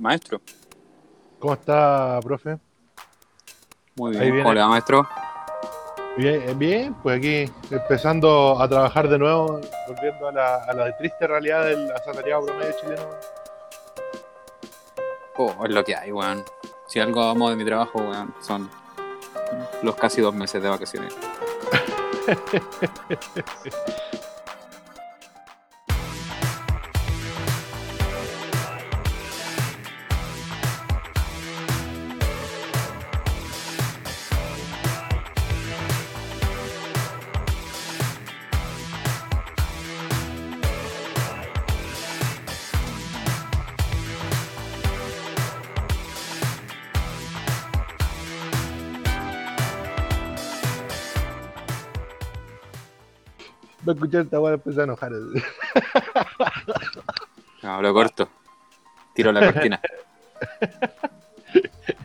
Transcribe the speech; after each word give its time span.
Maestro. 0.00 0.40
¿Cómo 1.38 1.54
está, 1.54 2.18
profe? 2.22 2.58
Muy 3.96 4.12
bien. 4.12 4.22
viene. 4.22 4.42
¿Cómo 4.42 4.54
le 4.54 4.60
va, 4.60 4.68
maestro? 4.68 5.08
Bien, 6.16 6.48
eh, 6.48 6.54
bien, 6.54 6.94
pues 6.94 7.18
aquí 7.18 7.50
empezando 7.70 8.60
a 8.60 8.68
trabajar 8.68 9.08
de 9.08 9.18
nuevo, 9.18 9.60
volviendo 9.86 10.28
a 10.28 10.32
la, 10.32 10.56
a 10.64 10.72
la 10.72 10.96
triste 10.96 11.26
realidad 11.28 11.66
del 11.66 11.90
asalariado 11.92 12.46
promedio 12.46 12.72
chileno. 12.80 13.02
Oh, 15.36 15.64
es 15.64 15.70
lo 15.72 15.84
que 15.84 15.94
hay, 15.94 16.10
weón. 16.10 16.44
Si 16.88 16.98
algo 16.98 17.22
amo 17.22 17.50
de 17.50 17.56
mi 17.56 17.64
trabajo, 17.64 18.00
weón, 18.00 18.34
son 18.40 18.68
los 19.82 19.94
casi 19.94 20.20
dos 20.20 20.34
meses 20.34 20.60
de 20.60 20.68
vacaciones. 20.68 21.14
escuchar 53.98 54.22
esta 54.22 54.40
weá 54.40 54.54
empezar 54.54 54.80
a 54.80 54.84
enojar. 54.84 55.12
No, 57.60 57.82
lo 57.82 57.92
corto. 57.92 58.28
Tiro 59.14 59.32
la 59.32 59.52
cortina. 59.52 59.80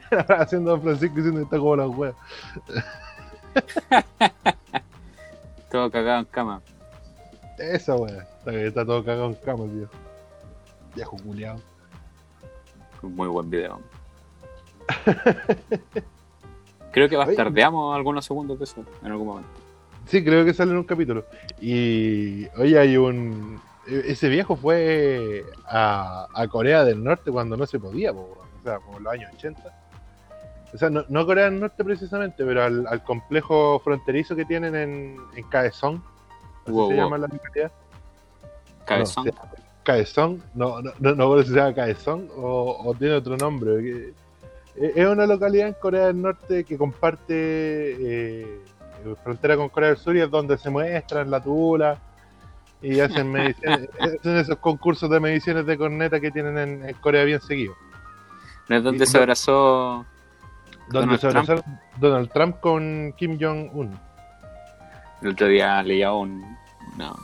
Haciendo 0.39 0.71
Don 0.71 0.81
Francisco 0.81 1.15
diciendo 1.15 1.41
que 1.41 1.43
está 1.43 1.59
como 1.59 1.75
la 1.75 1.87
weá. 1.87 2.15
Todo 5.71 5.91
cagado 5.91 6.19
en 6.21 6.25
cama. 6.25 6.59
Esa 7.59 7.95
weá. 7.95 8.23
Está, 8.39 8.51
está 8.51 8.83
todo 8.85 9.05
cagado 9.05 9.27
en 9.27 9.35
cama, 9.35 9.65
tío. 9.65 9.87
Viejo 10.95 11.17
culiado. 11.17 11.61
Muy 13.03 13.27
buen 13.27 13.49
video. 13.49 13.79
Creo 16.91 17.09
que 17.09 17.15
bastardeamos 17.15 17.95
algunos 17.95 18.25
segundos 18.25 18.57
de 18.57 18.65
eso 18.65 18.83
en 19.03 19.11
algún 19.11 19.27
momento. 19.27 19.62
Sí, 20.07 20.23
creo 20.23 20.43
que 20.45 20.53
sale 20.53 20.71
en 20.71 20.77
un 20.77 20.83
capítulo. 20.83 21.25
Y 21.61 22.45
oye, 22.57 22.77
hay 22.77 22.97
un. 22.97 23.59
e- 23.87 24.03
Ese 24.11 24.29
viejo 24.29 24.55
fue 24.55 25.43
a, 25.65 26.27
a 26.33 26.47
Corea 26.47 26.83
del 26.83 27.03
Norte 27.03 27.31
cuando 27.31 27.55
no 27.57 27.65
se 27.65 27.79
podía, 27.79 28.11
po, 28.13 28.37
o 28.59 28.63
sea, 28.63 28.79
como 28.79 28.97
en 28.97 29.03
los 29.03 29.13
años 29.13 29.31
80. 29.35 29.61
O 30.73 30.77
sea, 30.77 30.89
no, 30.89 31.05
no 31.07 31.19
a 31.21 31.25
Corea 31.25 31.45
del 31.45 31.59
Norte 31.59 31.83
precisamente, 31.83 32.43
pero 32.43 32.63
al, 32.63 32.85
al 32.87 33.03
complejo 33.03 33.79
fronterizo 33.79 34.35
que 34.35 34.45
tienen 34.45 34.75
en, 34.75 35.17
en 35.35 35.43
Kaesong. 35.49 36.01
Wow, 36.67 36.89
se 36.89 36.95
wow. 36.95 37.03
llama 37.03 37.17
la 37.17 37.27
localidad. 37.27 37.71
Cabezón. 38.85 39.25
No, 39.25 39.31
Kaesong, 39.83 40.39
no, 40.55 40.81
no, 40.81 40.91
no, 40.99 41.15
no 41.15 41.37
sé 41.39 41.43
si 41.43 41.49
se 41.51 41.55
llama 41.57 41.73
Kaesong 41.75 42.29
o, 42.35 42.77
o 42.85 42.93
tiene 42.95 43.15
otro 43.15 43.37
nombre. 43.37 43.83
que- 43.83 44.13
e- 44.75 44.93
Es 44.95 45.05
una 45.07 45.25
localidad 45.27 45.67
en 45.67 45.73
Corea 45.75 46.07
del 46.07 46.21
Norte 46.21 46.63
que 46.63 46.77
comparte 46.77 47.33
eh, 47.99 48.59
frontera 49.23 49.55
con 49.57 49.69
Corea 49.69 49.89
del 49.89 49.97
Sur 49.97 50.15
y 50.15 50.21
es 50.21 50.29
donde 50.29 50.57
se 50.57 50.69
muestran 50.69 51.29
la 51.31 51.41
tula 51.41 51.97
y 52.81 52.99
hacen 52.99 53.31
mediciones, 53.31 53.89
hacen 53.99 54.37
esos 54.37 54.57
concursos 54.57 55.09
de 55.09 55.19
mediciones 55.19 55.65
de 55.65 55.77
corneta 55.77 56.19
que 56.19 56.31
tienen 56.31 56.57
en, 56.57 56.89
en 56.89 56.95
Corea 56.95 57.23
bien 57.23 57.41
seguido. 57.41 57.75
¿No 58.69 58.75
es 58.77 58.83
donde 58.83 59.03
Y- 59.03 59.07
se 59.07 59.17
abrazó 59.17 60.05
Donde 60.89 61.17
Donald 61.17 61.19
se 61.19 61.27
abrazaron 61.27 61.63
Donald 61.97 62.29
Trump 62.31 62.59
con 62.59 63.13
Kim 63.17 63.37
Jong-un. 63.39 63.97
El 65.21 65.29
otro 65.29 65.47
día 65.47 65.81
leía 65.83 66.11
un, 66.11 66.41
no, 66.97 67.15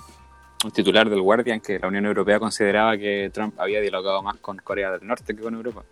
un 0.63 0.71
titular 0.71 1.09
del 1.09 1.21
Guardian 1.21 1.59
que 1.59 1.77
la 1.79 1.87
Unión 1.87 2.05
Europea 2.05 2.39
consideraba 2.39 2.97
que 2.97 3.29
Trump 3.33 3.59
había 3.59 3.81
dialogado 3.81 4.21
más 4.23 4.37
con 4.37 4.57
Corea 4.57 4.91
del 4.91 5.05
Norte 5.05 5.35
que 5.35 5.41
con 5.41 5.53
Europa. 5.53 5.83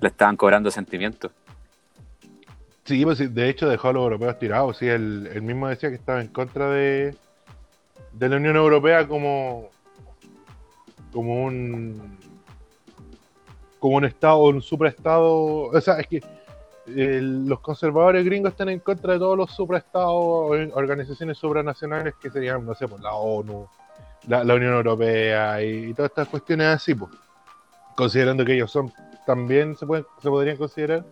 Le 0.00 0.08
estaban 0.08 0.36
cobrando 0.36 0.70
sentimientos. 0.70 1.32
Sí, 2.88 3.04
pues 3.04 3.18
de 3.34 3.48
hecho 3.50 3.68
dejó 3.68 3.88
a 3.88 3.92
los 3.92 4.02
europeos 4.04 4.38
tirados. 4.38 4.78
Sí, 4.78 4.88
él, 4.88 5.42
mismo 5.42 5.68
decía 5.68 5.90
que 5.90 5.96
estaba 5.96 6.22
en 6.22 6.28
contra 6.28 6.70
de, 6.70 7.14
de 8.12 8.28
la 8.30 8.36
Unión 8.36 8.56
Europea 8.56 9.06
como, 9.06 9.68
como 11.12 11.44
un 11.44 12.16
como 13.78 13.96
un 13.96 14.06
estado, 14.06 14.38
un 14.44 14.62
supraestado. 14.62 15.64
O 15.64 15.80
sea, 15.82 16.00
es 16.00 16.06
que 16.06 16.22
los 16.86 17.60
conservadores 17.60 18.24
gringos 18.24 18.52
están 18.52 18.70
en 18.70 18.80
contra 18.80 19.12
de 19.12 19.18
todos 19.18 19.36
los 19.36 19.50
supraestados, 19.50 20.14
or- 20.14 20.70
organizaciones 20.72 21.36
supranacionales 21.36 22.14
que 22.14 22.30
serían, 22.30 22.64
no 22.64 22.74
sé, 22.74 22.88
pues 22.88 23.02
la 23.02 23.12
ONU, 23.12 23.68
la, 24.28 24.44
la 24.44 24.54
Unión 24.54 24.72
Europea 24.72 25.62
y, 25.62 25.90
y 25.90 25.92
todas 25.92 26.10
estas 26.10 26.28
cuestiones 26.28 26.68
así, 26.68 26.94
pues. 26.94 27.12
Considerando 27.94 28.46
que 28.46 28.54
ellos 28.54 28.70
son 28.70 28.90
también 29.26 29.76
se, 29.76 29.84
pueden, 29.84 30.06
se 30.22 30.30
podrían 30.30 30.56
considerar 30.56 31.04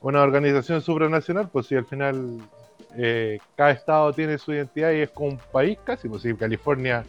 una 0.00 0.22
organización 0.22 0.80
supranacional, 0.80 1.48
pues 1.50 1.66
si 1.66 1.74
al 1.76 1.84
final 1.84 2.38
eh, 2.96 3.38
cada 3.56 3.70
estado 3.70 4.12
tiene 4.12 4.38
su 4.38 4.52
identidad 4.52 4.92
y 4.92 5.00
es 5.00 5.10
como 5.10 5.30
un 5.30 5.38
país 5.52 5.78
casi, 5.84 6.08
pues 6.08 6.22
si 6.22 6.34
California, 6.34 7.04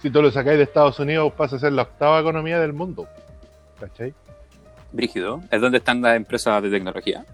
si 0.00 0.10
tú 0.10 0.22
lo 0.22 0.30
sacáis 0.30 0.56
de 0.58 0.64
Estados 0.64 0.98
Unidos, 1.00 1.32
pasa 1.36 1.56
a 1.56 1.58
ser 1.58 1.72
la 1.72 1.82
octava 1.82 2.20
economía 2.20 2.60
del 2.60 2.72
mundo. 2.72 3.06
¿Cachai? 3.80 4.14
Brígido, 4.92 5.42
es 5.50 5.60
donde 5.60 5.78
están 5.78 6.00
las 6.00 6.16
empresas 6.16 6.62
de 6.62 6.70
tecnología. 6.70 7.24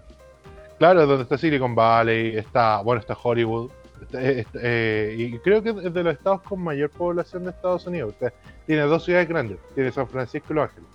Claro, 0.77 1.01
es 1.03 1.07
donde 1.07 1.23
está 1.23 1.37
Silicon 1.37 1.73
Valley, 1.73 2.35
está, 2.35 2.81
bueno, 2.81 2.99
está 2.99 3.15
Hollywood, 3.21 3.71
está- 4.01 4.21
eh, 4.21 4.39
está- 4.41 4.59
eh, 4.61 5.15
y 5.17 5.39
creo 5.39 5.63
que 5.63 5.69
es 5.69 5.93
de 5.93 6.03
los 6.03 6.13
estados 6.13 6.41
con 6.41 6.61
mayor 6.61 6.89
población 6.89 7.45
de 7.45 7.51
Estados 7.51 7.87
Unidos. 7.87 8.13
O 8.15 8.19
sea, 8.19 8.33
tiene 8.65 8.81
dos 8.81 9.05
ciudades 9.05 9.29
grandes, 9.29 9.57
tiene 9.73 9.91
San 9.91 10.07
Francisco 10.07 10.47
y 10.51 10.55
Los 10.55 10.69
Ángeles. 10.69 10.89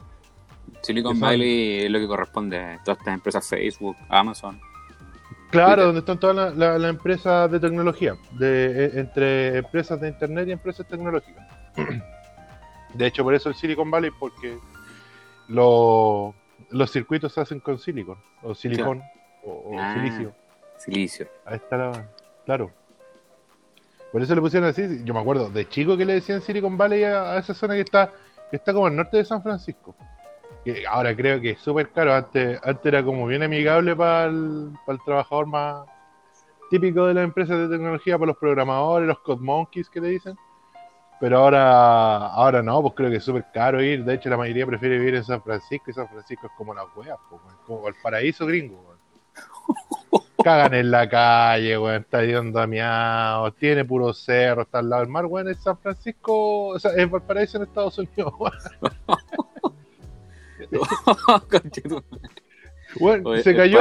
Silicon 0.82 1.18
Valley 1.20 1.84
es 1.84 1.90
lo 1.90 1.98
que 1.98 2.06
corresponde 2.06 2.58
a 2.58 2.82
todas 2.84 2.98
estas 2.98 3.14
empresas, 3.14 3.48
Facebook, 3.48 3.96
Amazon. 4.08 4.60
Claro, 5.50 5.68
Twitter. 5.70 5.84
donde 5.86 5.98
están 6.00 6.18
todas 6.20 6.36
las 6.36 6.56
la, 6.56 6.78
las 6.78 6.90
empresas 6.90 7.50
de 7.50 7.60
tecnología, 7.60 8.16
de, 8.32 8.84
eh, 8.86 8.90
entre 8.94 9.58
empresas 9.58 10.00
de 10.00 10.08
internet 10.08 10.48
y 10.48 10.52
empresas 10.52 10.86
tecnológicas. 10.86 11.46
De 12.94 13.06
hecho, 13.06 13.22
por 13.22 13.34
eso 13.34 13.48
el 13.48 13.54
Silicon 13.54 13.88
Valley, 13.90 14.10
porque 14.18 14.58
lo- 15.48 16.34
los 16.70 16.90
circuitos 16.90 17.32
se 17.32 17.40
hacen 17.40 17.60
con 17.60 17.78
silicon, 17.78 18.18
o 18.42 18.54
silicón, 18.54 19.02
o, 19.44 19.50
o 19.52 19.78
Ah. 19.78 19.94
silicio. 19.94 20.32
Silicio. 20.78 21.28
Ahí 21.44 21.56
está 21.56 21.76
la. 21.76 22.08
Claro. 22.44 22.70
Por 24.12 24.22
eso 24.22 24.34
le 24.34 24.40
pusieron 24.40 24.68
así. 24.68 25.02
Yo 25.04 25.14
me 25.14 25.20
acuerdo 25.20 25.50
de 25.50 25.68
chico 25.68 25.96
que 25.96 26.04
le 26.04 26.14
decían 26.14 26.40
Silicon 26.42 26.76
Valley 26.76 27.04
a, 27.04 27.32
a 27.32 27.38
esa 27.38 27.54
zona 27.54 27.74
que 27.74 27.82
está, 27.82 28.10
que 28.50 28.56
está 28.56 28.72
como 28.72 28.86
al 28.86 28.96
norte 28.96 29.18
de 29.18 29.24
San 29.24 29.42
Francisco. 29.42 29.94
Que 30.64 30.86
ahora 30.86 31.16
creo 31.16 31.40
que 31.40 31.50
es 31.50 31.60
súper 31.60 31.90
caro. 31.90 32.14
Antes, 32.14 32.60
antes 32.62 32.86
era 32.86 33.02
como 33.02 33.26
bien 33.26 33.42
amigable 33.42 33.96
para 33.96 34.26
el, 34.26 34.72
para 34.84 34.98
el 34.98 35.04
trabajador 35.04 35.46
más 35.46 35.86
típico 36.70 37.06
de 37.06 37.14
las 37.14 37.24
empresas 37.24 37.58
de 37.58 37.68
tecnología, 37.68 38.16
para 38.16 38.28
los 38.28 38.36
programadores, 38.36 39.08
los 39.08 39.18
code 39.20 39.42
monkeys 39.42 39.90
que 39.90 40.00
le 40.00 40.08
dicen. 40.08 40.36
Pero 41.20 41.38
ahora, 41.38 42.28
ahora 42.28 42.62
no, 42.62 42.80
pues 42.80 42.94
creo 42.94 43.10
que 43.10 43.16
es 43.16 43.24
súper 43.24 43.44
caro 43.52 43.82
ir. 43.82 44.04
De 44.04 44.14
hecho, 44.14 44.30
la 44.30 44.38
mayoría 44.38 44.66
prefiere 44.66 44.98
vivir 44.98 45.16
en 45.16 45.24
San 45.24 45.42
Francisco 45.42 45.90
y 45.90 45.92
San 45.92 46.08
Francisco 46.08 46.46
es 46.46 46.52
como 46.56 46.72
la 46.72 46.84
wea, 46.96 47.16
pues, 47.28 47.42
como 47.66 47.88
el 47.88 47.94
paraíso 48.02 48.46
gringo. 48.46 48.80
weón. 48.80 48.98
Cagan 50.44 50.72
en 50.72 50.90
la 50.90 51.06
calle, 51.06 51.76
weón, 51.76 51.96
está 51.96 52.22
hediondo 52.22 52.58
a 52.58 52.66
miados, 52.66 53.54
tiene 53.56 53.84
puro 53.84 54.14
cerro, 54.14 54.62
está 54.62 54.78
al 54.78 54.88
lado 54.88 55.02
del 55.02 55.10
mar, 55.10 55.26
weón, 55.26 55.48
es 55.48 55.58
San 55.58 55.76
Francisco, 55.76 56.68
o 56.68 56.78
sea, 56.78 56.92
es 56.92 57.10
Valparaíso 57.10 57.58
en 57.58 57.64
Estados 57.64 57.98
Unidos, 57.98 58.32
weón. 58.38 58.54
Oye, 63.00 63.42
se 63.42 63.50
es 63.50 63.56
cayó, 63.56 63.78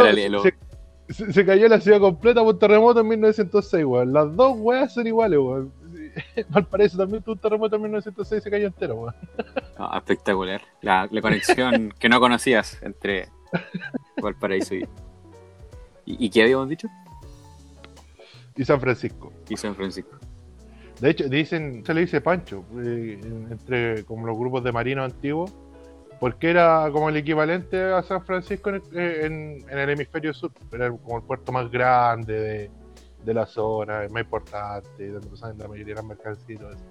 se, 1.10 1.46
cayó 1.46 1.68
la 1.68 1.82
ciudad 1.82 2.00
completa 2.00 2.42
por 2.42 2.54
un 2.54 2.60
terremoto 2.60 3.00
en 3.00 3.08
1906, 3.08 3.86
weón. 3.86 4.14
Las 4.14 4.36
dos 4.36 4.56
weas 4.58 4.94
son 4.94 5.08
iguales, 5.08 5.40
weón. 5.40 5.74
Valparaíso 6.50 6.98
también 6.98 7.24
tuvo 7.24 7.34
un 7.34 7.40
terremoto 7.40 7.76
en 7.76 7.82
1906 7.84 8.40
y 8.40 8.44
se 8.44 8.52
cayó 8.52 8.68
entero, 8.68 8.96
weón. 8.96 9.16
No, 9.78 9.98
espectacular. 9.98 10.62
La, 10.82 11.08
la 11.10 11.22
conexión 11.22 11.94
que 11.98 12.10
no 12.10 12.20
conocías 12.20 12.82
entre 12.84 13.30
Valparaíso 14.22 14.76
y, 14.76 14.88
y. 16.06 16.26
¿Y 16.26 16.30
qué 16.30 16.44
habíamos 16.44 16.70
dicho? 16.70 16.88
Y 18.56 18.66
San 18.66 18.80
Francisco. 18.80 19.32
Y 19.48 19.58
San 19.58 19.76
Francisco. 19.76 20.18
De 21.00 21.12
hecho, 21.12 21.30
dicen, 21.30 21.84
se 21.86 21.94
le 21.94 22.02
dice 22.02 22.20
Pancho, 22.20 22.66
eh, 22.84 23.20
entre 23.50 24.04
como 24.04 24.28
los 24.28 24.38
grupos 24.38 24.64
de 24.64 24.72
marinos 24.72 25.12
antiguos, 25.12 25.54
porque 26.20 26.50
era 26.50 26.90
como 26.92 27.10
el 27.10 27.18
equivalente 27.18 27.82
a 27.82 28.02
San 28.04 28.24
Francisco 28.26 28.70
en, 28.70 28.76
el- 28.76 28.98
eh, 28.98 29.26
en- 29.26 29.66
en 29.70 29.78
el 29.78 29.90
hemisferio 29.90 30.34
sur. 30.34 30.52
Era 30.72 30.90
como 30.92 31.18
el 31.18 31.24
puerto 31.24 31.52
más 31.52 31.70
grande 31.72 32.34
de, 32.34 32.72
de 33.26 33.34
la 33.34 33.46
zona, 33.46 34.04
el 34.04 34.10
más 34.10 34.24
importante, 34.24 35.08
donde 35.10 35.28
pasaban 35.28 35.58
la 35.58 35.68
mayoría 35.68 35.94
de 35.96 36.02
las 36.02 36.06
mercancías 36.06 36.50
y 36.50 36.56
todo 36.58 36.72
eso. 36.72 36.84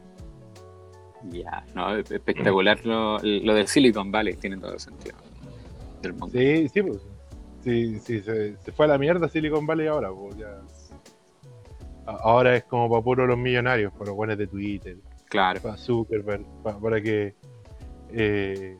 Ya, 1.30 1.64
no, 1.74 1.96
espectacular 1.96 2.78
lo, 2.86 3.18
lo 3.18 3.54
del 3.54 3.66
Silicon 3.66 4.10
Valley, 4.12 4.34
tiene 4.36 4.56
todo 4.56 4.74
el 4.74 4.80
sentido. 4.80 5.16
Del 6.00 6.12
mundo. 6.12 6.28
Sí, 6.38 6.68
sí, 6.68 6.82
pues. 6.82 7.00
Sí, 7.64 7.98
sí, 7.98 8.20
se, 8.20 8.56
se 8.56 8.72
fue 8.72 8.84
a 8.86 8.88
la 8.90 8.98
mierda 8.98 9.28
Silicon 9.28 9.66
Valley 9.66 9.88
ahora, 9.88 10.10
pues 10.12 10.36
ya. 10.36 10.60
Ahora 12.06 12.54
es 12.56 12.64
como 12.64 12.88
para 12.88 13.02
puro 13.02 13.26
los 13.26 13.36
millonarios, 13.36 13.92
para 13.92 14.06
los 14.06 14.14
buenos 14.16 14.38
de 14.38 14.46
Twitter, 14.46 14.96
Claro. 15.26 15.60
para 15.60 15.76
Zuckerberg, 15.76 16.44
pa- 16.62 16.78
para, 16.78 17.02
que 17.02 17.34
eh, 18.10 18.78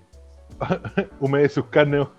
humede 1.21 1.49
sus 1.49 1.67
carnes. 1.67 2.07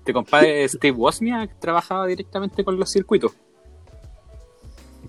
Este 0.00 0.14
compadre 0.14 0.66
Steve 0.66 0.96
Wozniak 0.96 1.58
trabajaba 1.60 2.06
directamente 2.06 2.64
con 2.64 2.78
los 2.78 2.90
circuitos 2.90 3.32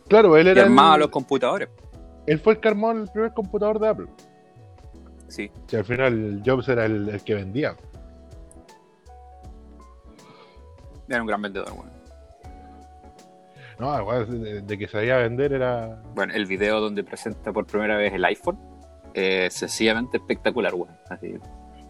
claro, 0.09 0.35
él 0.35 0.47
y 0.47 0.49
era. 0.49 0.63
armaba 0.63 0.95
el- 0.95 0.99
los 1.01 1.09
computadores. 1.09 1.69
Él 2.27 2.39
fue 2.39 2.53
el 2.53 2.59
que 2.59 2.67
armó 2.67 2.91
el 2.91 3.07
primer 3.07 3.33
computador 3.33 3.79
de 3.79 3.87
Apple. 3.87 4.07
Sí. 5.29 5.49
Si 5.67 5.75
al 5.77 5.85
final 5.85 6.43
Jobs 6.45 6.67
era 6.67 6.85
el, 6.85 7.07
el 7.07 7.23
que 7.23 7.35
vendía. 7.35 7.75
Era 11.07 11.21
un 11.21 11.27
gran 11.27 11.41
vendedor, 11.41 11.71
bueno. 11.73 11.91
No, 13.79 14.25
de 14.61 14.77
que 14.77 14.87
sabía 14.87 15.17
vender 15.17 15.53
era. 15.53 16.01
Bueno, 16.13 16.33
el 16.33 16.45
video 16.45 16.79
donde 16.81 17.03
presenta 17.03 17.51
por 17.51 17.65
primera 17.65 17.95
vez 17.97 18.13
el 18.13 18.23
iPhone 18.25 18.59
es 19.13 19.53
sencillamente 19.53 20.17
espectacular, 20.17 20.73
weón. 20.73 20.95
Así, 21.09 21.33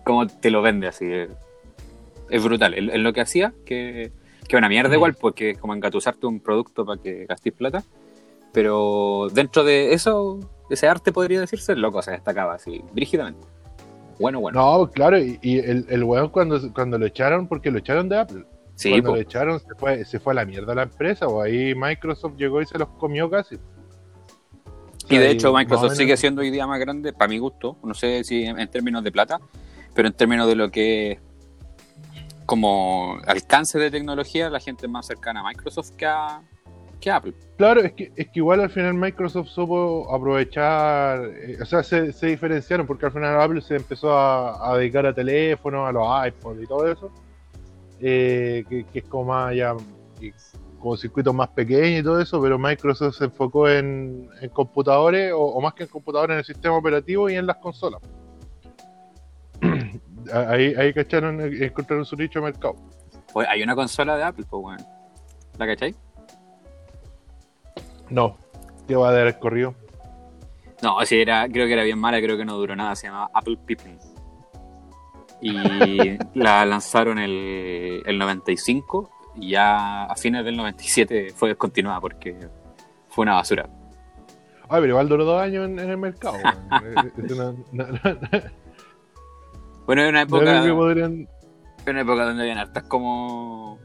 como 0.03 0.27
te 0.27 0.49
lo 0.51 0.61
vende, 0.61 0.87
así. 0.87 1.05
eh, 1.05 1.29
Es 2.29 2.43
brutal. 2.43 2.73
Es 2.73 2.99
lo 2.99 3.13
que 3.13 3.21
hacía, 3.21 3.53
que, 3.65 4.11
que 4.47 4.57
una 4.57 4.69
mierda 4.69 4.95
igual, 4.95 5.15
porque 5.15 5.51
es 5.51 5.57
como 5.57 5.73
engatusarte 5.73 6.25
un 6.27 6.39
producto 6.39 6.85
para 6.85 7.01
que 7.01 7.25
gastes 7.25 7.53
plata. 7.53 7.83
Pero 8.53 9.27
dentro 9.33 9.63
de 9.63 9.93
eso, 9.93 10.39
ese 10.69 10.87
arte 10.87 11.11
podría 11.11 11.39
decirse, 11.39 11.75
loco, 11.75 12.01
se 12.01 12.11
destacaba 12.11 12.55
así, 12.55 12.81
brígidamente. 12.93 13.47
Bueno, 14.19 14.39
bueno. 14.41 14.59
No, 14.79 14.89
claro, 14.91 15.17
y, 15.17 15.39
y 15.41 15.59
el, 15.59 15.85
el 15.89 16.03
weón 16.03 16.29
cuando, 16.29 16.59
cuando 16.73 16.97
lo 16.97 17.05
echaron, 17.05 17.47
porque 17.47 17.71
lo 17.71 17.79
echaron 17.79 18.09
de 18.09 18.19
Apple. 18.19 18.45
sí, 18.75 18.89
cuando 18.91 19.09
po. 19.11 19.15
lo 19.15 19.21
echaron 19.21 19.59
se 19.59 19.73
fue, 19.75 20.05
se 20.05 20.19
fue 20.19 20.33
a 20.33 20.35
la 20.35 20.45
mierda 20.45 20.75
la 20.75 20.83
empresa, 20.83 21.27
o 21.27 21.41
ahí 21.41 21.73
Microsoft 21.75 22.35
llegó 22.37 22.61
y 22.61 22.65
se 22.65 22.77
los 22.77 22.89
comió 22.89 23.29
casi. 23.29 23.57
Y 25.11 25.17
de 25.17 25.31
hecho 25.31 25.53
Microsoft 25.53 25.95
sigue 25.95 26.15
siendo 26.17 26.41
hoy 26.41 26.51
día 26.51 26.65
más 26.65 26.79
grande, 26.79 27.13
para 27.13 27.27
mi 27.27 27.37
gusto, 27.37 27.77
no 27.83 27.93
sé 27.93 28.23
si 28.23 28.43
en 28.43 28.67
términos 28.69 29.03
de 29.03 29.11
plata, 29.11 29.39
pero 29.93 30.07
en 30.07 30.13
términos 30.13 30.47
de 30.47 30.55
lo 30.55 30.71
que 30.71 31.11
es 31.11 31.19
como 32.45 33.17
alcance 33.27 33.79
de 33.79 33.91
tecnología, 33.91 34.49
la 34.49 34.59
gente 34.59 34.85
es 34.85 34.91
más 34.91 35.05
cercana 35.05 35.41
a 35.41 35.43
Microsoft 35.43 35.91
que 35.91 36.05
a, 36.05 36.41
que 36.99 37.09
a 37.09 37.17
Apple. 37.17 37.33
Claro, 37.57 37.81
es 37.81 37.93
que, 37.93 38.11
es 38.15 38.27
que 38.27 38.39
igual 38.39 38.61
al 38.61 38.69
final 38.69 38.93
Microsoft 38.93 39.47
supo 39.47 40.13
aprovechar, 40.13 41.25
eh, 41.25 41.57
o 41.61 41.65
sea, 41.65 41.83
se, 41.83 42.11
se 42.13 42.27
diferenciaron 42.27 42.87
porque 42.87 43.05
al 43.05 43.11
final 43.11 43.39
Apple 43.39 43.61
se 43.61 43.75
empezó 43.75 44.11
a, 44.11 44.71
a 44.71 44.77
dedicar 44.77 45.05
a 45.05 45.13
teléfonos, 45.13 45.87
a 45.87 45.91
los 45.91 46.07
iPhones 46.09 46.63
y 46.63 46.67
todo 46.67 46.91
eso, 46.91 47.11
eh, 47.99 48.65
que, 48.67 48.85
que 48.85 48.99
es 48.99 49.05
como 49.05 49.25
más 49.25 49.55
ya, 49.55 49.75
como 50.81 50.97
circuitos 50.97 51.33
más 51.33 51.49
pequeños 51.49 52.01
y 52.01 52.03
todo 52.03 52.19
eso, 52.19 52.41
pero 52.41 52.57
Microsoft 52.59 53.15
se 53.15 53.25
enfocó 53.25 53.69
en, 53.69 54.29
en 54.41 54.49
computadores, 54.49 55.31
o, 55.31 55.39
o 55.39 55.61
más 55.61 55.73
que 55.73 55.83
en 55.83 55.89
computadores, 55.89 56.33
en 56.33 56.39
el 56.39 56.45
sistema 56.45 56.75
operativo 56.75 57.29
y 57.29 57.35
en 57.35 57.45
las 57.45 57.57
consolas. 57.57 58.01
ahí, 60.33 60.73
ahí 60.75 60.93
cacharon, 60.93 61.39
eh, 61.41 61.65
encontraron 61.65 62.03
su 62.05 62.15
nicho 62.15 62.39
de 62.39 62.45
mercado. 62.45 62.75
Oye, 63.33 63.47
hay 63.47 63.61
una 63.63 63.75
consola 63.75 64.17
de 64.17 64.23
Apple, 64.23 64.45
pues 64.49 64.61
bueno. 64.61 64.85
¿La 65.57 65.67
cachai? 65.67 65.95
No, 68.09 68.37
¿qué 68.87 68.95
va 68.95 69.09
a 69.09 69.13
dar 69.13 69.27
el 69.27 69.39
corrido? 69.39 69.75
No, 70.81 70.97
sí, 71.05 71.21
era, 71.21 71.47
creo 71.47 71.67
que 71.67 71.73
era 71.73 71.83
bien 71.83 71.99
mala, 71.99 72.19
creo 72.19 72.37
que 72.37 72.43
no 72.43 72.57
duró 72.57 72.75
nada, 72.75 72.95
se 72.95 73.07
llamaba 73.07 73.29
Apple 73.33 73.57
Pippin. 73.65 73.97
Y 75.41 75.53
la 76.33 76.65
lanzaron 76.65 77.19
el, 77.19 78.01
el 78.05 78.17
95 78.17 79.20
y 79.35 79.51
ya 79.51 80.05
a 80.05 80.15
fines 80.15 80.43
del 80.45 80.57
97 80.57 81.31
fue 81.35 81.49
descontinuada 81.49 81.99
porque 82.01 82.35
fue 83.09 83.23
una 83.23 83.33
basura. 83.35 83.69
Ah, 84.63 84.77
pero 84.79 84.87
igual 84.87 85.09
duró 85.09 85.25
dos 85.25 85.41
años 85.41 85.65
en, 85.67 85.79
en 85.79 85.89
el 85.89 85.97
mercado. 85.97 86.37
weón. 86.81 87.11
Es 87.25 87.31
una- 87.31 87.51
no- 87.71 87.87
no- 87.87 88.41
Bueno, 89.85 90.11
no 90.11 90.19
época... 90.19 90.63
que 90.63 90.73
podrían. 90.73 91.27
Una 91.87 92.01
época 92.01 92.25
donde 92.25 92.43
habían 92.43 92.57
hartas 92.59 92.83
como 92.83 93.79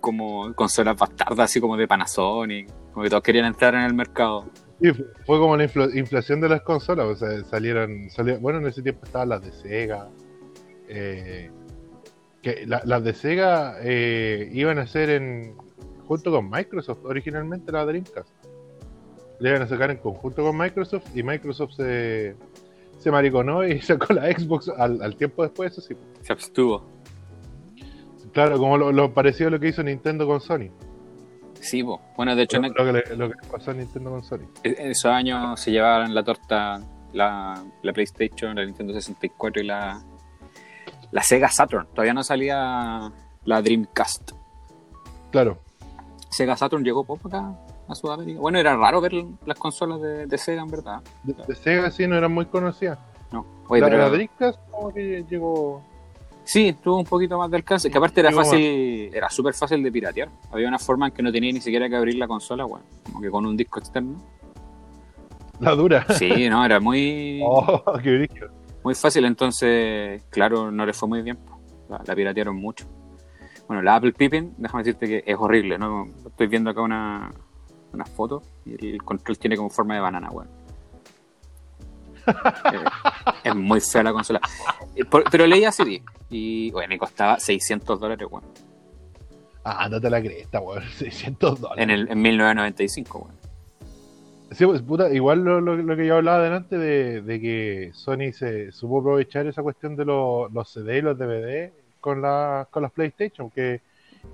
como 0.00 0.54
consolas 0.54 0.96
bastardas 0.96 1.40
así 1.50 1.60
como 1.60 1.76
de 1.76 1.88
Panasonic 1.88 2.70
como 2.92 3.02
que 3.02 3.10
todos 3.10 3.22
querían 3.22 3.46
entrar 3.46 3.74
en 3.74 3.80
el 3.82 3.94
mercado 3.94 4.44
Sí, 4.80 4.92
fue 5.26 5.38
como 5.40 5.56
la 5.56 5.64
infla- 5.64 5.92
inflación 5.98 6.40
de 6.40 6.48
las 6.48 6.60
consolas. 6.62 7.06
O 7.06 7.16
sea, 7.16 7.42
salieron, 7.44 8.08
salieron- 8.10 8.40
Bueno, 8.40 8.60
en 8.60 8.66
ese 8.68 8.80
tiempo 8.82 9.04
estaban 9.06 9.30
las 9.30 9.42
de 9.42 9.50
Sega. 9.50 10.08
eh, 10.88 11.50
que 12.42 12.64
la- 12.66 12.82
las 12.84 13.02
de 13.04 13.12
Sega 13.14 13.76
eh, 13.82 14.48
iban 14.52 14.78
a 14.78 14.86
ser 14.86 15.10
en 15.10 15.56
junto 16.06 16.30
con 16.30 16.48
Microsoft, 16.48 17.04
originalmente 17.04 17.70
la 17.72 17.84
Dreamcast. 17.84 18.30
Le 19.40 19.50
iban 19.50 19.62
a 19.62 19.66
sacar 19.68 19.90
en 19.90 19.98
conjunto 19.98 20.42
con 20.42 20.56
Microsoft 20.56 21.04
y 21.14 21.22
Microsoft 21.22 21.72
se, 21.74 22.34
se 22.98 23.10
mariconó 23.10 23.64
y 23.66 23.80
sacó 23.82 24.12
la 24.14 24.30
Xbox 24.32 24.68
al, 24.68 25.02
al 25.02 25.16
tiempo 25.16 25.42
después, 25.42 25.72
eso 25.72 25.80
sí. 25.80 25.94
se 26.22 26.32
abstuvo 26.32 26.86
Claro, 28.32 28.58
como 28.58 28.76
lo, 28.76 28.92
lo 28.92 29.12
parecido 29.14 29.48
a 29.48 29.50
lo 29.52 29.58
que 29.60 29.68
hizo 29.68 29.82
Nintendo 29.82 30.26
con 30.26 30.40
Sony. 30.40 30.70
sí 31.60 31.82
bueno 31.82 32.36
de 32.36 32.42
hecho 32.42 32.60
Lo, 32.60 32.72
que 32.72 32.92
le, 32.92 33.16
lo 33.16 33.28
que 33.30 33.34
le 33.42 33.48
pasó 33.50 33.70
a 33.70 33.74
Nintendo 33.74 34.10
con 34.10 34.22
Sony. 34.22 34.46
en 34.64 34.90
esos 34.90 35.06
años 35.10 35.58
se 35.60 35.70
llevaban 35.72 36.14
la 36.14 36.22
torta 36.22 36.80
la, 37.12 37.64
la 37.82 37.92
PlayStation 37.92 38.54
la 38.54 38.64
Nintendo 38.64 38.92
64 38.92 39.62
y 39.62 39.66
la 39.66 40.00
la 41.12 41.22
Sega 41.22 41.48
Saturn 41.50 41.86
todavía 41.92 42.14
no 42.14 42.22
salía 42.22 43.10
la 43.44 43.62
Dreamcast 43.62 44.32
Claro. 45.30 45.58
Sega 46.30 46.56
Saturn 46.56 46.84
llegó 46.84 47.04
poco 47.04 47.28
acá 47.28 47.54
a 47.88 47.94
Sudamérica 47.94 48.40
bueno 48.40 48.58
era 48.58 48.76
raro 48.76 49.00
ver 49.00 49.12
las 49.46 49.58
consolas 49.58 50.00
de, 50.00 50.26
de 50.26 50.38
Sega 50.38 50.62
en 50.62 50.68
verdad 50.68 51.00
De, 51.22 51.34
de 51.46 51.54
Sega 51.54 51.90
sí 51.90 52.06
no 52.06 52.16
eran 52.16 52.32
muy 52.32 52.46
conocidas. 52.46 52.98
no 53.32 53.44
Oye, 53.68 53.80
la, 53.80 53.86
pero- 53.88 53.98
la 53.98 54.10
Dreamcast 54.10 54.58
como 54.70 54.92
que 54.92 55.24
llegó... 55.28 55.82
Sí, 56.44 56.72
tuvo 56.82 56.96
un 56.96 57.04
poquito 57.04 57.36
más 57.36 57.50
de 57.50 57.58
alcance. 57.58 57.90
Que 57.90 57.98
aparte 57.98 58.20
era 58.20 58.32
fácil, 58.32 59.10
era 59.14 59.28
súper 59.28 59.52
fácil 59.52 59.82
de 59.82 59.92
piratear. 59.92 60.30
Había 60.50 60.66
una 60.66 60.78
forma 60.78 61.08
en 61.08 61.12
que 61.12 61.22
no 61.22 61.30
tenía 61.30 61.52
ni 61.52 61.60
siquiera 61.60 61.90
que 61.90 61.96
abrir 61.96 62.14
la 62.14 62.26
consola, 62.26 62.64
bueno, 62.64 62.86
como 63.04 63.20
que 63.20 63.28
con 63.30 63.44
un 63.44 63.54
disco 63.54 63.80
externo. 63.80 64.16
La 65.60 65.74
dura. 65.74 66.06
Sí, 66.14 66.48
no, 66.48 66.64
era 66.64 66.80
muy, 66.80 67.42
Oh, 67.44 67.82
qué 68.02 68.16
brillo. 68.26 68.48
Muy 68.88 68.94
fácil. 68.94 69.24
Entonces, 69.26 70.22
claro, 70.30 70.70
no 70.70 70.84
le 70.86 70.92
fue 70.92 71.08
muy 71.08 71.22
bien. 71.22 71.38
La, 71.88 72.00
la 72.06 72.14
piratearon 72.14 72.56
mucho. 72.56 72.86
Bueno, 73.66 73.82
la 73.82 73.96
Apple 73.96 74.12
Pippin, 74.12 74.54
déjame 74.56 74.82
decirte 74.82 75.06
que 75.06 75.22
es 75.30 75.36
horrible, 75.38 75.78
¿no? 75.78 76.08
Estoy 76.26 76.46
viendo 76.46 76.70
acá 76.70 76.80
una, 76.80 77.30
una 77.92 78.04
foto 78.06 78.42
y 78.64 78.92
el 78.94 79.02
control 79.02 79.38
tiene 79.38 79.56
como 79.56 79.68
forma 79.68 79.94
de 79.94 80.00
banana, 80.00 80.30
bueno. 80.30 80.50
Eh, 82.28 82.84
es 83.44 83.54
muy 83.54 83.80
fea 83.80 84.02
la 84.02 84.12
consola. 84.12 84.40
Eh, 84.94 85.04
por- 85.04 85.24
Pero 85.30 85.46
leía 85.46 85.72
CD 85.72 86.02
y, 86.28 86.70
bueno, 86.70 86.88
me 86.90 86.98
costaba 86.98 87.38
600 87.40 87.98
dólares, 87.98 88.28
bueno. 88.30 88.48
Ah, 89.64 89.88
no 89.90 89.98
te 90.00 90.08
la 90.10 90.20
crees, 90.20 90.42
esta 90.44 90.60
weón. 90.60 90.82
600 90.96 91.60
dólares. 91.60 91.82
En, 91.82 91.90
el, 91.90 92.10
en 92.10 92.20
1995, 92.20 93.18
bueno. 93.18 93.34
Sí, 94.50 94.64
pues, 94.64 94.80
puta, 94.82 95.12
igual 95.12 95.44
lo, 95.44 95.60
lo- 95.60 95.76
lo 95.76 95.96
que 95.96 96.06
yo 96.06 96.16
hablaba 96.16 96.42
delante 96.42 96.78
de, 96.78 97.20
de 97.22 97.40
que 97.40 97.90
Sony 97.92 98.32
se 98.32 98.72
supo 98.72 99.00
aprovechar 99.00 99.46
esa 99.46 99.62
cuestión 99.62 99.94
de 99.94 100.06
los, 100.06 100.50
los 100.52 100.70
CD 100.72 100.98
y 100.98 101.02
los 101.02 101.18
DVD 101.18 101.72
con, 102.00 102.22
la, 102.22 102.66
con 102.70 102.82
las 102.82 102.92
PlayStation, 102.92 103.50
que, 103.50 103.82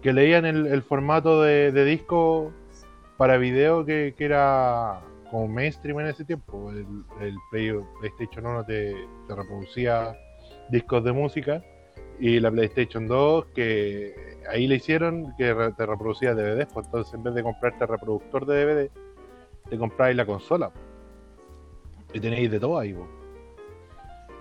que 0.00 0.12
leían 0.12 0.44
el, 0.46 0.66
el 0.68 0.82
formato 0.82 1.42
de, 1.42 1.72
de 1.72 1.84
disco 1.84 2.52
para 3.16 3.38
video 3.38 3.84
que, 3.84 4.14
que 4.16 4.24
era 4.26 5.00
como 5.30 5.48
mainstream 5.48 6.00
en 6.00 6.06
ese 6.08 6.24
tiempo. 6.24 6.70
El, 6.70 6.86
el 7.20 7.36
Play- 7.50 7.74
PlayStation 8.00 8.46
1 8.46 8.64
te, 8.64 8.94
te 9.28 9.34
reproducía 9.34 10.16
discos 10.70 11.02
de 11.04 11.12
música 11.12 11.62
y 12.20 12.38
la 12.40 12.50
PlayStation 12.50 13.08
2 13.08 13.46
que 13.54 14.14
ahí 14.48 14.66
le 14.66 14.76
hicieron 14.76 15.34
que 15.36 15.54
te 15.76 15.86
reproducía 15.86 16.34
DVDs, 16.34 16.68
pues 16.72 16.86
entonces 16.86 17.14
en 17.14 17.22
vez 17.24 17.34
de 17.34 17.42
comprarte 17.42 17.86
reproductor 17.86 18.46
de 18.46 18.54
DVD 18.64 18.90
te 19.74 19.78
compráis 19.78 20.16
la 20.16 20.24
consola. 20.24 20.70
Y 22.12 22.20
tenéis 22.20 22.48
de 22.50 22.60
todo 22.60 22.78
ahí, 22.78 22.92
po. 22.92 23.08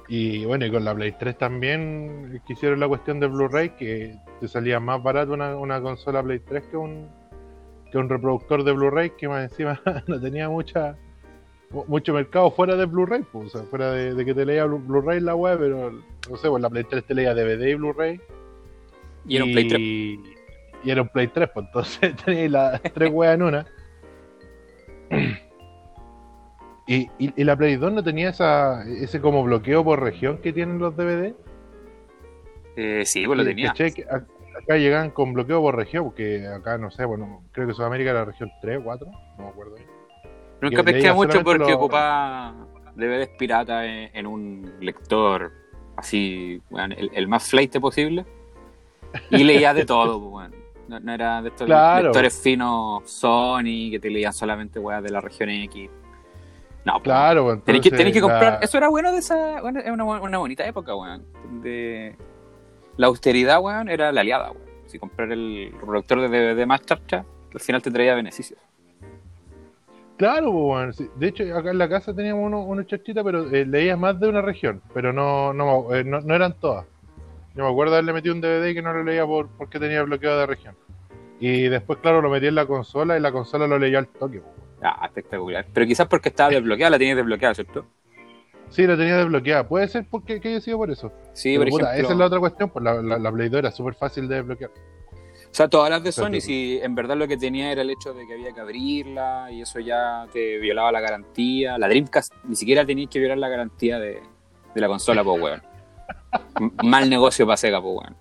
Y 0.08 0.46
bueno, 0.46 0.66
y 0.66 0.72
con 0.72 0.84
la 0.86 0.94
Play 0.94 1.14
3 1.18 1.38
también 1.38 2.40
que 2.46 2.54
hicieron 2.54 2.80
la 2.80 2.88
cuestión 2.88 3.20
de 3.20 3.28
Blu-ray, 3.28 3.70
que 3.72 4.16
te 4.40 4.48
salía 4.48 4.80
más 4.80 5.02
barato 5.02 5.34
una, 5.34 5.56
una 5.58 5.82
consola 5.82 6.22
Play 6.22 6.40
3 6.40 6.64
que 6.68 6.78
un, 6.78 7.08
que 7.92 7.98
un 7.98 8.10
reproductor 8.10 8.64
de 8.64 8.74
Blu-ray 8.74 9.12
que 9.12 9.28
más 9.28 9.50
encima 9.50 9.82
no 10.08 10.20
tenía 10.22 10.50
mucha 10.50 10.96
mu- 11.72 11.86
mucho 11.88 12.14
mercado 12.14 12.52
fuera 12.52 12.76
de 12.76 12.86
Blu-ray, 12.86 13.24
pues, 13.32 13.48
o 13.56 13.58
sea, 13.58 13.68
fuera 13.68 13.92
de, 13.92 14.14
de 14.14 14.26
que 14.26 14.36
te 14.36 14.46
leía 14.46 14.66
Blu- 14.68 14.86
Blu-ray 14.86 15.20
la 15.22 15.36
web, 15.36 15.58
pero 15.58 15.92
no 16.30 16.38
sé, 16.38 16.50
pues 16.50 16.62
la 16.62 16.70
Play 16.70 16.84
3 16.84 17.04
te 17.06 17.16
leía 17.16 17.34
DVD 17.34 17.70
y 17.70 17.74
Blu-ray. 17.76 18.22
Y 19.28 19.36
era 19.38 19.46
un 19.46 19.52
Play 19.54 19.68
3. 19.68 19.80
Y 20.84 20.92
era 20.92 21.02
un 21.02 21.08
Play 21.08 21.28
3, 21.28 21.50
pues 21.54 21.66
entonces 21.66 22.16
tenéis 22.26 22.52
las 22.52 22.82
tres 22.84 23.10
weas 23.12 23.34
en 23.36 23.42
una. 23.42 23.66
¿Y, 26.88 27.10
y, 27.18 27.34
y 27.36 27.44
la 27.44 27.56
Play 27.56 27.78
2 27.78 27.94
no 27.94 28.04
tenía 28.04 28.30
esa, 28.30 28.84
ese 28.84 29.22
como 29.22 29.44
bloqueo 29.44 29.84
por 29.84 30.02
región 30.02 30.40
que 30.40 30.52
tienen 30.52 30.80
los 30.80 30.96
DVD? 30.96 31.34
Eh, 32.76 33.04
sí, 33.06 33.26
pues 33.26 33.38
lo 33.38 33.46
tenía. 33.46 33.72
acá 33.72 34.78
llegan 34.78 35.12
con 35.12 35.34
bloqueo 35.34 35.62
por 35.62 35.76
región, 35.76 36.06
porque 36.06 36.46
acá 36.48 36.78
no 36.78 36.92
sé, 36.92 37.06
bueno, 37.06 37.44
creo 37.52 37.68
que 37.68 37.74
Sudamérica 37.74 38.10
era 38.12 38.20
la 38.20 38.26
región 38.26 38.52
3 38.62 38.80
o 38.80 38.84
4, 38.84 39.08
no 39.38 39.44
me 39.44 39.50
acuerdo. 39.50 39.76
bien. 39.76 39.88
Nunca 40.62 40.84
pesqué 40.84 41.14
mucho 41.14 41.44
porque 41.44 41.74
ocupaba 41.74 42.54
DVDs 42.96 43.30
pirata 43.38 43.86
en, 43.86 44.10
en 44.14 44.28
un 44.28 44.74
lector 44.80 45.52
así, 45.96 46.62
el, 46.72 47.12
el 47.14 47.28
más 47.28 47.50
flight 47.50 47.80
posible. 47.80 48.26
Y 49.30 49.44
leía 49.44 49.74
de 49.74 49.86
todo, 49.86 50.20
pues, 50.20 50.52
weón. 50.52 50.63
No, 50.88 51.00
no 51.00 51.14
era 51.14 51.42
de 51.42 51.50
estos 51.50 51.66
Claro. 51.66 52.04
lectores 52.06 52.38
finos 52.42 53.10
Sony 53.10 53.90
que 53.92 54.00
te 54.02 54.10
leían 54.10 54.34
solamente 54.34 54.80
weas 54.80 55.02
de 55.04 55.10
la 55.12 55.22
región 55.22 55.50
X. 55.50 55.90
No, 56.86 56.94
pues, 56.94 57.04
Claro, 57.04 57.44
pues, 57.46 57.64
Tenés 57.64 57.82
que, 57.82 57.88
entonces 57.88 57.98
tenés 57.98 58.14
que 58.14 58.22
comprar. 58.22 58.54
la- 58.54 58.60
Eso 58.60 58.78
era 58.78 58.90
bueno 58.90 59.12
de 59.14 59.20
esa. 59.20 59.62
Bueno, 59.62 59.80
es 59.80 59.90
una, 59.90 60.04
una 60.04 60.38
bonita 60.38 60.66
época, 60.68 60.94
weón. 60.96 61.24
De... 61.62 62.16
La 62.98 63.08
austeridad, 63.08 63.62
weón, 63.62 63.88
era 63.90 64.12
la 64.12 64.22
aliada, 64.22 64.52
weón. 64.52 64.64
Si 64.88 65.00
comprar 65.00 65.32
el 65.32 65.72
reproductor 65.72 66.20
de 66.22 66.28
DVD 66.28 66.66
más 66.66 66.82
charcha, 66.82 67.24
al 67.54 67.60
final 67.62 67.82
te 67.82 67.90
traía 67.90 68.14
beneficios. 68.16 68.60
Claro, 70.18 70.52
pues, 70.52 70.64
bueno, 70.64 70.94
sí. 70.94 71.10
de 71.16 71.28
hecho 71.28 71.58
acá 71.58 71.72
en 71.72 71.78
la 71.78 71.90
casa 71.90 72.14
teníamos 72.14 72.46
uno, 72.46 72.64
uno 72.64 72.84
chachita, 72.84 73.24
pero 73.24 73.50
eh, 73.50 73.66
leías 73.66 73.98
más 73.98 74.20
de 74.20 74.28
una 74.30 74.42
región, 74.42 74.82
pero 74.94 75.12
no, 75.12 75.54
no, 75.54 75.94
eh, 75.94 76.04
no, 76.04 76.20
no 76.22 76.36
eran 76.36 76.54
todas. 76.60 76.86
Yo 77.56 77.64
me 77.64 77.70
acuerdo 77.70 77.94
haberle 77.94 78.14
metido 78.14 78.34
un 78.34 78.42
DVD 78.42 78.74
que 78.74 78.82
no 78.82 78.94
lo 78.94 79.04
leía 79.04 79.26
por, 79.26 79.48
porque 79.50 79.80
tenía 79.80 80.02
bloqueo 80.04 80.38
de 80.38 80.46
región. 80.46 80.76
Y 81.40 81.64
después, 81.64 82.00
claro, 82.00 82.22
lo 82.22 82.30
metí 82.30 82.48
en 82.48 82.56
la 82.56 82.66
consola 82.66 83.18
y 83.18 83.20
la 83.20 83.32
consola 83.32 83.68
lo 83.68 83.78
leía 83.78 84.00
al 84.00 84.08
toque. 84.08 84.42
Ah, 84.82 85.02
espectacular. 85.06 85.66
Pero 85.74 85.86
quizás 85.86 86.08
porque 86.08 86.30
estaba 86.30 86.50
desbloqueada, 86.50 86.92
la 86.92 86.98
tenías 86.98 87.18
desbloqueada, 87.18 87.54
¿cierto? 87.54 87.86
Sí, 88.70 88.88
lo 88.88 88.98
tenía 88.98 89.18
desbloqueada. 89.18 89.68
Puede 89.68 89.88
ser 89.88 90.06
porque 90.10 90.42
que 90.42 90.50
haya 90.50 90.62
sido 90.62 90.78
por 90.78 90.90
eso. 90.90 91.12
Sí, 91.34 91.58
Pero, 91.58 91.70
por 91.70 91.80
puta, 91.80 91.92
ejemplo. 91.92 92.04
esa 92.06 92.14
es 92.14 92.20
la 92.20 92.26
otra 92.26 92.40
cuestión, 92.40 92.70
pues 92.70 92.84
la, 92.84 93.02
la, 93.02 93.20
la 93.20 93.32
Play 93.32 93.50
2 93.50 93.60
era 93.60 93.72
súper 93.72 93.94
fácil 93.94 94.28
de 94.28 94.36
desbloquear. 94.36 94.72
O 94.72 95.56
sea, 95.56 95.68
todas 95.68 95.92
las 95.92 96.04
de 96.04 96.12
Sony, 96.12 96.42
si 96.42 96.80
en 96.82 96.96
verdad 96.96 97.16
lo 97.16 97.28
que 97.28 97.38
tenía 97.38 97.72
era 97.72 97.84
el 97.84 97.92
hecho 97.92 98.12
de 98.14 98.26
que 98.26 98.34
había 98.34 98.52
que 98.54 98.60
abrirla 98.60 99.52
y 99.52 99.62
eso 99.62 99.80
ya 99.80 100.26
te 100.34 100.58
violaba 100.58 100.92
la 100.92 101.00
garantía. 101.00 101.78
La 101.78 101.88
Dreamcast 101.88 102.34
ni 102.46 102.56
siquiera 102.56 102.84
tenías 102.84 103.10
que 103.12 103.20
violar 103.20 103.38
la 103.38 103.50
garantía 103.50 104.00
de, 104.00 104.20
de 104.74 104.82
la 104.82 104.88
consola, 104.88 105.24
pues, 105.24 105.40
weón. 105.40 105.62
Mal 106.84 107.10
negocio 107.10 107.46
para 107.46 107.58
Sega, 107.58 107.82
pues, 107.82 107.96
weón. 107.98 108.16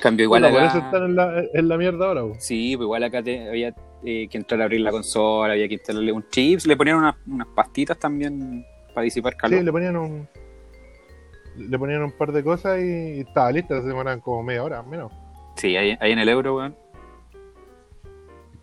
Cambio, 0.00 0.24
igual 0.24 0.42
por 0.42 0.50
acá... 0.50 0.66
eso 0.66 0.78
están 0.78 1.02
en 1.04 1.16
la, 1.16 1.42
en 1.54 1.68
la 1.68 1.76
mierda 1.76 2.06
ahora. 2.08 2.22
pues. 2.22 2.44
Sí, 2.44 2.76
pues 2.76 2.84
igual 2.86 3.04
acá 3.04 3.22
te- 3.22 3.48
había 3.48 3.74
eh, 4.04 4.26
que 4.28 4.36
entrar 4.38 4.60
a 4.60 4.64
abrir 4.64 4.80
la 4.80 4.90
consola, 4.90 5.52
había 5.52 5.68
que 5.68 5.74
instalarle 5.74 6.10
un 6.12 6.28
chips, 6.28 6.66
le 6.66 6.76
ponían 6.76 6.96
unas, 6.98 7.14
unas 7.26 7.46
pastitas 7.48 7.96
también 7.98 8.64
para 8.94 9.04
disipar 9.04 9.36
calor. 9.36 9.58
Sí, 9.58 9.64
le 9.64 9.70
ponían 9.72 9.96
un. 9.96 10.28
Le 11.56 11.78
ponían 11.78 12.02
un 12.02 12.12
par 12.12 12.32
de 12.32 12.42
cosas 12.42 12.80
y, 12.80 13.16
y 13.16 13.20
estaba 13.20 13.52
lista, 13.52 13.80
se 13.80 13.86
demoran 13.86 14.20
como 14.20 14.42
media 14.42 14.64
hora, 14.64 14.82
menos. 14.82 15.12
Sí, 15.56 15.76
ahí, 15.76 15.96
ahí 16.00 16.12
en 16.12 16.18
el 16.18 16.28
euro, 16.28 16.56
weón. 16.56 16.76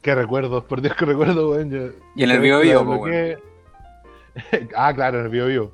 Qué 0.02 0.16
recuerdos, 0.16 0.64
por 0.66 0.82
Dios 0.82 0.96
que 0.96 1.06
recuerdo, 1.06 1.52
weón. 1.52 1.70
yo- 1.72 1.90
Y 2.16 2.24
en 2.24 2.32
el 2.32 2.40
Bio 2.40 2.60
Bio, 2.60 2.84
po, 2.86 3.06
desbloqueé- 3.08 3.40
ah, 4.76 4.94
claro, 4.94 5.20
en 5.20 5.26
el 5.26 5.32
Bio 5.32 5.46
Bio. 5.48 5.72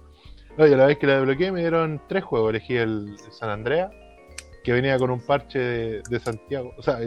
No, 0.57 0.65
yo 0.67 0.77
la 0.77 0.85
vez 0.85 0.97
que 0.97 1.07
la 1.07 1.15
desbloqueé 1.17 1.51
me 1.51 1.59
dieron 1.61 2.01
tres 2.07 2.23
juegos. 2.23 2.51
Elegí 2.51 2.77
el 2.77 3.15
San 3.31 3.49
Andrea, 3.49 3.89
que 4.63 4.71
venía 4.71 4.97
con 4.97 5.09
un 5.11 5.19
parche 5.25 5.59
de, 5.59 6.01
de 6.09 6.19
Santiago, 6.19 6.73
o 6.77 6.81
sea, 6.81 6.97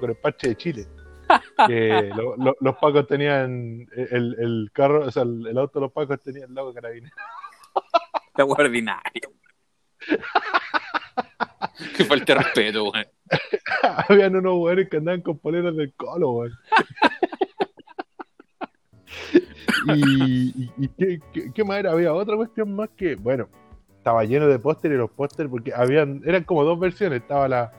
con 0.00 0.10
el 0.10 0.16
parche 0.16 0.48
de 0.48 0.56
Chile. 0.56 0.86
Que 1.66 2.10
lo- 2.14 2.36
lo- 2.36 2.56
los 2.60 2.76
pacos 2.76 3.06
tenían 3.06 3.86
el, 3.96 4.36
el 4.38 4.70
carro, 4.74 5.06
o 5.06 5.10
sea, 5.10 5.22
el, 5.22 5.46
el 5.46 5.56
auto 5.56 5.78
de 5.78 5.86
los 5.86 5.92
pacos 5.92 6.20
tenía 6.22 6.44
el 6.44 6.52
logo 6.52 6.68
de 6.72 6.74
carabinero. 6.80 7.14
La 8.36 8.44
wea 8.44 8.56
ordinaria. 8.66 9.22
Qué 11.96 12.04
falta 12.04 12.34
de 12.34 12.40
respeto, 12.40 12.90
weón. 12.90 13.06
Habían 14.08 14.36
unos 14.36 14.54
weones 14.58 14.88
que 14.90 14.98
andaban 14.98 15.22
con 15.22 15.38
poleras 15.38 15.74
del 15.76 15.94
colo, 15.94 16.30
weón. 16.32 16.52
y 19.94 20.70
y, 20.76 20.88
¿qué, 20.88 21.20
qué, 21.32 21.52
qué 21.52 21.64
más 21.64 21.78
era? 21.78 21.92
Había 21.92 22.12
otra 22.12 22.36
cuestión 22.36 22.74
más 22.74 22.88
que, 22.96 23.16
bueno, 23.16 23.48
estaba 23.96 24.24
lleno 24.24 24.46
de 24.46 24.58
pósteres 24.58 24.96
y 24.96 24.98
los 24.98 25.10
pósteres, 25.10 25.50
porque 25.50 25.72
habían, 25.74 26.20
eran 26.26 26.44
como 26.44 26.62
dos 26.62 26.78
versiones. 26.78 27.22
Estaba 27.22 27.48
la 27.48 27.72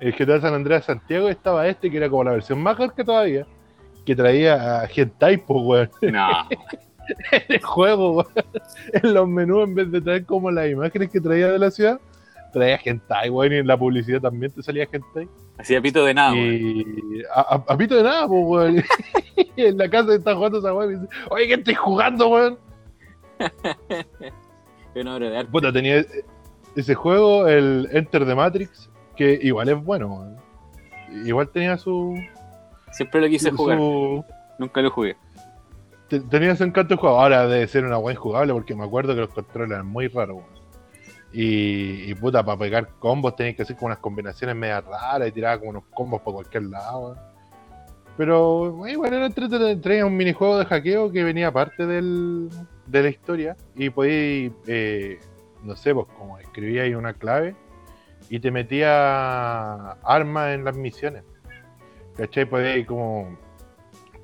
el 0.00 0.12
GTA 0.12 0.40
San 0.40 0.54
Andreas 0.54 0.86
Santiago 0.86 1.28
y 1.28 1.32
estaba 1.32 1.68
este, 1.68 1.90
que 1.90 1.98
era 1.98 2.08
como 2.08 2.24
la 2.24 2.32
versión 2.32 2.62
más 2.62 2.76
que 2.92 3.04
todavía, 3.04 3.46
que 4.04 4.16
traía 4.16 4.80
a 4.80 4.86
Hentai, 4.86 5.38
pues, 5.38 5.60
weón, 5.62 5.90
No. 6.12 6.28
en 7.32 7.42
el 7.48 7.62
juego, 7.62 8.12
weón. 8.12 8.46
En 8.92 9.14
los 9.14 9.28
menús, 9.28 9.64
en 9.68 9.74
vez 9.74 9.90
de 9.90 10.00
traer 10.00 10.24
como 10.24 10.50
las 10.50 10.70
imágenes 10.70 11.10
que 11.10 11.20
traía 11.20 11.48
de 11.48 11.58
la 11.58 11.70
ciudad, 11.70 12.00
traía 12.50 12.78
Hentai, 12.84 13.30
weón, 13.30 13.52
y 13.52 13.56
en 13.56 13.66
la 13.66 13.76
publicidad 13.78 14.20
también 14.20 14.52
te 14.52 14.62
salía 14.62 14.88
Hentai. 14.90 15.28
Hacía 15.58 15.80
pito 15.80 16.04
de 16.04 16.14
nada, 16.14 16.32
weón. 16.32 16.84
A, 17.34 17.40
a- 17.40 17.64
a 17.72 17.76
pito 17.76 17.96
de 17.96 18.02
nada, 18.02 18.26
pues, 18.28 18.42
weón. 18.46 18.84
Y 19.56 19.62
en 19.62 19.78
la 19.78 19.88
casa 19.88 20.14
está 20.14 20.34
jugando 20.34 20.58
esa 20.58 20.72
weón 20.74 20.90
y 20.92 20.94
dice, 21.00 21.08
oye, 21.30 21.46
¿qué 21.48 21.54
estoy 21.54 21.74
jugando, 21.74 22.28
weón? 22.28 22.58
Qué 24.94 25.00
una 25.00 25.16
obra 25.16 25.30
de 25.30 25.38
arte. 25.38 25.50
Puta, 25.50 25.72
tenía 25.72 25.96
ese- 25.98 26.24
ese 26.76 26.94
juego, 26.94 27.46
el 27.48 27.88
Enter 27.92 28.26
the 28.26 28.34
Matrix, 28.34 28.90
que 29.16 29.38
igual 29.42 29.68
es 29.68 29.82
bueno, 29.82 30.06
weón. 30.08 30.36
Igual 31.26 31.48
tenía 31.50 31.76
su. 31.76 32.16
Siempre 32.92 33.20
lo 33.20 33.28
quise 33.28 33.50
su- 33.50 33.56
jugar. 33.56 33.78
su- 33.78 34.24
Nunca 34.58 34.80
lo 34.82 34.90
jugué. 34.90 35.16
te- 36.08 36.20
tenía 36.20 36.54
su 36.56 36.64
encanto 36.64 36.94
el 36.94 37.00
juego. 37.00 37.20
Ahora 37.20 37.46
debe 37.46 37.66
ser 37.66 37.84
una 37.84 37.96
buena 37.96 38.18
jugable 38.20 38.52
porque 38.52 38.74
me 38.74 38.84
acuerdo 38.84 39.14
que 39.14 39.20
los 39.22 39.30
controles 39.30 39.72
eran 39.72 39.86
muy 39.86 40.08
raros. 40.08 40.42
Y, 41.32 42.12
puta, 42.16 42.44
para 42.44 42.58
pegar 42.58 42.88
combos 42.98 43.36
tenías 43.36 43.54
que 43.54 43.62
hacer 43.62 43.76
como 43.76 43.86
unas 43.86 43.98
combinaciones 43.98 44.56
medio 44.56 44.80
raras 44.80 45.28
y 45.28 45.32
tiraba 45.32 45.58
como 45.58 45.70
unos 45.70 45.84
combos 45.94 46.20
por 46.22 46.34
cualquier 46.34 46.64
lado. 46.64 47.16
Pero 48.16 48.72
bueno, 48.72 48.92
igual 48.92 49.14
era 49.14 49.26
entretenido. 49.26 49.80
Traía 49.80 50.04
un 50.04 50.16
minijuego 50.16 50.58
de 50.58 50.66
hackeo 50.66 51.12
que 51.12 51.22
venía 51.22 51.48
aparte 51.48 51.86
del, 51.86 52.50
de 52.86 53.02
la 53.02 53.08
historia 53.08 53.56
y 53.76 53.90
podías, 53.90 54.52
eh, 54.66 55.20
no 55.62 55.76
sé, 55.76 55.94
pues 55.94 56.06
como 56.18 56.38
escribía 56.38 56.82
ahí 56.82 56.94
una 56.94 57.14
clave 57.14 57.54
y 58.28 58.40
te 58.40 58.50
metía 58.50 59.92
armas 60.02 60.54
en 60.54 60.64
las 60.64 60.76
misiones. 60.76 61.22
¿Cachai? 62.16 62.44
Podías 62.44 62.86
como 62.86 63.38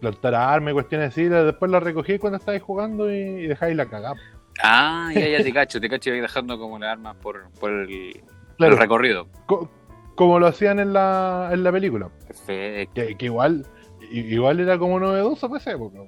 plantar 0.00 0.34
armas 0.34 0.72
y 0.72 0.74
cuestiones 0.74 1.08
así, 1.08 1.24
después 1.24 1.70
las 1.70 1.82
recogí 1.82 2.18
cuando 2.18 2.36
estabais 2.38 2.62
jugando 2.62 3.10
y, 3.10 3.16
y 3.16 3.46
dejáis 3.46 3.76
la 3.76 3.86
cagada. 3.86 4.16
Ah, 4.62 5.10
ya, 5.14 5.28
ya 5.28 5.42
te 5.42 5.52
cacho. 5.52 5.80
Te 5.80 5.88
cacho 5.88 6.10
y 6.14 6.20
dejando 6.20 6.58
como 6.58 6.78
las 6.78 6.90
armas 6.92 7.16
por, 7.16 7.50
por 7.60 7.70
el, 7.70 8.22
Claro, 8.56 8.74
el 8.74 8.78
recorrido. 8.78 9.28
co- 9.46 9.70
como 10.14 10.38
lo 10.38 10.46
hacían 10.46 10.78
en 10.78 10.92
la, 10.92 11.50
en 11.52 11.62
la 11.62 11.70
película. 11.72 12.08
Perfecto. 12.26 12.92
Que, 12.94 13.16
que 13.16 13.24
igual 13.26 13.66
igual 14.10 14.60
era 14.60 14.78
como 14.78 14.98
novedoso 15.00 15.48
para 15.48 15.60
esa 15.60 15.72
época. 15.72 15.98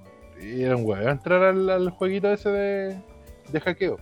era 0.41 0.77
un 0.77 0.85
huevo 0.87 1.09
entrar 1.11 1.43
al, 1.43 1.69
al 1.69 1.91
jueguito 1.91 2.33
ese 2.33 2.49
de, 2.51 3.03
de 3.51 3.61
hackeo. 3.61 3.99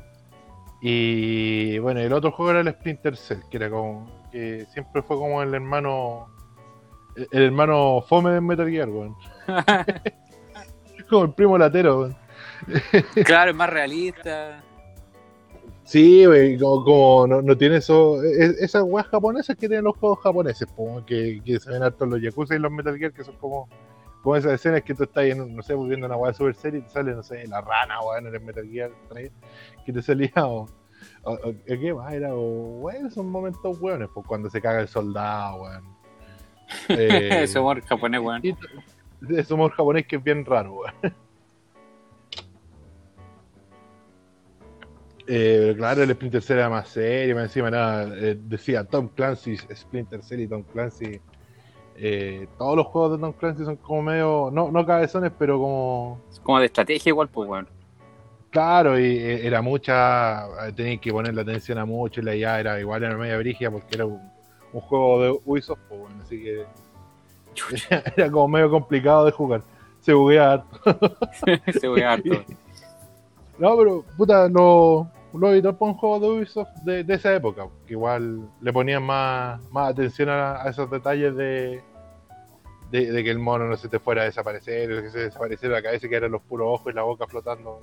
Y 0.80 1.78
bueno, 1.78 2.00
el 2.00 2.12
otro 2.12 2.30
juego 2.30 2.50
era 2.52 2.60
el 2.60 2.68
Splinter 2.70 3.16
Cell, 3.16 3.38
que 3.50 3.56
era 3.56 3.70
como. 3.70 4.06
que 4.30 4.66
siempre 4.72 5.02
fue 5.02 5.16
como 5.16 5.42
el 5.42 5.52
hermano. 5.54 6.28
El, 7.16 7.26
el 7.32 7.42
hermano 7.44 8.04
fome 8.08 8.30
de 8.30 8.40
Metal 8.40 8.68
Gear, 8.70 8.88
weón. 8.88 9.16
como 11.10 11.24
el 11.24 11.32
primo 11.32 11.58
latero, 11.58 12.00
weón. 12.00 12.16
Claro, 13.24 13.50
es 13.50 13.56
más 13.56 13.70
realista. 13.70 14.62
Sí, 15.84 16.24
güey, 16.26 16.58
como, 16.58 16.84
como 16.84 17.26
no, 17.28 17.42
no 17.42 17.56
tiene 17.56 17.76
eso, 17.76 18.20
es- 18.22 18.60
esas 18.60 18.82
weas 18.82 19.06
japonesas 19.06 19.54
que 19.56 19.68
tienen 19.68 19.84
los 19.84 19.96
juegos 19.96 20.18
japoneses, 20.20 20.66
como 20.74 21.04
que, 21.06 21.40
que 21.44 21.60
se 21.60 21.70
ven 21.70 21.82
hartos 21.82 22.08
los 22.08 22.20
Yakuza 22.20 22.56
y 22.56 22.58
los 22.58 22.72
Metal 22.72 22.98
Gear, 22.98 23.12
que 23.12 23.22
son 23.22 23.36
como, 23.36 23.68
como 24.22 24.34
esas 24.34 24.52
escenas 24.54 24.82
que 24.82 24.94
tú 24.94 25.04
estás 25.04 25.24
en, 25.26 25.54
no 25.54 25.62
sé, 25.62 25.76
pues, 25.76 25.88
viendo 25.88 26.06
una 26.06 26.16
wea 26.16 26.32
super 26.34 26.54
serie 26.56 26.80
y 26.80 26.82
te 26.82 26.88
sale, 26.90 27.14
no 27.14 27.22
sé, 27.22 27.46
la 27.46 27.60
rana, 27.60 28.00
weón, 28.00 28.26
en 28.26 28.34
el 28.34 28.40
Metal 28.40 28.68
Gear 28.68 28.90
3, 29.10 29.30
que 29.84 29.92
te 29.92 30.02
salía, 30.02 30.32
o, 30.38 30.66
o- 31.22 31.32
o- 31.32 31.54
¿qué 31.64 31.94
más 31.94 32.12
era? 32.12 32.34
O, 32.34 32.80
weón, 32.80 33.08
son 33.12 33.30
momentos 33.30 33.80
weones, 33.80 34.08
pues 34.12 34.26
cuando 34.26 34.50
se 34.50 34.60
caga 34.60 34.80
el 34.80 34.88
soldado, 34.88 35.62
weón. 35.62 35.84
Eh, 36.88 37.44
Ese 37.44 37.60
humor 37.60 37.80
japonés, 37.82 38.20
weón. 38.20 38.42
ese 39.30 39.54
humor 39.54 39.70
japonés 39.70 40.04
que 40.08 40.16
es 40.16 40.24
bien 40.24 40.44
raro, 40.44 40.80
weón. 40.80 41.14
Eh, 45.28 45.74
claro, 45.76 46.02
el 46.04 46.12
Splinter 46.14 46.40
Cell 46.42 46.58
era 46.58 46.68
más 46.70 46.88
serio, 46.88 47.34
más 47.34 47.44
encima 47.44 47.68
era, 47.68 48.04
eh, 48.04 48.38
decía 48.40 48.84
Tom 48.84 49.08
Clancy, 49.08 49.56
Splinter 49.74 50.22
Cell 50.22 50.40
y 50.40 50.46
Tom 50.48 50.62
Clancy. 50.62 51.20
eh, 51.96 52.46
todos 52.58 52.76
los 52.76 52.86
juegos 52.86 53.12
de 53.12 53.18
Tom 53.18 53.32
Clancy 53.32 53.64
son 53.64 53.76
como 53.76 54.02
medio, 54.02 54.50
no, 54.52 54.70
no 54.70 54.86
cabezones, 54.86 55.32
pero 55.38 55.58
como, 55.58 56.20
Como 56.42 56.60
de 56.60 56.66
estrategia 56.66 57.10
igual, 57.10 57.28
pues, 57.28 57.48
weón. 57.48 57.68
claro, 58.50 58.98
y 58.98 59.04
eh, 59.18 59.46
era 59.46 59.62
mucha, 59.62 60.46
tenías 60.76 61.00
que 61.00 61.10
poner 61.12 61.34
la 61.34 61.42
atención 61.42 61.78
a 61.78 61.84
mucho 61.84 62.20
y 62.20 62.24
la 62.24 62.36
IA 62.36 62.60
era 62.60 62.80
igual, 62.80 63.02
era 63.02 63.16
media 63.16 63.36
brigia 63.38 63.70
porque 63.70 63.96
era 63.96 64.06
un, 64.06 64.20
un 64.72 64.80
juego 64.80 65.22
de 65.22 65.40
Ubisoft, 65.44 65.80
pues, 65.88 66.00
bueno, 66.02 66.16
así 66.22 66.40
que 66.42 66.64
era, 67.90 68.02
era 68.16 68.30
como 68.30 68.46
medio 68.48 68.70
complicado 68.70 69.24
de 69.24 69.32
jugar. 69.32 69.62
Se 70.00 70.12
buguea 70.14 70.52
harto. 70.52 70.68
Se 71.80 71.88
buguea 71.88 72.12
harto. 72.12 72.30
No, 73.58 73.74
pero, 73.78 74.04
puta, 74.18 74.48
lo, 74.50 75.08
lo 75.36 75.52
editó 75.52 75.76
por 75.76 75.88
un 75.88 75.94
juego 75.94 76.20
de 76.20 76.28
Ubisoft 76.28 76.74
de, 76.84 77.04
de, 77.04 77.14
esa 77.14 77.34
época, 77.34 77.68
que 77.86 77.92
igual 77.92 78.48
le 78.60 78.72
ponían 78.72 79.02
más, 79.02 79.62
más 79.70 79.90
atención 79.90 80.28
a, 80.28 80.62
a 80.62 80.70
esos 80.70 80.90
detalles 80.90 81.34
de, 81.36 81.82
de, 82.90 83.12
de, 83.12 83.24
que 83.24 83.30
el 83.30 83.38
mono 83.38 83.66
no 83.66 83.76
se 83.76 83.88
te 83.88 83.98
fuera 83.98 84.22
a 84.22 84.24
desaparecer, 84.26 85.02
que 85.02 85.10
se 85.10 85.18
desapareciera 85.20 85.76
la 85.76 85.82
cabeza 85.82 86.08
que 86.08 86.16
eran 86.16 86.32
los 86.32 86.42
puros 86.42 86.68
ojos 86.70 86.92
y 86.92 86.96
la 86.96 87.02
boca 87.02 87.26
flotando. 87.26 87.80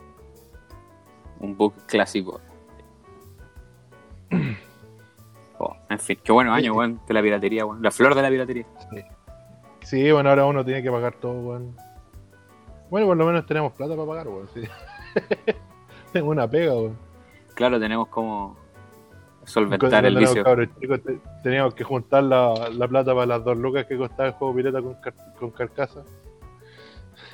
Un 1.39 1.57
bug 1.57 1.73
clásico. 1.87 2.39
Oh, 5.59 5.77
en 5.87 5.99
fin, 5.99 6.19
qué 6.21 6.31
buenos 6.33 6.53
años, 6.57 6.75
weón, 6.75 6.99
de 7.07 7.13
la 7.13 7.21
piratería, 7.21 7.65
weón. 7.65 7.81
La 7.81 7.91
flor 7.91 8.15
de 8.15 8.21
la 8.21 8.29
piratería. 8.29 8.65
Sí. 8.89 9.01
sí, 9.81 10.11
bueno, 10.11 10.29
ahora 10.29 10.45
uno 10.45 10.65
tiene 10.65 10.83
que 10.83 10.91
pagar 10.91 11.13
todo, 11.13 11.39
weón. 11.39 11.77
Bueno, 12.89 13.07
por 13.07 13.15
lo 13.15 13.25
menos 13.25 13.45
tenemos 13.45 13.71
plata 13.71 13.95
para 13.95 14.07
pagar, 14.07 14.27
weón. 14.27 14.49
Sí. 14.53 14.63
Tengo 16.11 16.31
una 16.31 16.49
pega, 16.49 16.73
weón. 16.73 16.97
Claro, 17.55 17.79
tenemos 17.79 18.07
como 18.07 18.57
solventar 19.45 20.05
el 20.05 20.17
vicio. 20.17 20.43
Cabros, 20.43 20.69
chicos, 20.79 20.99
teníamos 21.43 21.73
que 21.73 21.83
juntar 21.83 22.23
la, 22.23 22.69
la, 22.71 22.87
plata 22.87 23.13
para 23.13 23.25
las 23.25 23.43
dos 23.43 23.57
lucas 23.57 23.85
que 23.85 23.97
costaba 23.97 24.29
el 24.29 24.35
juego 24.35 24.55
pirata 24.55 24.81
con, 24.81 24.95
car 24.95 25.13
con 25.39 25.51
carcasa. 25.51 26.03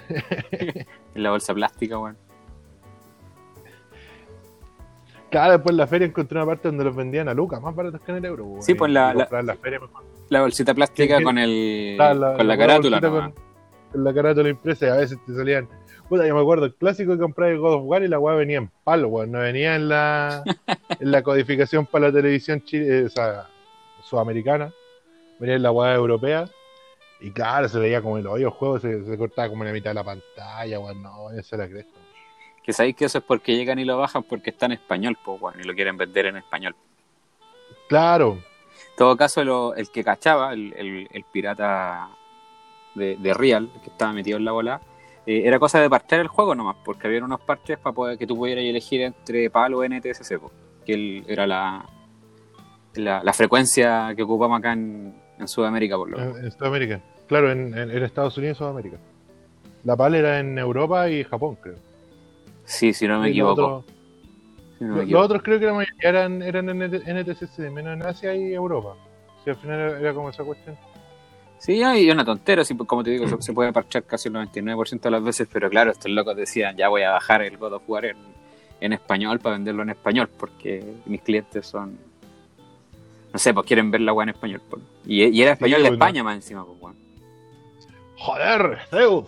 en 0.49 1.23
la 1.23 1.31
bolsa 1.31 1.53
plástica, 1.53 1.97
weón. 1.97 2.17
Claro, 5.29 5.53
después 5.53 5.73
en 5.73 5.77
la 5.77 5.87
feria 5.87 6.07
encontré 6.07 6.37
una 6.39 6.47
parte 6.47 6.67
donde 6.67 6.83
los 6.83 6.95
vendían 6.95 7.29
a 7.29 7.33
lucas, 7.35 7.61
más 7.61 7.75
baratos 7.75 8.01
que 8.01 8.11
en 8.11 8.17
el 8.17 8.25
euro. 8.25 8.45
Weón. 8.45 8.63
Sí, 8.63 8.73
pues 8.73 8.91
la, 8.91 9.13
la, 9.13 9.27
la, 9.43 9.55
feria 9.55 9.79
la, 10.29 10.41
bolsita 10.41 10.73
plástica 10.73 11.21
con 11.21 11.37
el 11.37 11.97
la, 11.97 12.33
con 12.35 12.47
la, 12.47 12.57
carátula. 12.57 12.99
Con, 12.99 13.33
con, 13.91 14.03
la 14.03 14.13
carátula 14.13 14.49
impresa 14.49 14.87
y 14.87 14.89
a 14.89 14.95
veces 14.95 15.19
te 15.25 15.35
salían. 15.35 15.67
Puta, 16.09 16.25
yo 16.25 16.33
me 16.33 16.41
acuerdo, 16.41 16.65
el 16.65 16.73
clásico 16.73 17.13
que 17.13 17.19
compré 17.19 17.51
el 17.51 17.59
God 17.59 17.75
of 17.75 17.83
War 17.85 18.01
y 18.01 18.07
la 18.07 18.17
weá 18.17 18.35
venía 18.35 18.57
en 18.57 18.71
palo, 18.83 19.09
weón. 19.09 19.31
No 19.31 19.39
venía 19.39 19.75
en 19.75 19.87
la, 19.87 20.43
en 20.99 21.11
la 21.11 21.21
codificación 21.21 21.85
para 21.85 22.07
la 22.07 22.13
televisión 22.13 22.63
chile, 22.63 23.05
o 23.05 23.09
sea, 23.09 23.47
sudamericana. 24.03 24.73
Venía 25.37 25.55
en 25.55 25.61
la 25.61 25.71
weá 25.71 25.93
europea. 25.93 26.49
Y 27.21 27.29
claro, 27.29 27.69
se 27.69 27.77
veía 27.77 28.01
como 28.01 28.17
el 28.17 28.25
hoyo 28.25 28.49
juego, 28.49 28.79
se, 28.79 29.03
se 29.05 29.17
cortaba 29.19 29.49
como 29.49 29.63
en 29.63 29.67
la 29.67 29.73
mitad 29.73 29.91
de 29.91 29.95
la 29.95 30.03
pantalla, 30.03 30.79
weón. 30.79 31.03
No, 31.03 31.29
esa 31.29 31.57
era 31.57 31.69
cresta. 31.69 31.99
Que 32.63 32.73
sabéis 32.73 32.95
que 32.95 33.05
eso 33.05 33.19
es 33.19 33.23
porque 33.23 33.55
llegan 33.55 33.77
y 33.77 33.85
lo 33.85 33.99
bajan 33.99 34.23
porque 34.23 34.49
está 34.49 34.65
en 34.65 34.71
español, 34.71 35.15
pues, 35.23 35.39
bueno, 35.39 35.61
y 35.61 35.63
lo 35.63 35.75
quieren 35.75 35.95
vender 35.95 36.25
en 36.25 36.37
español. 36.37 36.75
Claro. 37.87 38.39
En 38.91 38.95
todo 38.97 39.15
caso, 39.15 39.43
lo, 39.43 39.75
el 39.75 39.91
que 39.91 40.03
cachaba, 40.03 40.53
el, 40.53 40.73
el, 40.75 41.07
el 41.11 41.23
pirata 41.25 42.09
de, 42.95 43.15
de, 43.17 43.33
Real, 43.35 43.69
que 43.83 43.91
estaba 43.91 44.11
metido 44.11 44.37
en 44.37 44.45
la 44.45 44.51
bola, 44.51 44.81
eh, 45.29 45.43
era 45.45 45.59
cosa 45.59 45.79
de 45.79 45.87
parchear 45.87 46.21
el 46.21 46.27
juego 46.27 46.55
nomás, 46.55 46.77
porque 46.83 47.05
había 47.05 47.23
unos 47.23 47.39
parches 47.41 47.77
para 47.77 47.93
poder 47.93 48.17
que 48.17 48.25
tú 48.25 48.35
pudieras 48.35 48.63
elegir 48.63 49.01
entre 49.01 49.47
PAL 49.51 49.75
o 49.75 49.87
NTSC, 49.87 50.39
que 50.83 50.93
el, 50.93 51.23
era 51.27 51.45
la, 51.45 51.85
la, 52.95 53.23
la, 53.23 53.33
frecuencia 53.33 54.11
que 54.15 54.23
ocupamos 54.23 54.57
acá 54.57 54.73
en, 54.73 55.13
en 55.37 55.47
Sudamérica, 55.47 55.97
por 55.97 56.09
lo 56.09 56.17
menos. 56.17 56.39
En, 56.39 56.45
en 56.45 56.51
Sudamérica, 56.51 57.01
claro, 57.27 57.51
en, 57.51 57.77
en, 57.77 58.03
Estados 58.03 58.35
Unidos 58.39 58.57
y 58.57 58.57
Sudamérica. 58.57 58.97
La 59.83 59.95
PAL 59.95 60.15
era 60.15 60.39
en 60.39 60.57
Europa 60.57 61.07
y 61.07 61.23
Japón, 61.23 61.59
creo. 61.61 61.77
Sí, 62.65 62.91
si 62.91 63.07
no 63.07 63.19
me 63.19 63.29
equivoco. 63.29 63.85
Los 64.79 65.13
otros, 65.13 65.43
si 65.45 65.51
no 65.51 65.59
creo 65.59 65.59
que 65.59 66.07
eran, 66.07 66.41
eran 66.41 66.69
en 66.69 67.19
NTCC, 67.19 67.69
menos 67.71 67.93
en 67.93 68.01
Asia 68.01 68.33
y 68.33 68.51
Europa. 68.51 68.95
Si 69.43 69.51
al 69.51 69.57
final 69.57 69.79
era 70.01 70.11
como 70.11 70.31
esa 70.31 70.43
cuestión. 70.43 70.75
Sí, 71.59 71.81
y 71.83 72.09
una 72.09 72.23
tontera, 72.23 72.63
como 72.87 73.03
te 73.03 73.11
digo, 73.11 73.27
se, 73.27 73.41
se 73.41 73.53
puede 73.53 73.73
parchar 73.73 74.03
casi 74.03 74.29
el 74.29 74.35
99% 74.35 75.01
de 75.01 75.11
las 75.11 75.23
veces, 75.23 75.47
pero 75.51 75.69
claro, 75.69 75.91
estos 75.91 76.09
locos 76.09 76.35
decían, 76.35 76.77
ya 76.77 76.87
voy 76.87 77.03
a 77.03 77.11
bajar 77.11 77.41
el 77.41 77.57
God 77.57 77.73
of 77.73 77.83
War 77.87 78.05
en, 78.05 78.17
en 78.79 78.93
español 78.93 79.39
para 79.39 79.55
venderlo 79.55 79.83
en 79.83 79.89
español, 79.89 80.29
porque 80.37 80.95
mis 81.05 81.21
clientes 81.21 81.67
son, 81.67 81.97
no 83.33 83.39
sé, 83.39 83.53
pues 83.53 83.65
quieren 83.65 83.91
ver 83.91 84.01
la 84.01 84.13
weá 84.13 84.23
en 84.23 84.29
español. 84.29 84.61
Pues. 84.69 84.81
Y, 85.05 85.25
y, 85.25 85.41
era 85.41 85.51
español 85.51 85.81
sí, 85.81 85.83
de 85.83 85.93
España 85.93 86.23
más 86.23 86.35
encima, 86.35 86.65
pues. 86.79 86.95
Joder, 88.17 88.79
Zeus. 88.89 89.25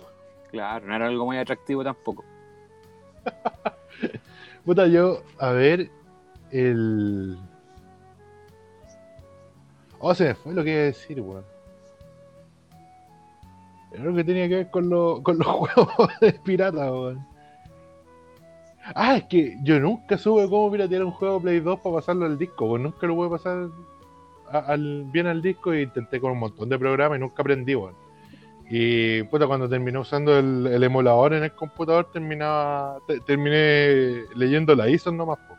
Claro, 0.51 0.85
no 0.85 0.95
era 0.95 1.07
algo 1.07 1.25
muy 1.25 1.37
atractivo 1.37 1.83
tampoco. 1.83 2.23
Puta, 4.65 4.87
yo, 4.87 5.21
a 5.37 5.51
ver, 5.51 5.89
el. 6.51 7.37
Oh, 9.99 10.15
se 10.15 10.29
me 10.29 10.35
fue 10.35 10.53
lo 10.53 10.63
que 10.63 10.71
iba 10.71 10.79
a 10.79 10.85
decir, 10.85 11.19
weón. 11.19 11.50
Creo 13.91 14.15
que 14.15 14.23
tenía 14.23 14.47
que 14.47 14.55
ver 14.55 14.69
con, 14.69 14.89
lo, 14.89 15.21
con 15.21 15.37
los 15.37 15.47
juegos 15.47 16.09
de 16.21 16.33
pirata, 16.33 16.91
weón. 16.91 17.25
Ah, 18.95 19.17
es 19.17 19.25
que 19.25 19.57
yo 19.63 19.79
nunca 19.79 20.17
supe 20.17 20.49
cómo 20.49 20.71
piratear 20.71 21.03
un 21.03 21.11
juego 21.11 21.39
Play 21.39 21.59
2 21.59 21.79
para 21.81 21.95
pasarlo 21.95 22.25
al 22.25 22.37
disco, 22.37 22.65
weón. 22.65 22.83
Nunca 22.83 23.05
lo 23.07 23.15
pude 23.15 23.29
pasar 23.29 23.69
a, 24.49 24.59
al, 24.59 25.03
bien 25.11 25.27
al 25.27 25.41
disco 25.41 25.73
y 25.73 25.81
intenté 25.81 26.19
con 26.19 26.31
un 26.31 26.39
montón 26.39 26.69
de 26.69 26.79
programas 26.79 27.17
y 27.17 27.21
nunca 27.21 27.41
aprendí, 27.41 27.75
weón. 27.75 27.95
Y 28.73 29.23
puta, 29.23 29.47
cuando 29.47 29.67
terminé 29.67 29.99
usando 29.99 30.39
el, 30.39 30.65
el, 30.65 30.81
emulador 30.81 31.33
en 31.33 31.43
el 31.43 31.51
computador, 31.51 32.09
terminaba 32.13 32.99
te, 33.05 33.19
terminé 33.19 34.23
leyendo 34.33 34.73
la 34.75 34.89
ISO 34.89 35.11
nomás. 35.11 35.39
Po. 35.39 35.55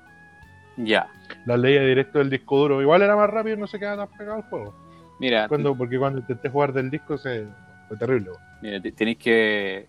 Ya. 0.79 1.07
La 1.45 1.59
leía 1.59 1.83
directo 1.83 2.19
del 2.19 2.31
disco 2.31 2.57
duro. 2.57 2.81
Igual 2.81 3.03
era 3.03 3.15
más 3.15 3.29
rápido 3.29 3.57
y 3.57 3.61
no 3.61 3.67
se 3.67 3.79
quedaba 3.79 4.07
tan 4.07 4.17
pegado 4.17 4.39
el 4.39 4.45
juego. 4.45 4.75
Mira. 5.19 5.47
Cuando, 5.47 5.75
porque 5.77 5.99
cuando 5.99 6.21
intenté 6.21 6.49
jugar 6.49 6.73
del 6.73 6.91
disco 6.91 7.19
se 7.19 7.47
fue 7.93 7.99
terrible. 7.99 8.31
Mira, 8.63 8.81
tenéis 8.81 9.19
que 9.19 9.87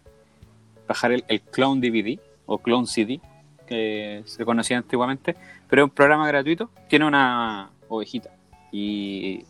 bajar 0.88 1.14
el, 1.14 1.24
el, 1.28 1.42
Clone 1.42 1.80
DVD 1.80 2.20
o 2.46 2.58
Clone 2.58 2.86
CD, 2.86 3.22
que 3.66 4.24
se 4.26 4.44
conocía 4.44 4.78
antiguamente, 4.78 5.36
pero 5.70 5.84
es 5.84 5.90
un 5.90 5.96
programa 5.96 6.28
gratuito. 6.28 6.70
Tiene 6.90 7.06
una 7.06 7.70
ovejita 7.88 8.32
y 8.72 9.46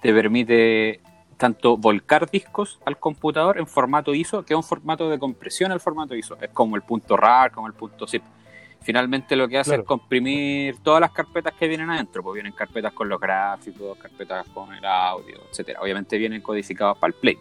te 0.00 0.12
permite 0.14 1.00
tanto 1.36 1.76
volcar 1.76 2.30
discos 2.30 2.78
al 2.86 2.98
computador 2.98 3.58
en 3.58 3.66
formato 3.66 4.14
ISO, 4.14 4.44
que 4.44 4.54
es 4.54 4.56
un 4.56 4.64
formato 4.64 5.10
de 5.10 5.18
compresión 5.18 5.70
al 5.70 5.80
formato 5.80 6.14
ISO. 6.14 6.38
Es 6.40 6.50
como 6.50 6.76
el 6.76 6.82
punto 6.82 7.16
RAR, 7.16 7.52
como 7.52 7.66
el 7.66 7.74
punto 7.74 8.06
zip. 8.06 8.22
Finalmente 8.80 9.36
lo 9.36 9.48
que 9.48 9.58
hace 9.58 9.70
claro. 9.70 9.82
es 9.82 9.86
comprimir 9.86 10.78
todas 10.82 11.00
las 11.00 11.12
carpetas 11.12 11.52
que 11.52 11.68
vienen 11.68 11.90
adentro, 11.90 12.22
pues 12.22 12.34
vienen 12.34 12.52
carpetas 12.52 12.92
con 12.94 13.08
los 13.08 13.20
gráficos, 13.20 13.98
carpetas 13.98 14.48
con 14.48 14.72
el 14.72 14.84
audio, 14.84 15.42
etcétera. 15.50 15.80
Obviamente 15.82 16.16
vienen 16.16 16.40
codificados 16.40 16.96
para 16.96 17.12
el 17.12 17.14
Play. 17.14 17.38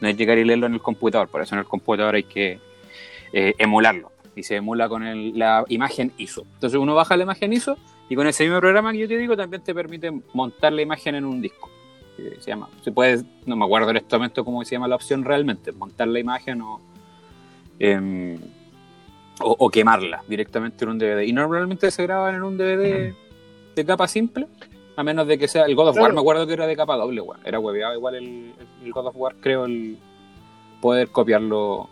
No 0.00 0.08
hay 0.08 0.14
que 0.14 0.18
llegar 0.18 0.38
y 0.38 0.44
leerlo 0.44 0.66
en 0.66 0.74
el 0.74 0.82
computador, 0.82 1.28
por 1.28 1.42
eso 1.42 1.54
en 1.54 1.60
el 1.60 1.66
computador 1.66 2.14
hay 2.14 2.24
que 2.24 2.58
eh, 3.32 3.54
emularlo. 3.58 4.12
Y 4.34 4.42
se 4.42 4.56
emula 4.56 4.88
con 4.88 5.04
el, 5.06 5.38
la 5.38 5.64
imagen 5.68 6.12
ISO. 6.16 6.46
Entonces 6.54 6.78
uno 6.78 6.94
baja 6.94 7.16
la 7.16 7.24
imagen 7.24 7.52
ISO 7.52 7.76
y 8.08 8.14
con 8.14 8.26
ese 8.26 8.44
mismo 8.44 8.60
programa 8.60 8.92
que 8.92 8.98
yo 8.98 9.08
te 9.08 9.18
digo 9.18 9.36
también 9.36 9.62
te 9.62 9.74
permite 9.74 10.10
montar 10.32 10.72
la 10.72 10.82
imagen 10.82 11.16
en 11.16 11.24
un 11.24 11.42
disco 11.42 11.70
se 12.40 12.50
llama. 12.50 12.68
Se 12.82 12.92
puede, 12.92 13.22
no 13.46 13.56
me 13.56 13.64
acuerdo 13.64 13.90
en 13.90 13.98
este 13.98 14.16
momento 14.16 14.44
cómo 14.44 14.64
se 14.64 14.72
llama 14.72 14.88
la 14.88 14.96
opción 14.96 15.24
realmente, 15.24 15.72
montar 15.72 16.08
la 16.08 16.20
imagen 16.20 16.60
o, 16.62 16.80
eh, 17.78 18.38
o, 19.40 19.56
o, 19.58 19.70
quemarla 19.70 20.22
directamente 20.28 20.84
en 20.84 20.90
un 20.90 20.98
DVD. 20.98 21.22
Y 21.22 21.32
normalmente 21.32 21.90
se 21.90 22.02
graban 22.02 22.34
en 22.34 22.42
un 22.42 22.56
DVD 22.56 23.14
de 23.74 23.84
capa 23.84 24.08
simple, 24.08 24.46
a 25.00 25.04
menos 25.04 25.26
de 25.26 25.38
que 25.38 25.48
sea 25.48 25.64
el 25.64 25.74
God 25.74 25.88
of 25.88 25.98
War. 25.98 26.12
Me 26.12 26.20
acuerdo 26.20 26.46
que 26.46 26.52
era 26.52 26.66
de 26.66 26.76
capa 26.76 26.96
doble, 26.96 27.20
bueno. 27.20 27.42
era 27.44 27.58
hueveado 27.58 27.94
igual 27.94 28.14
el, 28.14 28.54
el, 28.84 28.92
God 28.92 29.06
of 29.06 29.16
War, 29.16 29.36
creo, 29.40 29.64
el 29.64 29.98
poder 30.80 31.08
copiarlo. 31.08 31.88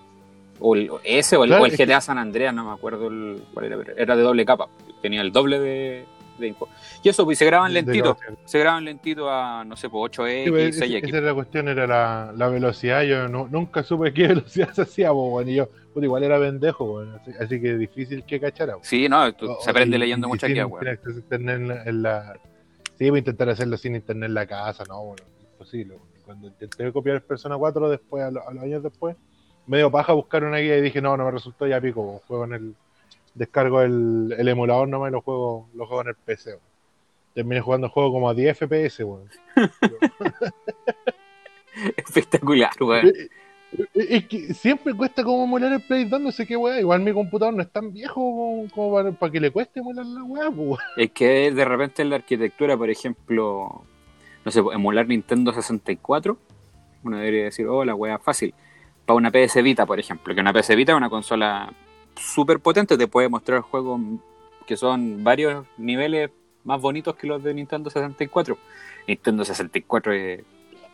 O 0.61 0.75
el, 0.75 0.91
ese 1.05 1.37
o 1.37 1.45
el, 1.45 1.51
claro, 1.51 1.63
o 1.63 1.67
el 1.67 1.77
GTA 1.77 2.01
San 2.01 2.19
Andreas, 2.19 2.53
no 2.53 2.65
me 2.65 2.73
acuerdo 2.73 3.07
el, 3.07 3.43
cuál 3.55 3.67
era, 3.67 3.79
era 3.97 4.17
de 4.17 4.23
doble 4.23 4.45
capa. 4.45 4.69
Tenía 5.01 5.21
el 5.21 5.31
doble 5.31 5.61
de, 5.61 6.05
de 6.39 6.49
info. 6.49 6.69
Y 7.03 7.09
eso, 7.09 7.25
pues 7.25 7.39
se 7.39 7.45
graban 7.45 7.73
lentito. 7.73 8.17
Se 8.45 8.59
graban 8.59 8.85
lentito 8.85 9.31
a, 9.31 9.65
no 9.65 9.77
sé, 9.77 9.89
pues 9.89 10.13
8X, 10.13 10.45
sí, 10.45 10.51
pues, 10.51 10.81
6X. 10.81 11.09
Esa 11.09 11.17
era 11.19 11.27
la 11.27 11.35
cuestión, 11.35 11.69
era 11.69 11.87
la, 11.87 12.33
la 12.37 12.49
velocidad. 12.49 13.03
Yo 13.03 13.29
no, 13.29 13.49
nunca 13.49 13.83
supe 13.83 14.13
qué 14.13 14.29
velocidad 14.29 14.73
se 14.73 14.83
hacía, 14.83 15.13
pues, 15.13 15.31
bueno, 15.31 15.51
y 15.51 15.55
yo, 15.55 15.69
pues 15.93 16.05
igual 16.05 16.23
era 16.23 16.39
pendejo, 16.39 16.87
bueno, 16.87 17.17
así, 17.17 17.33
así, 17.41 17.61
que 17.61 17.77
difícil 17.77 18.25
que 18.25 18.41
cachara. 18.41 18.75
Bueno. 18.75 18.85
Sí, 18.85 19.09
no, 19.09 19.33
tú, 19.35 19.51
o, 19.51 19.61
se 19.61 19.71
aprende 19.71 19.97
y, 19.97 20.01
leyendo 20.01 20.29
mucho 20.29 20.47
aquí, 20.47 20.61
bueno. 20.63 20.91
En 21.31 21.49
en 21.49 22.03
la, 22.03 22.35
sí, 22.99 23.11
voy 23.11 23.19
a 23.19 23.21
intentar 23.21 23.49
hacerlo 23.49 23.77
sin 23.77 23.95
internet 23.95 24.29
en 24.29 24.35
la 24.35 24.47
casa, 24.47 24.85
no, 24.89 25.03
bueno, 25.05 25.23
imposible. 25.53 25.99
Cuando 26.25 26.49
intenté 26.49 26.93
copiar 26.93 27.17
el 27.17 27.23
Persona 27.23 27.57
4 27.57 27.89
después, 27.89 28.23
a, 28.23 28.31
lo, 28.31 28.47
a 28.47 28.53
los 28.53 28.63
años 28.63 28.83
después, 28.83 29.17
medio 29.67 29.91
paja 29.91 30.13
buscar 30.13 30.45
una 30.45 30.59
guía 30.59 30.77
y 30.77 30.83
dije, 30.83 31.01
no, 31.01 31.17
no 31.17 31.25
me 31.25 31.31
resultó 31.31 31.67
ya 31.67 31.81
pico, 31.81 32.21
juego 32.27 32.45
en 32.45 32.53
el 32.53 32.75
descargo 33.35 33.83
el, 33.83 34.35
el 34.37 34.49
emulador 34.49 34.89
nomás 34.89 35.11
y 35.11 35.13
lo 35.13 35.23
juego, 35.23 35.69
lo 35.75 35.87
juego 35.87 36.03
en 36.03 36.09
el 36.09 36.15
PC. 36.17 36.51
Bueno. 36.51 36.63
Terminé 37.35 37.61
jugando 37.61 37.87
el 37.87 37.93
juego 37.93 38.13
como 38.13 38.29
a 38.29 38.35
10 38.35 38.59
FPS, 38.59 39.05
weón. 39.05 39.31
Espectacular, 41.97 42.73
weón. 42.81 43.13
Es 43.95 44.27
que 44.27 44.55
siempre 44.55 44.95
cuesta 44.95 45.23
como 45.23 45.45
emular 45.45 45.73
el 45.73 45.83
Play 45.83 46.05
2, 46.05 46.21
no 46.21 46.33
sé 46.33 46.47
qué 46.47 46.57
weón. 46.57 46.79
Igual 46.79 47.01
mi 47.01 47.13
computador 47.13 47.55
no 47.55 47.63
es 47.63 47.71
tan 47.71 47.93
viejo 47.93 48.67
como, 48.75 49.15
para, 49.15 49.33
que 49.33 49.41
le 49.41 49.51
cueste 49.51 49.81
emular 49.81 50.07
la 50.07 50.23
weá. 50.23 50.79
Es 50.97 51.11
que 51.11 51.53
de 51.53 51.65
repente 51.65 52.03
en 52.03 52.11
la 52.11 52.17
arquitectura, 52.17 52.77
por 52.77 52.89
ejemplo, 52.91 53.85
no 54.45 54.51
sé, 54.51 54.61
emular 54.73 55.07
Nintendo 55.07 55.53
64, 55.53 56.39
uno 57.05 57.17
debería 57.19 57.45
decir, 57.45 57.67
oh, 57.67 57.85
la 57.85 57.95
weá 57.95 58.19
fácil. 58.19 58.55
para 59.05 59.17
una 59.17 59.31
PS 59.31 59.63
Vita, 59.63 59.85
por 59.87 60.01
ejemplo, 60.01 60.35
que 60.35 60.41
una 60.41 60.53
PS 60.53 60.75
Vita 60.75 60.93
es 60.93 60.97
una 60.97 61.11
consola 61.11 61.73
súper 62.17 62.61
potente, 62.61 62.97
te 62.97 63.07
puede 63.07 63.29
mostrar 63.29 63.61
juegos 63.61 64.01
que 64.67 64.77
son 64.77 65.25
varios 65.25 65.67
niveles 65.77 66.31
más 66.65 66.81
bonitos 66.81 67.17
que 67.17 67.27
los 67.27 67.43
de 67.43 67.55
Nintendo 67.55 67.91
64. 67.91 68.59
Nintendo 69.07 69.45
64 69.45 70.13
eh, 70.13 70.45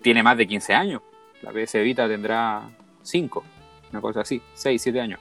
tiene 0.02 0.22
más 0.22 0.36
de 0.36 0.46
15 0.46 0.74
años, 0.74 1.02
la 1.44 1.52
PS 1.52 1.74
Vita 1.82 2.08
tendrá 2.08 2.62
5, 3.02 3.44
una 3.92 4.00
cosa 4.00 4.20
así, 4.22 4.40
6, 4.54 4.80
7 4.82 5.00
años. 5.00 5.20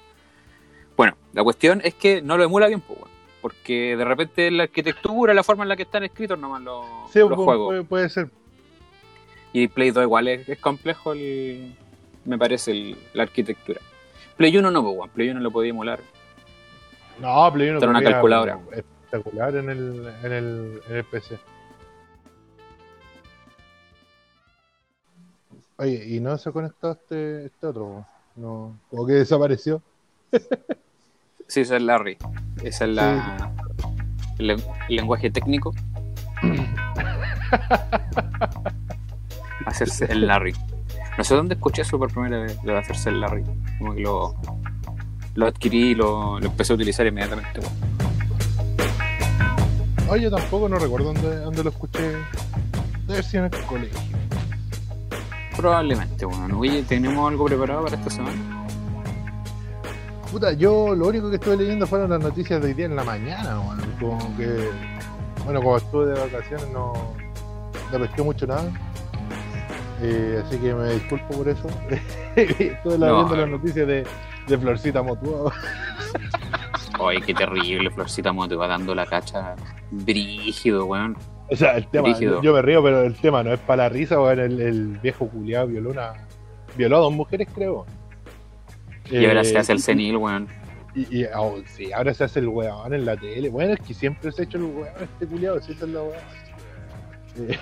Bueno, 0.95 1.15
la 1.33 1.43
cuestión 1.43 1.81
es 1.83 1.93
que 1.95 2.21
no 2.21 2.37
lo 2.37 2.43
emula 2.43 2.67
bien, 2.67 2.81
pues, 2.81 2.99
porque 3.41 3.95
de 3.97 4.05
repente 4.05 4.49
la 4.51 4.63
arquitectura, 4.63 5.33
la 5.33 5.43
forma 5.43 5.63
en 5.63 5.69
la 5.69 5.75
que 5.75 5.83
están 5.83 6.03
escritos 6.03 6.37
nomás 6.39 6.61
los, 6.61 6.85
Sí, 7.11 7.19
los 7.19 7.31
pu- 7.31 7.43
juegos. 7.43 7.85
puede, 7.87 8.09
ser. 8.09 8.29
Y 9.51 9.67
Play 9.67 9.91
2 9.91 10.03
igual 10.03 10.27
es, 10.27 10.47
es 10.49 10.57
complejo, 10.59 11.13
el, 11.13 11.75
me 12.25 12.37
parece, 12.37 12.71
el- 12.71 12.97
la 13.13 13.23
arquitectura. 13.23 13.79
Play 14.37 14.55
1 14.57 14.71
no, 14.71 14.83
pues, 14.83 15.11
Play 15.11 15.29
1 15.29 15.39
lo 15.41 15.51
podía 15.51 15.71
emular. 15.71 15.99
No, 17.19 17.51
Play 17.53 17.69
1 17.69 17.77
Era 17.79 17.89
una 17.89 18.01
calculadora. 18.01 18.59
Espectacular 18.71 19.55
en 19.55 19.69
el, 19.69 20.13
en 20.23 20.31
el, 20.31 20.81
en 20.89 20.95
el 20.95 21.03
PC. 21.03 21.37
Oye, 25.77 26.05
¿y 26.07 26.19
no 26.19 26.37
se 26.37 26.51
conectó 26.51 26.91
este, 26.91 27.45
este 27.45 27.67
otro? 27.67 28.05
No, 28.35 28.77
como 28.89 29.05
que 29.05 29.13
desapareció. 29.13 29.81
Sí, 31.47 31.61
esa 31.61 31.75
es 31.77 31.81
Larry. 31.81 32.17
Esa 32.63 32.85
es 32.85 32.91
la, 32.91 33.51
el, 34.39 34.47
len- 34.47 34.63
el 34.89 34.95
lenguaje 34.95 35.29
técnico. 35.29 35.73
hacerse 39.65 40.05
el 40.11 40.27
Larry. 40.27 40.53
No 41.17 41.23
sé 41.23 41.35
dónde 41.35 41.55
escuché 41.55 41.83
eso 41.83 41.97
por 41.99 42.11
primera 42.11 42.39
vez, 42.41 42.57
lo 42.63 42.73
de 42.73 42.79
hacerse 42.79 43.09
el 43.09 43.19
Larry. 43.21 43.43
Como 43.77 43.93
que 43.95 44.01
lo, 44.01 44.35
lo 45.35 45.45
adquirí 45.47 45.89
y 45.91 45.95
lo, 45.95 46.39
lo 46.39 46.45
empecé 46.47 46.73
a 46.73 46.75
utilizar 46.75 47.05
inmediatamente. 47.05 47.59
Oye, 50.09 50.29
tampoco 50.29 50.69
no 50.69 50.77
recuerdo 50.77 51.13
dónde, 51.13 51.37
dónde 51.39 51.63
lo 51.63 51.69
escuché. 51.69 52.13
Debe 53.07 53.23
sido 53.23 53.45
en 53.45 53.53
el 53.53 53.61
colegio. 53.65 53.99
Probablemente, 55.57 56.25
bueno. 56.25 56.59
Oye, 56.59 56.83
¿tenemos 56.83 57.29
algo 57.29 57.45
preparado 57.45 57.83
para 57.83 57.95
esta 57.95 58.09
semana? 58.09 58.65
Puta, 60.31 60.53
yo 60.53 60.95
lo 60.95 61.07
único 61.07 61.29
que 61.29 61.35
estuve 61.35 61.57
leyendo 61.57 61.85
fueron 61.85 62.09
las 62.09 62.19
noticias 62.19 62.59
de 62.61 62.67
hoy 62.69 62.73
día 62.73 62.87
en 62.87 62.95
la 62.95 63.03
mañana, 63.03 63.59
weón. 63.59 63.81
Como 63.99 64.37
que, 64.37 64.69
bueno, 65.45 65.61
como 65.61 65.77
estuve 65.77 66.07
de 66.07 66.19
vacaciones 66.19 66.67
no, 66.73 66.93
no 67.91 67.99
pesqué 67.99 68.23
mucho 68.23 68.47
nada. 68.47 68.65
Eh, 70.01 70.41
así 70.45 70.57
que 70.57 70.73
me 70.73 70.93
disculpo 70.95 71.37
por 71.37 71.47
eso. 71.47 71.67
estuve 72.35 72.97
No, 72.97 73.15
viendo 73.15 73.35
eh. 73.35 73.37
las 73.37 73.49
noticias 73.49 73.87
de, 73.87 74.07
de 74.47 74.57
Florcita 74.57 75.03
Motua. 75.03 75.53
Ay, 76.99 77.21
qué 77.21 77.33
terrible, 77.33 77.91
Florcita 77.91 78.31
Moto 78.33 78.57
va 78.57 78.67
dando 78.67 78.95
la 78.95 79.05
cacha 79.05 79.55
brígido, 79.91 80.85
weón. 80.85 81.15
O 81.49 81.55
sea, 81.55 81.77
el 81.77 81.87
tema, 81.87 82.07
yo 82.41 82.53
me 82.53 82.61
río, 82.61 82.81
pero 82.81 83.03
el 83.03 83.15
tema 83.15 83.43
no 83.43 83.53
es 83.53 83.59
para 83.59 83.83
la 83.83 83.89
risa, 83.89 84.19
weón. 84.19 84.39
El, 84.39 84.61
el 84.61 84.87
viejo 84.99 85.27
culiado 85.27 85.67
violó 85.67 85.91
una. 85.91 86.13
Violó 86.75 86.97
a 86.97 86.99
dos 87.01 87.13
mujeres, 87.13 87.47
creo. 87.53 87.85
Y 89.11 89.25
ahora 89.25 89.41
Eh, 89.41 89.45
se 89.45 89.57
hace 89.57 89.73
el 89.73 89.79
senil, 89.79 90.17
weón. 90.17 90.47
Y, 90.95 91.21
y 91.21 91.25
oh, 91.35 91.55
sí, 91.65 91.91
ahora 91.91 92.13
se 92.13 92.23
hace 92.23 92.39
el 92.39 92.47
weón 92.47 92.93
en 92.93 93.05
la 93.05 93.17
tele. 93.17 93.49
Bueno, 93.49 93.73
es 93.73 93.79
que 93.81 93.93
siempre 93.93 94.31
se 94.31 94.41
ha 94.41 94.45
hecho 94.45 94.57
el 94.57 94.63
weón 94.65 94.87
este 95.01 95.27
culiado, 95.27 95.59
si 95.61 95.73
esa 95.73 95.85
es 95.85 95.91
la 95.91 96.01
weón. 96.01 96.15
Eh, 97.49 97.57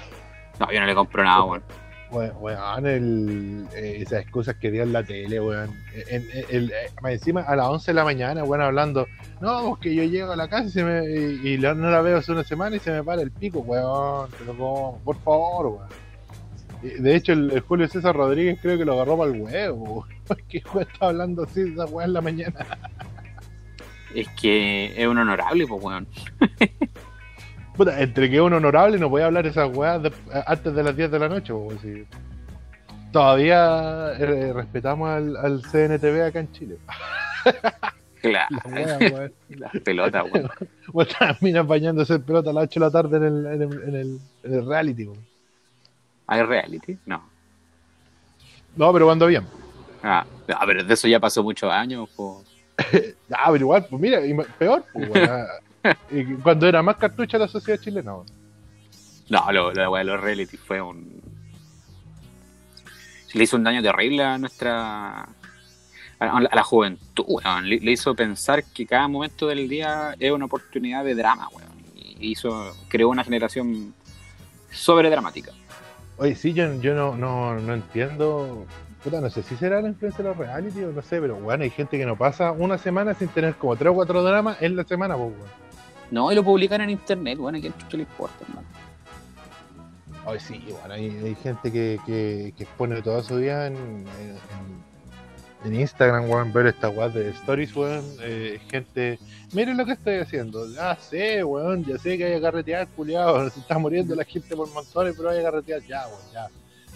No, 0.60 0.72
yo 0.72 0.80
no 0.80 0.86
le 0.86 0.94
compro 0.96 1.24
nada, 1.24 1.44
weón. 1.44 1.64
We- 2.12 2.32
weón, 2.32 2.86
el, 2.88 3.68
eh, 3.76 3.98
esas 4.02 4.26
cosas 4.30 4.56
que 4.56 4.70
dio 4.72 4.84
en 4.84 4.94
la 4.94 5.04
tele, 5.04 5.40
weón. 5.40 5.70
En- 6.10 6.28
eh, 6.34 6.70
encima 7.06 7.42
a 7.42 7.56
las 7.56 7.68
11 7.68 7.92
de 7.92 7.96
la 7.96 8.04
mañana, 8.04 8.44
weón, 8.44 8.62
hablando. 8.64 9.08
No, 9.40 9.78
que 9.80 9.94
yo 9.96 10.04
llego 10.04 10.32
a 10.32 10.36
la 10.36 10.48
casa 10.48 10.68
y, 10.68 10.72
se 10.72 10.84
me, 10.84 11.04
y, 11.50 11.58
no 11.58 11.74
la 11.90 12.02
veo 12.02 12.18
hace 12.18 12.32
una 12.32 12.44
semana 12.44 12.76
y 12.76 12.80
se 12.80 12.92
me 12.92 13.04
para 13.04 13.22
el 13.22 13.32
pico, 13.32 13.60
weón. 13.60 14.30
Te 14.32 14.44
como, 14.46 15.00
por 15.04 15.18
favor, 15.22 15.66
weón. 15.68 16.02
De 17.04 17.16
hecho, 17.16 17.34
el, 17.34 17.52
el 17.52 17.60
Julio 17.62 17.88
César 17.88 18.16
Rodríguez 18.16 18.58
creo 18.62 18.78
que 18.78 18.86
lo 18.86 18.94
agarró 18.94 19.18
para 19.18 19.32
el 19.34 19.42
huevo. 19.42 20.06
¿Qué 20.48 20.62
weón 20.74 20.88
está 20.92 21.08
hablando 21.08 21.44
así 21.44 21.62
de 21.64 21.74
esa 21.74 21.86
weón 21.86 22.10
en 22.10 22.14
la 22.14 22.22
mañana? 22.22 22.66
Es 24.14 24.28
que 24.42 24.94
es 25.02 25.08
un 25.08 25.18
honorable, 25.18 25.66
pues, 25.68 25.84
weón. 25.84 26.08
Puta, 27.76 28.00
entre 28.02 28.30
que 28.30 28.42
un 28.42 28.54
honorable 28.54 28.98
no 29.00 29.10
voy 29.10 29.22
a 29.22 29.28
hablar 29.28 29.46
esas 29.48 29.76
weas 29.76 30.02
de- 30.04 30.12
antes 30.46 30.74
de 30.74 30.84
las 30.84 30.96
10 30.96 31.12
de 31.12 31.20
la 31.20 31.30
noche. 31.30 31.54
po, 31.54 31.72
si 31.82 32.06
Todavía 33.12 34.14
eh, 34.18 34.54
respetamos 34.54 35.10
al, 35.10 35.36
al 35.38 35.62
CNTV 35.64 36.22
acá 36.28 36.40
en 36.40 36.52
Chile. 36.54 36.78
Claro, 38.22 38.56
las 39.50 39.72
pelotas, 39.84 40.24
weón. 40.94 41.08
Las 41.20 41.42
minas 41.42 41.68
bañándose 41.68 42.14
en 42.16 42.22
pelota 42.24 42.52
a 42.52 42.54
las 42.54 42.64
8 42.66 42.80
de 42.80 42.86
la 42.86 42.92
tarde 42.92 43.18
en 43.18 43.24
el, 43.24 43.46
en 43.48 43.62
el, 43.62 43.84
en 43.84 43.96
el, 43.96 44.20
en 44.44 44.54
el 44.54 44.66
reality. 44.66 45.06
weón. 45.08 45.26
¿Hay 46.28 46.42
reality? 46.44 46.98
No. 47.06 47.22
No, 48.78 48.94
pero 48.94 49.06
cuando 49.06 49.28
bien. 49.28 49.46
Ah, 50.04 50.26
no, 50.48 50.56
pero 50.66 50.84
de 50.84 50.94
eso 50.94 51.08
ya 51.08 51.20
pasó 51.20 51.44
muchos 51.44 51.72
años, 51.72 52.10
pues. 52.16 52.48
Ah, 53.32 53.46
pero 53.52 53.58
igual, 53.66 53.86
pues 53.90 54.02
mira, 54.02 54.20
peor. 54.58 54.84
pues, 54.94 55.10
cuando 56.44 56.68
era 56.68 56.82
más 56.82 56.98
cartucha 56.98 57.38
la 57.38 57.48
sociedad 57.48 57.80
chilena. 57.80 58.14
No, 59.30 59.52
lo, 59.52 59.72
lo 59.74 59.96
de 59.96 60.04
los 60.04 60.22
reality 60.22 60.58
fue 60.58 60.82
un. 60.82 61.22
Le 63.34 63.44
hizo 63.44 63.56
un 63.56 63.64
daño 63.64 63.82
terrible 63.82 64.24
a 64.24 64.38
nuestra. 64.38 65.22
a 65.22 65.30
la, 66.20 66.50
a 66.52 66.56
la 66.56 66.64
juventud, 66.64 67.24
weón. 67.28 67.70
Le, 67.70 67.80
le 67.80 67.92
hizo 67.92 68.14
pensar 68.14 68.64
que 68.66 68.86
cada 68.86 69.08
momento 69.08 69.48
del 69.48 69.70
día 69.70 70.16
es 70.20 70.32
una 70.32 70.46
oportunidad 70.46 71.06
de 71.06 71.16
drama, 71.16 71.48
weón. 71.50 71.72
Y 71.96 72.32
hizo, 72.32 72.76
creó 72.90 73.10
una 73.10 73.24
generación 73.24 73.94
sobredramática. 74.72 75.52
Oye, 76.18 76.36
sí, 76.36 76.54
yo, 76.54 76.74
yo 76.82 76.94
no, 76.94 77.16
no, 77.16 77.56
no 77.56 77.74
entiendo. 77.74 78.66
Puta, 79.04 79.20
no 79.20 79.30
sé 79.30 79.42
si 79.42 79.56
será 79.56 79.82
la 79.82 79.88
influencia 79.88 80.24
de 80.24 80.30
los 80.30 80.38
reality 80.38 80.84
o 80.84 80.92
no 80.92 81.02
sé, 81.02 81.20
pero 81.20 81.36
bueno, 81.36 81.64
hay 81.64 81.72
gente 81.72 81.98
que 81.98 82.06
no 82.06 82.16
pasa 82.16 82.52
una 82.52 82.78
semana 82.78 83.16
sin 83.16 83.30
tener 83.30 83.56
como 83.56 83.76
3 83.76 83.92
o 83.92 83.96
4 83.96 84.24
dramas 84.24 84.62
en 84.62 84.76
la 84.76 84.84
semana, 84.84 85.16
pues, 85.16 85.30
weón. 85.30 85.61
No, 86.12 86.32
y 86.32 86.36
lo 86.36 86.44
publican 86.44 86.82
en 86.82 86.90
internet, 86.92 87.38
bueno, 87.40 87.58
¿a 87.58 87.62
quién 87.62 87.74
chucha 87.78 87.98
le 87.98 88.04
importa, 88.04 88.36
hermano? 88.48 88.68
Ay, 90.26 90.40
sí, 90.40 90.64
bueno, 90.70 90.94
hay, 90.94 91.10
hay 91.10 91.36
gente 91.36 91.72
que, 91.72 92.00
que, 92.06 92.54
que 92.56 92.64
expone 92.64 93.02
toda 93.02 93.24
su 93.24 93.38
vida 93.38 93.68
en, 93.68 93.76
en, 93.76 94.06
en 95.64 95.80
Instagram, 95.80 96.30
weón, 96.30 96.54
ver 96.54 96.68
esta 96.68 96.90
weá 96.90 97.10
de 97.10 97.30
stories, 97.30 97.76
weón. 97.76 98.04
eh, 98.22 98.60
gente, 98.70 99.18
miren 99.54 99.78
lo 99.78 99.86
que 99.86 99.94
estoy 99.94 100.16
haciendo. 100.16 100.68
Ya 100.74 100.96
sé, 100.98 101.44
weón, 101.44 101.84
ya 101.86 101.98
sé 101.98 102.18
que 102.18 102.26
hay 102.26 102.34
que 102.36 102.42
carretear, 102.42 102.88
culiado. 102.90 103.50
Se 103.52 103.60
está 103.62 103.78
muriendo 103.80 104.14
la 104.14 104.24
gente 104.26 104.56
por 104.56 104.70
montones, 104.72 105.16
pero 105.18 105.30
hay 105.30 105.38
que 105.40 105.44
carretear 105.44 105.82
ya, 105.88 106.08
weón, 106.08 106.32
ya. 106.34 106.48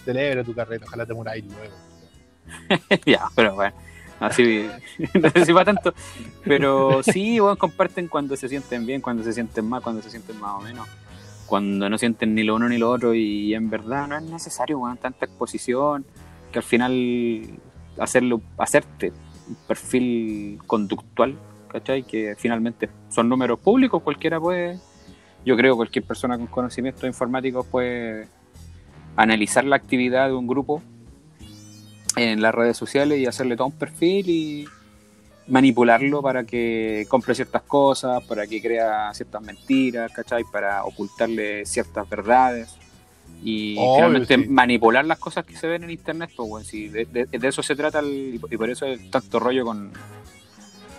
Celebra 0.04 0.44
tu 0.44 0.54
carrera, 0.54 0.86
ojalá 0.86 1.06
te 1.06 1.14
muráis 1.14 1.46
luego. 1.46 1.74
ya, 3.06 3.28
pero 3.36 3.56
bueno. 3.56 3.76
Así, 4.20 4.68
no 5.14 5.30
sé 5.30 5.46
si 5.46 5.52
va 5.52 5.66
tanto. 5.66 5.94
Pero 6.44 7.04
sí, 7.04 7.40
bueno, 7.40 7.58
comparten 7.58 8.08
cuando 8.08 8.36
se 8.36 8.48
sienten 8.48 8.86
bien, 8.86 9.02
cuando 9.02 9.24
se 9.24 9.34
sienten 9.34 9.68
mal, 9.68 9.82
cuando 9.82 10.02
se 10.02 10.10
sienten 10.10 10.40
más 10.40 10.56
o 10.56 10.62
menos. 10.62 10.88
Cuando 11.46 11.90
no 11.90 11.98
sienten 11.98 12.34
ni 12.34 12.44
lo 12.44 12.56
uno 12.56 12.68
ni 12.68 12.78
lo 12.78 12.90
otro 12.90 13.14
y 13.14 13.54
en 13.54 13.70
verdad 13.70 14.08
no 14.08 14.18
es 14.18 14.24
necesario, 14.24 14.80
bueno, 14.80 14.96
tanta 14.96 15.26
exposición 15.26 16.04
que 16.52 16.60
al 16.60 16.64
final 16.64 17.60
hacerlo, 18.00 18.42
hacerte 18.58 19.12
un 19.48 19.56
perfil 19.68 20.60
conductual, 20.66 21.38
¿cachai? 21.68 22.04
Que 22.04 22.36
finalmente 22.36 22.90
son 23.10 23.30
números 23.30 23.60
públicos, 23.60 24.02
cualquiera 24.02 24.40
puede, 24.40 24.80
yo 25.46 25.56
creo 25.56 25.76
cualquier 25.76 26.06
persona 26.06 26.38
con 26.38 26.48
conocimientos 26.48 27.04
informáticos 27.04 27.66
puede 27.68 28.28
analizar 29.16 29.64
la 29.66 29.76
actividad 29.76 30.28
de 30.28 30.34
un 30.34 30.48
grupo 30.48 30.82
en 32.16 32.42
las 32.42 32.54
redes 32.56 32.78
sociales 32.78 33.20
y 33.20 33.26
hacerle 33.26 33.56
todo 33.56 33.68
un 33.68 33.74
perfil 33.78 34.30
y 34.30 34.68
manipularlo 35.48 36.22
para 36.22 36.44
que 36.44 37.06
compre 37.08 37.36
ciertas 37.36 37.62
cosas, 37.64 38.24
para 38.24 38.48
que 38.48 38.62
crea 38.62 39.14
ciertas 39.14 39.42
mentiras, 39.42 40.12
¿cachai? 40.12 40.44
Para 40.52 40.84
ocultarle 40.86 41.66
ciertas 41.66 42.10
verdades 42.10 42.76
y 43.44 43.76
Obvio, 43.78 43.96
finalmente 43.96 44.36
sí. 44.36 44.48
manipular 44.48 45.06
las 45.06 45.20
cosas 45.20 45.46
que 45.46 45.56
se 45.56 45.68
ven 45.68 45.84
en 45.84 45.92
internet, 45.92 46.32
pues 46.36 46.50
bueno, 46.50 46.66
si 46.66 46.88
de, 46.88 47.06
de- 47.06 47.26
de 47.26 47.48
eso 47.48 47.62
se 47.62 47.76
trata 47.76 48.00
el- 48.00 48.40
y 48.50 48.58
por 48.58 48.70
eso 48.70 48.86
es 48.88 49.12
tanto 49.12 49.40
rollo 49.40 49.66
con, 49.66 49.92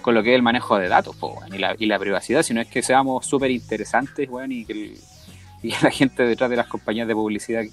con 0.02 0.14
lo 0.14 0.22
que 0.22 0.31
es 0.31 0.37
el 0.37 0.42
manejo 0.42 0.79
de 0.79 0.88
datos 0.88 1.16
pues, 1.18 1.35
bueno, 1.35 1.57
y, 1.57 1.59
la, 1.59 1.74
y 1.79 1.87
la 1.87 1.98
privacidad, 1.98 2.42
sino 2.42 2.61
es 2.61 2.68
que 2.68 2.83
seamos 2.83 3.26
súper 3.26 3.50
interesantes 3.50 4.29
bueno, 4.29 4.52
y, 4.55 4.64
que 4.64 4.72
el- 4.74 4.98
y 5.62 5.70
la 5.83 5.90
gente 5.90 6.22
detrás 6.22 6.50
de 6.50 6.57
las 6.57 6.68
compañías 6.68 7.09
de 7.09 7.14
publicidad 7.14 7.64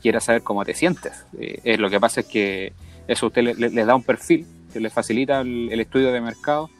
quiera 0.00 0.20
saber 0.20 0.42
cómo 0.42 0.64
te 0.64 0.74
sientes. 0.74 1.24
Eh, 1.40 1.58
eh, 1.64 1.76
lo 1.76 1.90
que 1.90 1.98
pasa 1.98 2.20
es 2.20 2.26
que 2.26 2.72
eso 3.12 3.26
a 3.26 3.28
usted 3.28 3.42
le, 3.42 3.54
le- 3.54 3.70
le 3.70 3.84
da 3.84 3.94
un 3.94 4.02
perfil 4.02 4.46
que 4.72 4.80
le 4.80 4.88
facilita 4.90 5.40
el, 5.40 5.68
el 5.72 5.80
estudio 5.80 6.12
de 6.12 6.20
mercado 6.20 6.70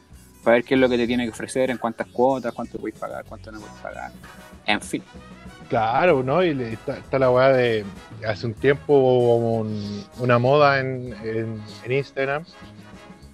para 0.43 0.55
ver 0.55 0.63
qué 0.63 0.73
es 0.75 0.79
lo 0.79 0.89
que 0.89 0.97
te 0.97 1.05
tiene 1.05 1.25
que 1.25 1.31
ofrecer, 1.31 1.69
en 1.69 1.77
cuántas 1.77 2.07
cuotas, 2.07 2.53
cuánto 2.53 2.79
puedes 2.79 2.97
pagar, 2.97 3.23
cuánto 3.27 3.51
no 3.51 3.59
puedes 3.59 3.75
pagar, 3.77 4.11
en 4.65 4.81
fin. 4.81 5.03
Claro, 5.69 6.21
¿no? 6.23 6.43
Y 6.43 6.49
está, 6.63 6.97
está 6.97 7.17
la 7.19 7.31
weá 7.31 7.49
de. 7.49 7.85
Hace 8.27 8.47
un 8.47 8.53
tiempo 8.53 8.93
hubo 8.93 9.59
un- 9.61 10.03
una 10.19 10.37
moda 10.39 10.79
en, 10.79 11.13
en- 11.23 11.61
en 11.83 11.91
Instagram 11.91 12.43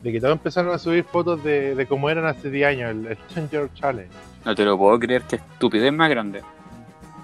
de 0.04 0.12
que 0.12 0.20
todos 0.20 0.34
empezaron 0.34 0.74
a 0.74 0.78
subir 0.78 1.04
fotos 1.04 1.44
de, 1.44 1.74
de 1.76 1.86
cómo 1.88 2.10
eran 2.10 2.26
hace 2.28 2.52
10 2.52 2.68
años, 2.68 2.92
el, 2.92 3.08
el 3.08 3.18
Changer 3.34 3.70
Challenge. 3.74 4.12
No 4.46 4.54
te 4.54 4.64
lo 4.66 4.78
puedo 4.78 5.00
creer, 5.00 5.24
qué 5.24 5.38
estupidez 5.38 5.92
más 5.92 6.10
grande. 6.10 6.42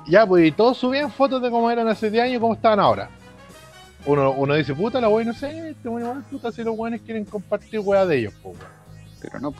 Ya, 0.07 0.25
pues, 0.25 0.45
y 0.47 0.51
todos 0.51 0.77
subían 0.77 1.11
fotos 1.11 1.41
de 1.41 1.49
cómo 1.51 1.69
eran 1.69 1.87
hace 1.87 2.09
10 2.09 2.23
años 2.23 2.37
y 2.37 2.39
cómo 2.39 2.55
estaban 2.55 2.79
ahora. 2.79 3.09
Uno, 4.05 4.31
uno 4.33 4.55
dice, 4.55 4.73
puta, 4.75 4.99
la 4.99 5.07
weá, 5.09 5.25
no 5.25 5.33
sé, 5.33 5.69
este 5.69 5.87
weón 5.87 6.23
puta, 6.23 6.51
si 6.51 6.63
los 6.63 6.77
weones 6.77 7.01
quieren 7.01 7.23
compartir 7.25 7.79
weá 7.79 8.05
de 8.05 8.17
ellos, 8.19 8.33
pues. 8.43 8.57
Pero 9.21 9.39
no, 9.39 9.53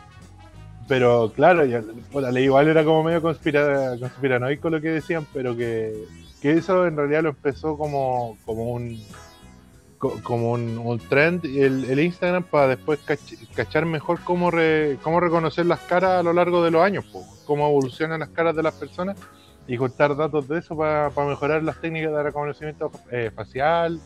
Pero 0.87 1.31
claro, 1.33 1.63
ya, 1.65 1.81
puta, 2.11 2.37
igual 2.39 2.67
era 2.67 2.83
como 2.83 3.03
medio 3.03 3.21
conspira, 3.21 3.97
conspiranoico 3.97 4.69
lo 4.69 4.81
que 4.81 4.89
decían, 4.89 5.25
pero 5.33 5.55
que, 5.55 5.93
que 6.41 6.51
eso 6.53 6.85
en 6.85 6.97
realidad 6.97 7.23
lo 7.23 7.29
empezó 7.29 7.77
como, 7.77 8.37
como 8.45 8.73
un 8.73 9.01
co- 9.97 10.19
como 10.23 10.51
un, 10.51 10.77
un 10.77 10.99
trend 10.99 11.45
el, 11.45 11.85
el 11.85 11.99
Instagram 12.01 12.43
para 12.43 12.67
después 12.67 12.99
cach- 13.07 13.47
cachar 13.55 13.85
mejor 13.85 14.19
cómo, 14.25 14.51
re- 14.51 14.97
cómo 15.03 15.21
reconocer 15.21 15.65
las 15.65 15.79
caras 15.79 16.19
a 16.19 16.23
lo 16.23 16.33
largo 16.33 16.61
de 16.61 16.71
los 16.71 16.83
años, 16.83 17.05
po, 17.05 17.25
cómo 17.45 17.65
evolucionan 17.69 18.19
las 18.19 18.29
caras 18.29 18.53
de 18.57 18.63
las 18.63 18.73
personas 18.73 19.15
y 19.65 19.77
juntar 19.77 20.17
datos 20.17 20.45
de 20.49 20.59
eso 20.59 20.75
para 20.75 21.09
mejorar 21.25 21.63
las 21.63 21.79
técnicas 21.79 22.11
de 22.11 22.23
reconocimiento 22.23 22.91
eh, 23.09 23.31
facial 23.33 24.01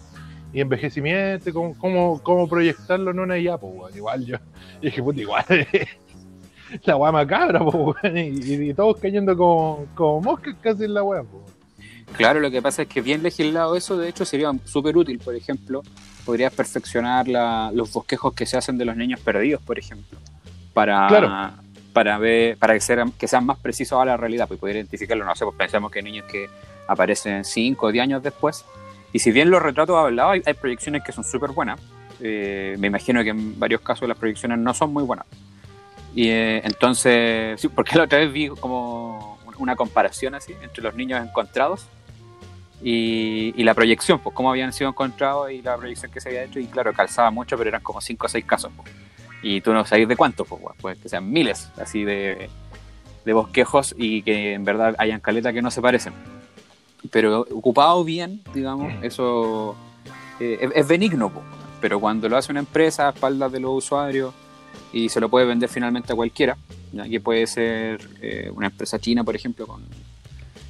y 0.57 0.61
envejecimiento, 0.61 1.53
cómo, 1.53 1.77
cómo, 1.77 2.19
cómo 2.23 2.49
proyectarlo 2.49 3.11
en 3.11 3.19
una 3.19 3.37
IA, 3.37 3.59
pues, 3.59 3.73
weón. 3.75 3.95
igual 3.95 4.25
yo 4.25 4.37
dije, 4.81 5.03
puta, 5.03 5.21
igual 5.21 5.45
la 6.83 6.95
weá 6.97 7.11
macabra, 7.11 7.59
po, 7.59 7.95
weón, 8.03 8.17
y, 8.17 8.73
todos 8.73 8.97
cayendo 8.99 9.37
como, 9.37 9.85
como 9.93 10.21
moscas 10.21 10.55
casi 10.59 10.85
en 10.85 10.95
la 10.95 11.03
weá, 11.03 11.21
po. 11.21 11.45
Claro, 12.17 12.39
lo 12.39 12.49
que 12.49 12.59
pasa 12.59 12.81
es 12.81 12.87
que 12.87 13.01
bien 13.01 13.21
legislado 13.21 13.75
eso, 13.75 13.97
de 13.97 14.09
hecho, 14.09 14.25
sería 14.25 14.51
súper 14.63 14.97
útil. 14.97 15.19
Por 15.19 15.35
ejemplo, 15.35 15.83
podrías 16.25 16.51
perfeccionar 16.53 17.27
la- 17.27 17.69
los 17.71 17.93
bosquejos 17.93 18.33
que 18.33 18.47
se 18.47 18.57
hacen 18.57 18.79
de 18.79 18.85
los 18.85 18.95
niños 18.95 19.19
perdidos, 19.19 19.61
por 19.61 19.77
ejemplo, 19.77 20.17
para, 20.73 21.05
Claro. 21.07 21.51
para 21.93 22.17
ver, 22.17 22.57
para 22.57 22.73
que 22.73 22.79
sean, 22.79 23.11
que 23.11 23.27
sean 23.27 23.45
más 23.45 23.59
precisos 23.59 24.01
a 24.01 24.05
la 24.05 24.17
realidad, 24.17 24.47
pues 24.47 24.59
poder 24.59 24.77
identificarlo. 24.77 25.23
No 25.23 25.35
sé, 25.35 25.45
pues 25.45 25.55
pensemos 25.55 25.91
que 25.91 25.99
hay 25.99 26.05
niños 26.05 26.25
que 26.25 26.47
aparecen 26.87 27.43
5 27.45 27.85
o 27.87 27.91
10 27.91 28.01
años 28.03 28.23
después. 28.23 28.65
Y 29.13 29.19
si 29.19 29.31
bien 29.31 29.49
los 29.49 29.61
retratos 29.61 29.97
hablados, 29.97 30.41
hay, 30.45 30.53
proyecciones 30.53 31.03
que 31.03 31.11
son 31.11 31.23
súper 31.23 31.51
buenas. 31.51 31.79
Eh, 32.19 32.75
me 32.79 32.87
imagino 32.87 33.23
que 33.23 33.29
en 33.29 33.59
varios 33.59 33.81
casos 33.81 34.07
las 34.07 34.17
proyecciones 34.17 34.57
no 34.59 34.73
son 34.73 34.91
muy 34.91 35.03
buenas. 35.03 35.25
Y 36.13 36.29
eh, 36.29 36.61
entonces, 36.65 37.59
sí, 37.59 37.67
porque 37.67 37.97
la 37.97 38.03
otra 38.03 38.19
vez 38.19 38.31
vi 38.31 38.49
como 38.49 39.37
una 39.57 39.75
comparación 39.75 40.35
así 40.35 40.53
entre 40.61 40.83
los 40.83 40.95
niños 40.95 41.23
encontrados 41.23 41.87
y, 42.81 43.53
y 43.55 43.63
la 43.63 43.73
proyección, 43.73 44.19
pues 44.19 44.35
cómo 44.35 44.51
habían 44.51 44.71
sido 44.71 44.89
encontrados 44.89 45.51
y 45.51 45.61
la 45.61 45.77
proyección 45.77 46.11
que 46.11 46.21
se 46.21 46.29
había 46.29 46.43
hecho. 46.43 46.59
Y 46.59 46.67
claro, 46.67 46.93
calzaba 46.93 47.31
mucho, 47.31 47.57
pero 47.57 47.69
eran 47.69 47.81
como 47.81 48.01
5 48.01 48.25
o 48.25 48.29
6 48.29 48.45
casos. 48.45 48.71
pues. 48.75 48.91
Y 49.41 49.61
tú 49.61 49.73
no 49.73 49.85
sabes 49.85 50.07
de 50.07 50.15
cuántos, 50.15 50.47
pues, 50.47 50.61
pues 50.81 50.97
que 50.99 51.09
sean 51.09 51.31
miles 51.31 51.69
así 51.77 52.03
de, 52.03 52.49
de 53.25 53.33
bosquejos 53.33 53.93
y 53.97 54.23
que 54.23 54.53
en 54.53 54.63
verdad 54.63 54.95
hayan 54.97 55.19
caletas 55.19 55.53
que 55.53 55.61
no 55.61 55.69
se 55.69 55.81
parecen. 55.81 56.13
Pero 57.11 57.41
ocupado 57.41 58.03
bien, 58.03 58.41
digamos, 58.53 58.91
eso 59.01 59.75
eh, 60.39 60.57
es, 60.61 60.71
es 60.75 60.87
benigno, 60.87 61.31
pero 61.79 61.99
cuando 61.99 62.27
lo 62.27 62.37
hace 62.37 62.51
una 62.51 62.59
empresa 62.59 63.07
a 63.07 63.11
espaldas 63.11 63.51
de 63.51 63.59
los 63.59 63.71
usuarios 63.71 64.33
y 64.91 65.09
se 65.09 65.19
lo 65.19 65.29
puede 65.29 65.45
vender 65.45 65.69
finalmente 65.69 66.11
a 66.13 66.15
cualquiera, 66.15 66.57
¿ya? 66.91 67.07
que 67.07 67.19
puede 67.21 67.45
ser 67.47 68.07
eh, 68.21 68.51
una 68.53 68.67
empresa 68.67 68.99
china, 68.99 69.23
por 69.23 69.35
ejemplo, 69.35 69.67
con 69.67 69.83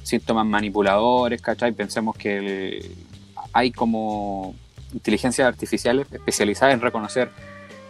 síntomas 0.02 0.46
manipuladores, 0.46 1.40
¿cachai? 1.42 1.72
Pensemos 1.72 2.16
que 2.16 2.36
el- 2.38 2.94
hay 3.52 3.70
como 3.72 4.54
inteligencias 4.92 5.46
artificiales 5.46 6.06
especializadas 6.12 6.74
en 6.74 6.80
reconocer 6.80 7.30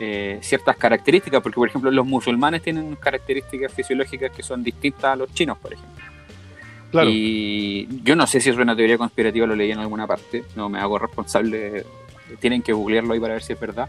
eh, 0.01 0.39
ciertas 0.43 0.77
características, 0.77 1.43
porque 1.43 1.57
por 1.57 1.69
ejemplo 1.69 1.91
los 1.91 2.07
musulmanes 2.07 2.63
tienen 2.63 2.95
características 2.97 3.73
fisiológicas 3.73 4.31
que 4.31 4.43
son 4.45 4.63
distintas 4.63 5.05
a 5.05 5.17
los 5.17 5.33
chinos, 5.35 5.59
por 5.59 5.73
ejemplo. 5.73 6.05
Claro. 6.91 7.11
Y 7.11 7.87
yo 8.03 8.17
no 8.17 8.27
sé 8.27 8.41
si 8.41 8.51
es 8.51 8.57
una 8.57 8.75
teoría 8.75 8.97
conspirativa, 8.97 9.47
lo 9.47 9.55
leí 9.55 9.71
en 9.71 9.79
alguna 9.79 10.07
parte, 10.07 10.45
no 10.57 10.69
me 10.69 10.79
hago 10.79 10.99
responsable, 10.99 11.85
tienen 12.41 12.63
que 12.63 12.73
googlearlo 12.73 13.13
ahí 13.13 13.21
para 13.21 13.35
ver 13.35 13.43
si 13.43 13.53
es 13.53 13.61
verdad. 13.61 13.89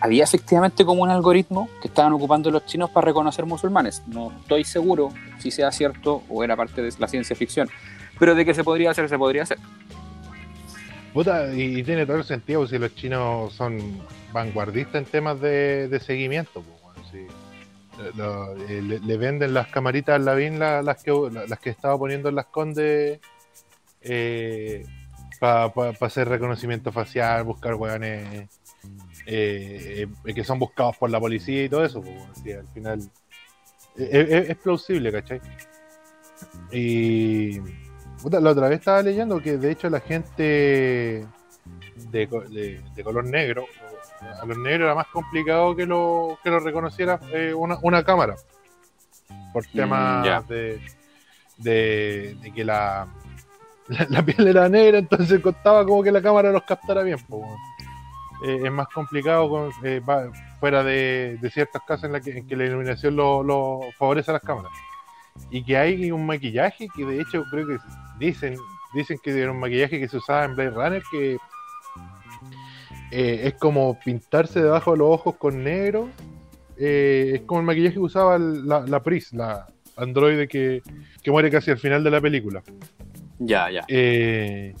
Había 0.00 0.24
efectivamente 0.24 0.84
como 0.84 1.02
un 1.02 1.10
algoritmo 1.10 1.68
que 1.80 1.88
estaban 1.88 2.12
ocupando 2.12 2.50
los 2.50 2.66
chinos 2.66 2.90
para 2.90 3.06
reconocer 3.06 3.46
musulmanes. 3.46 4.02
No 4.06 4.30
estoy 4.42 4.64
seguro 4.64 5.10
si 5.38 5.50
sea 5.50 5.72
cierto 5.72 6.22
o 6.28 6.44
era 6.44 6.54
parte 6.54 6.82
de 6.82 6.92
la 6.98 7.08
ciencia 7.08 7.34
ficción, 7.34 7.68
pero 8.18 8.34
de 8.34 8.44
que 8.44 8.54
se 8.54 8.62
podría 8.62 8.90
hacer, 8.90 9.08
se 9.08 9.18
podría 9.18 9.44
hacer. 9.44 9.58
Puta, 11.14 11.52
y, 11.54 11.82
tiene 11.82 12.04
todo 12.04 12.18
el 12.18 12.24
sentido 12.24 12.66
si 12.66 12.78
los 12.78 12.94
chinos 12.94 13.54
son 13.54 13.80
vanguardistas 14.32 14.96
en 14.96 15.04
temas 15.06 15.40
de, 15.40 15.88
de 15.88 15.98
seguimiento. 15.98 16.62
sí. 16.62 16.75
Eh, 17.98 18.82
le, 18.82 19.16
venden 19.16 19.54
las 19.54 19.68
camaritas 19.68 20.16
al 20.16 20.24
Lavín, 20.24 20.58
la- 20.58 20.82
las, 20.82 21.02
que, 21.02 21.10
la- 21.32 21.46
las 21.46 21.58
que 21.58 21.70
estaba 21.70 21.96
poniendo 21.98 22.28
en 22.28 22.34
las 22.34 22.46
condes 22.46 23.20
para 25.40 25.72
hacer 26.00 26.28
reconocimiento 26.28 26.92
facial, 26.92 27.44
buscar 27.44 27.74
weones 27.74 28.48
eh, 29.26 30.06
eh, 30.24 30.34
que 30.34 30.44
son 30.44 30.58
buscados 30.58 30.96
por 30.96 31.10
la 31.10 31.18
policía 31.20 31.64
y 31.64 31.68
todo 31.68 31.84
eso. 31.84 32.00
pues, 32.00 32.56
al 32.56 32.68
final 32.68 33.00
eh, 33.98 34.46
es, 34.48 34.56
plausible, 34.58 35.10
¿cachai? 35.12 35.40
Y 36.72 37.60
Puta, 38.22 38.40
la 38.40 38.50
otra 38.50 38.68
vez 38.68 38.78
estaba 38.78 39.02
leyendo 39.02 39.40
que 39.40 39.58
de 39.58 39.70
hecho 39.70 39.90
la 39.90 40.00
gente 40.00 40.42
de, 40.42 41.26
de- 42.50 42.80
de 42.94 43.04
color 43.04 43.24
negro, 43.24 43.66
a 44.20 44.44
los 44.46 44.58
negros 44.58 44.86
era 44.86 44.94
más 44.94 45.06
complicado 45.08 45.74
que 45.76 45.86
lo, 45.86 46.38
que 46.42 46.50
lo 46.50 46.60
reconociera 46.60 47.20
eh, 47.32 47.52
una, 47.54 47.78
una 47.82 48.04
cámara. 48.04 48.36
Por 49.52 49.64
temas 49.66 50.24
ya. 50.24 50.40
de, 50.42 50.80
de, 51.58 52.36
de 52.42 52.52
que 52.52 52.64
la, 52.64 53.06
la, 53.88 54.06
la 54.08 54.22
piel 54.22 54.48
era 54.48 54.68
negra, 54.68 54.98
entonces 54.98 55.40
costaba 55.40 55.84
como 55.84 56.02
que 56.02 56.12
la 56.12 56.20
cámara 56.22 56.50
los 56.52 56.62
captara 56.64 57.02
bien. 57.02 57.18
Eh, 58.44 58.60
es 58.64 58.70
más 58.72 58.86
complicado 58.88 59.48
con- 59.48 59.70
eh, 59.82 60.00
va- 60.00 60.30
fuera 60.60 60.82
de, 60.84 61.38
de 61.40 61.50
ciertos 61.50 61.80
casos 61.86 62.04
en, 62.04 62.12
la 62.12 62.20
que, 62.20 62.36
en 62.38 62.46
que 62.46 62.54
la 62.56 62.64
iluminación 62.64 63.16
lo, 63.16 63.42
lo 63.42 63.80
favorece 63.98 64.30
a 64.30 64.34
las 64.34 64.42
cámaras 64.42 64.72
y 65.50 65.62
que 65.64 65.76
hay 65.76 66.10
un 66.10 66.24
maquillaje 66.26 66.88
que 66.94 67.04
de 67.04 67.20
hecho 67.20 67.44
creo 67.50 67.66
que 67.66 67.76
dicen 68.18 68.56
dicen 68.94 69.18
que 69.22 69.38
era 69.38 69.50
un 69.52 69.60
maquillaje 69.60 70.00
que 70.00 70.08
se 70.08 70.16
usaba 70.16 70.44
en 70.44 70.54
Blade 70.56 70.70
Runner 70.70 71.02
que 71.10 71.36
eh, 73.10 73.42
es 73.44 73.54
como 73.54 73.98
pintarse 73.98 74.62
debajo 74.62 74.92
de 74.92 74.98
los 74.98 75.08
ojos 75.08 75.36
con 75.36 75.62
negro. 75.62 76.08
Eh, 76.78 77.32
es 77.36 77.40
como 77.42 77.60
el 77.60 77.66
maquillaje 77.66 77.94
que 77.94 78.00
usaba 78.00 78.38
la, 78.38 78.80
la 78.80 79.02
Pris 79.02 79.32
la 79.32 79.66
androide 79.96 80.46
que, 80.46 80.82
que 81.22 81.30
muere 81.30 81.50
casi 81.50 81.70
al 81.70 81.78
final 81.78 82.04
de 82.04 82.10
la 82.10 82.20
película. 82.20 82.62
Ya, 83.38 83.70
ya. 83.70 83.84
Eh, 83.88 84.74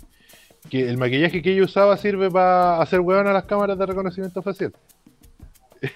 que 0.70 0.88
el 0.88 0.98
maquillaje 0.98 1.42
que 1.42 1.52
ella 1.52 1.64
usaba 1.64 1.96
sirve 1.96 2.30
para 2.30 2.80
hacer 2.80 3.00
hueón 3.00 3.26
a 3.26 3.32
las 3.32 3.44
cámaras 3.44 3.78
de 3.78 3.86
reconocimiento 3.86 4.42
facial. 4.42 4.72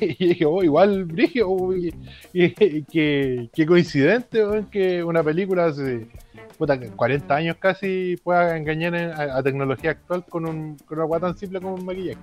Y 0.00 0.26
dije, 0.26 0.44
oh, 0.44 0.64
igual, 0.64 1.04
Brigio, 1.04 1.48
oh, 1.48 1.72
que, 2.32 3.48
que 3.52 3.66
coincidente 3.66 4.44
weón, 4.44 4.66
que 4.66 5.02
una 5.02 5.22
película 5.22 5.66
hace 5.66 6.08
puta, 6.62 6.78
40 6.78 7.34
años 7.34 7.56
casi 7.58 8.16
pueda 8.22 8.56
engañar 8.56 8.94
en- 8.94 9.10
a, 9.10 9.36
a 9.38 9.42
tecnología 9.42 9.90
actual 9.90 10.24
con, 10.28 10.46
un, 10.46 10.76
con 10.86 10.98
una 10.98 11.06
hueá 11.06 11.20
tan 11.20 11.36
simple 11.36 11.60
como 11.60 11.74
un 11.74 11.84
maquillaje. 11.84 12.20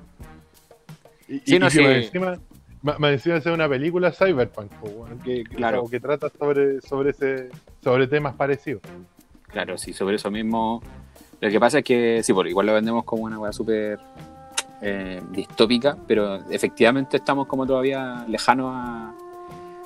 Y, 1.28 1.39
Sí, 1.39 1.56
y 1.56 1.60
no, 1.60 1.65
que 1.65 1.71
sí. 1.71 1.82
más 1.82 1.91
encima, 1.91 2.39
más, 2.82 2.99
más 2.99 3.12
encima 3.12 3.36
hacer 3.36 3.52
una 3.52 3.67
película 3.67 4.12
cyberpunk, 4.13 4.71
que, 5.25 5.43
que- 5.43 5.56
Claro. 5.58 5.84
que 5.89 5.99
trata 5.99 6.30
sobre, 6.39 6.80
sobre, 6.80 7.10
ese, 7.10 7.49
sobre 7.84 8.08
temas 8.08 8.34
parecidos. 8.36 8.82
Claro, 9.49 9.78
sí, 9.78 9.91
sobre 9.91 10.15
eso 10.15 10.32
mismo. 10.32 10.82
Lo 11.41 11.49
que 11.49 11.60
pasa 11.60 11.80
es 11.80 11.84
que, 11.84 12.21
sí, 12.23 12.32
por 12.32 12.47
igual 12.47 12.67
lo 12.67 12.73
vendemos 12.73 13.04
como 13.04 13.23
una 13.23 13.38
weá 13.39 13.52
súper 13.52 13.99
eh, 14.82 15.21
distópica, 15.32 15.97
pero 16.08 16.49
efectivamente 16.49 17.17
estamos 17.17 17.45
como 17.45 17.65
todavía 17.67 18.23
lejanos 18.30 18.71
a, 18.73 19.13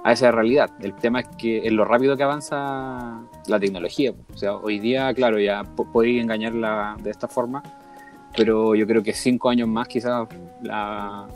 a 0.03 0.11
esa 0.11 0.31
realidad. 0.31 0.69
El 0.81 0.93
tema 0.95 1.21
es 1.21 1.27
que 1.37 1.65
es 1.65 1.71
lo 1.71 1.85
rápido 1.85 2.17
que 2.17 2.23
avanza 2.23 3.21
la 3.47 3.59
tecnología. 3.59 4.13
O 4.33 4.37
sea, 4.37 4.55
hoy 4.55 4.79
día, 4.79 5.13
claro, 5.13 5.39
ya 5.39 5.63
po- 5.63 5.89
podéis 5.91 6.21
engañarla 6.21 6.97
de 7.01 7.09
esta 7.09 7.27
forma, 7.27 7.63
pero 8.35 8.75
yo 8.75 8.85
creo 8.85 9.01
que 9.01 9.13
cinco 9.13 9.49
años 9.49 9.67
más 9.67 9.87
quizás 9.87 10.27
la, 10.61 11.27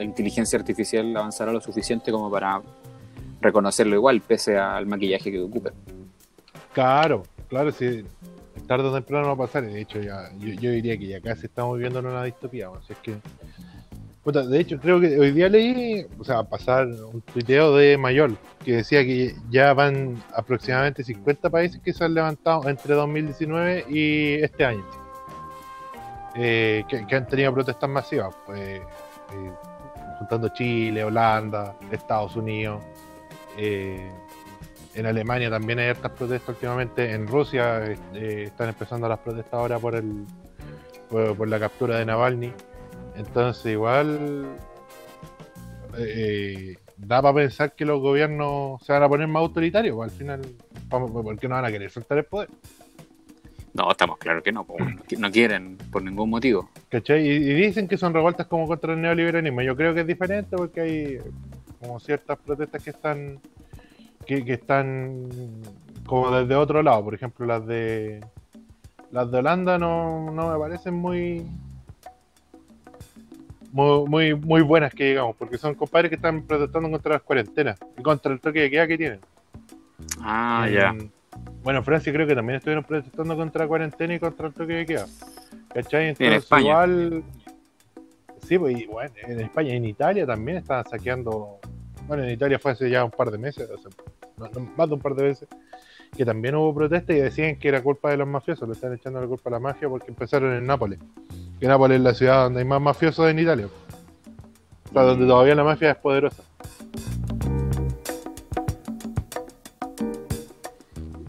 inteligencia 0.00 0.58
artificial 0.58 1.14
avanzará 1.16 1.52
lo 1.52 1.60
suficiente 1.60 2.10
como 2.12 2.30
para 2.30 2.62
reconocerlo 3.40 3.96
igual, 3.96 4.20
pese 4.20 4.56
al 4.56 4.86
maquillaje 4.86 5.30
que 5.30 5.40
ocupe. 5.40 5.70
Claro, 6.72 7.24
claro, 7.48 7.72
sí. 7.72 8.04
Tarde 8.66 8.88
o 8.88 8.94
temprano 8.94 9.26
va 9.26 9.32
a 9.32 9.36
pasar. 9.36 9.64
De 9.66 9.80
hecho, 9.80 10.00
ya, 10.00 10.30
yo, 10.38 10.70
diría 10.70 10.96
que 10.96 11.08
ya 11.08 11.20
casi 11.20 11.46
estamos 11.46 11.76
viviendo 11.76 11.98
en 11.98 12.06
una 12.06 12.22
distopía. 12.22 12.68
si 12.86 12.92
es 12.92 12.98
que 13.00 13.16
De 14.24 14.60
hecho, 14.60 14.78
creo 14.78 15.00
que 15.00 15.18
hoy 15.18 15.32
día 15.32 15.48
leí, 15.48 16.06
o 16.16 16.22
sea, 16.22 16.44
pasar 16.44 16.86
un 16.86 17.22
tuiteo 17.22 17.74
de 17.74 17.98
Mayol, 17.98 18.38
que 18.64 18.76
decía 18.76 19.04
que 19.04 19.34
ya 19.50 19.74
van 19.74 20.22
aproximadamente 20.36 21.02
50 21.02 21.50
países 21.50 21.80
que 21.80 21.92
se 21.92 22.04
han 22.04 22.14
levantado 22.14 22.68
entre 22.68 22.94
2019 22.94 23.86
y 23.88 24.34
este 24.34 24.64
año. 24.64 24.84
Eh, 26.36 26.84
que, 26.88 27.16
han 27.16 27.26
tenido 27.26 27.52
protestas 27.52 27.90
masivas, 27.90 28.34
pues, 28.46 28.60
eh, 28.60 28.82
juntando 30.20 30.48
Chile, 30.50 31.02
Holanda, 31.02 31.76
Estados 31.90 32.36
Unidos. 32.36 32.82
eh, 33.58 34.10
en 34.94 35.06
Alemania 35.06 35.50
también 35.50 35.78
hay 35.78 35.88
hartas 35.88 36.12
protestas 36.12 36.50
últimamente. 36.50 37.12
En 37.12 37.26
Rusia 37.26 37.82
están 38.12 38.68
empezando 38.68 39.08
las 39.08 39.18
protestas 39.20 39.54
ahora 39.54 39.78
por 39.78 39.94
el 39.94 40.26
por 41.08 41.48
la 41.48 41.58
captura 41.58 41.98
de 41.98 42.04
Navalny. 42.06 42.52
Entonces 43.16 43.72
igual 43.72 44.46
eh, 45.98 46.76
da 46.96 47.20
para 47.22 47.34
pensar 47.34 47.74
que 47.74 47.84
los 47.84 48.00
gobiernos 48.00 48.82
se 48.84 48.92
van 48.92 49.02
a 49.02 49.08
poner 49.08 49.28
más 49.28 49.40
autoritarios. 49.42 49.94
pues, 49.96 50.10
al 50.12 50.18
final, 50.18 50.40
vamos, 50.88 51.10
¿por 51.10 51.38
qué 51.38 51.48
no 51.48 51.54
van 51.56 51.64
a 51.66 51.70
querer 51.70 51.90
soltar 51.90 52.18
el 52.18 52.24
poder? 52.24 52.48
No, 53.74 53.90
estamos 53.90 54.18
claros 54.18 54.42
que 54.42 54.52
no, 54.52 54.64
po, 54.64 54.76
no 54.78 55.02
qui- 55.04 55.18
no 55.18 55.30
quieren 55.30 55.78
por 55.90 56.02
ningún 56.02 56.28
motivo. 56.30 56.68
¿Cachai? 56.90 57.26
Y, 57.26 57.30
y 57.30 57.54
dicen 57.54 57.88
que 57.88 57.96
son 57.96 58.12
revueltas 58.12 58.46
como 58.46 58.66
contra 58.66 58.92
el 58.92 59.00
neoliberalismo. 59.00 59.62
Yo 59.62 59.74
creo 59.76 59.94
que 59.94 60.00
es 60.02 60.06
diferente 60.06 60.56
porque 60.56 60.80
hay 60.80 61.18
como 61.80 61.98
ciertas 61.98 62.38
protestas 62.38 62.82
que 62.82 62.90
están 62.90 63.40
que, 64.26 64.44
que 64.44 64.52
están 64.52 65.28
como 66.06 66.30
desde 66.30 66.54
otro 66.54 66.82
lado. 66.82 67.02
Por 67.02 67.14
ejemplo, 67.14 67.46
las 67.46 67.66
de 67.66 68.20
las 69.10 69.30
de 69.30 69.38
Holanda 69.38 69.78
no, 69.78 70.30
no 70.30 70.52
me 70.52 70.58
parecen 70.58 70.94
muy 70.94 71.46
muy, 73.72 74.08
muy 74.08 74.34
muy 74.34 74.62
buenas 74.62 74.94
que 74.94 75.04
digamos, 75.10 75.34
porque 75.36 75.58
son 75.58 75.74
compadres 75.74 76.10
que 76.10 76.16
están 76.16 76.42
protestando 76.42 76.90
contra 76.90 77.14
las 77.14 77.22
cuarentenas 77.22 77.78
y 77.98 78.02
contra 78.02 78.32
el 78.32 78.40
toque 78.40 78.60
de 78.60 78.70
queda 78.70 78.86
que 78.86 78.98
tienen. 78.98 79.20
Ah, 80.20 80.64
En- 80.68 80.74
ya. 80.74 80.94
Bueno, 81.62 81.78
en 81.78 81.84
Francia 81.84 82.12
creo 82.12 82.26
que 82.26 82.34
también 82.34 82.58
estuvieron 82.58 82.84
protestando 82.84 83.36
contra 83.36 83.62
la 83.64 83.68
cuarentena 83.68 84.14
y 84.14 84.18
contra 84.18 84.48
el 84.48 84.52
toque 84.52 84.72
de 84.74 84.86
queda. 84.86 85.06
¿Cachai? 85.72 86.08
Entonces, 86.08 86.42
España. 86.44 86.62
igual. 86.68 87.22
Sí, 88.46 88.58
pues, 88.58 88.78
y 88.78 88.86
bueno, 88.86 89.12
en 89.26 89.40
España 89.40 89.72
en 89.74 89.84
Italia 89.86 90.26
también 90.26 90.58
estaban 90.58 90.84
saqueando. 90.88 91.58
Bueno, 92.06 92.24
en 92.24 92.30
Italia 92.30 92.58
fue 92.58 92.72
hace 92.72 92.90
ya 92.90 93.04
un 93.04 93.10
par 93.12 93.30
de 93.30 93.38
meses, 93.38 93.70
no, 94.36 94.48
no, 94.48 94.60
más 94.76 94.88
de 94.88 94.94
un 94.94 95.00
par 95.00 95.14
de 95.14 95.22
veces, 95.22 95.48
que 96.16 96.24
también 96.24 96.56
hubo 96.56 96.74
protestas 96.74 97.16
y 97.16 97.20
decían 97.20 97.56
que 97.56 97.68
era 97.68 97.80
culpa 97.80 98.10
de 98.10 98.16
los 98.16 98.26
mafiosos, 98.26 98.68
le 98.68 98.74
están 98.74 98.92
echando 98.92 99.20
la 99.20 99.26
culpa 99.28 99.48
a 99.48 99.52
la 99.52 99.60
mafia 99.60 99.88
porque 99.88 100.08
empezaron 100.10 100.52
en 100.52 100.66
Nápoles. 100.66 100.98
Que 101.62 101.68
Nápoles 101.68 101.98
es 101.98 102.02
la 102.02 102.12
ciudad 102.12 102.42
donde 102.42 102.58
hay 102.58 102.64
más 102.66 102.80
mafiosos 102.82 103.30
en 103.30 103.38
Italia. 103.38 103.68
O 104.90 104.92
sea, 104.92 105.02
donde 105.02 105.24
todavía 105.26 105.54
la 105.54 105.62
mafia 105.62 105.92
es 105.92 105.96
poderosa. 105.96 106.42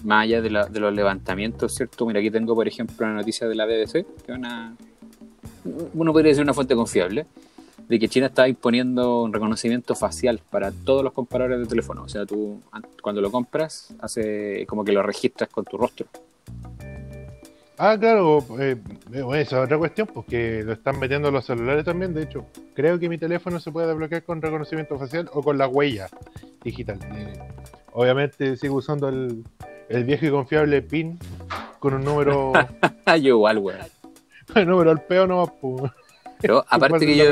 Más 0.03 0.23
allá 0.23 0.41
de, 0.41 0.49
la- 0.49 0.65
de 0.65 0.79
los 0.79 0.91
levantamientos, 0.91 1.75
¿cierto? 1.75 2.07
Mira, 2.07 2.19
aquí 2.19 2.31
tengo, 2.31 2.55
por 2.55 2.67
ejemplo, 2.67 3.05
una 3.05 3.13
noticia 3.17 3.47
de 3.47 3.53
la 3.53 3.67
BBC, 3.67 3.91
que 4.25 4.31
es 4.31 4.35
una. 4.39 4.75
Uno 5.93 6.11
podría 6.11 6.29
decir 6.29 6.41
una 6.43 6.55
fuente 6.55 6.73
confiable, 6.73 7.27
de 7.87 7.99
que 7.99 8.09
China 8.09 8.25
está 8.25 8.47
imponiendo 8.47 9.21
un 9.21 9.33
reconocimiento 9.33 9.93
facial 9.93 10.41
para 10.49 10.71
todos 10.71 11.03
los 11.03 11.13
compradores 11.13 11.59
de 11.59 11.67
teléfono. 11.67 12.01
O 12.05 12.09
sea, 12.09 12.25
tú 12.25 12.59
an- 12.71 12.87
cuando 13.03 13.21
lo 13.21 13.29
compras, 13.29 13.93
hace 14.01 14.65
como 14.65 14.83
que 14.83 14.93
lo 14.93 15.03
registras 15.03 15.47
con 15.51 15.63
tu 15.63 15.77
rostro. 15.77 16.07
Ah, 17.85 17.97
claro, 17.99 18.37
eh, 18.61 18.77
eh, 19.11 19.21
bueno, 19.23 19.35
esa 19.35 19.57
es 19.59 19.65
otra 19.65 19.77
cuestión, 19.77 20.07
porque 20.13 20.63
lo 20.63 20.71
están 20.71 20.97
metiendo 20.99 21.27
en 21.27 21.33
los 21.33 21.43
celulares 21.45 21.83
también. 21.83 22.13
De 22.13 22.23
hecho, 22.23 22.45
creo 22.73 22.97
que 22.97 23.09
mi 23.09 23.17
teléfono 23.17 23.59
se 23.59 23.73
puede 23.73 23.87
desbloquear 23.87 24.23
con 24.23 24.41
reconocimiento 24.41 24.97
facial 24.97 25.29
o 25.33 25.43
con 25.43 25.57
la 25.57 25.67
huella 25.67 26.07
digital. 26.63 26.97
Eh, 27.13 27.33
obviamente 27.91 28.55
sigo 28.55 28.75
usando 28.75 29.09
el, 29.09 29.43
el 29.89 30.05
viejo 30.05 30.25
y 30.25 30.29
confiable 30.29 30.81
PIN 30.81 31.19
con 31.79 31.93
un 31.93 32.05
número, 32.05 32.53
yo 33.07 33.27
igual, 33.35 33.57
weón. 33.57 33.79
un 34.55 34.65
número 34.65 34.91
al 34.91 35.01
peo 35.01 35.27
nomás. 35.27 35.49
pues. 35.59 35.91
Pero 36.39 36.63
aparte 36.69 37.05
que 37.05 37.17
yo, 37.17 37.25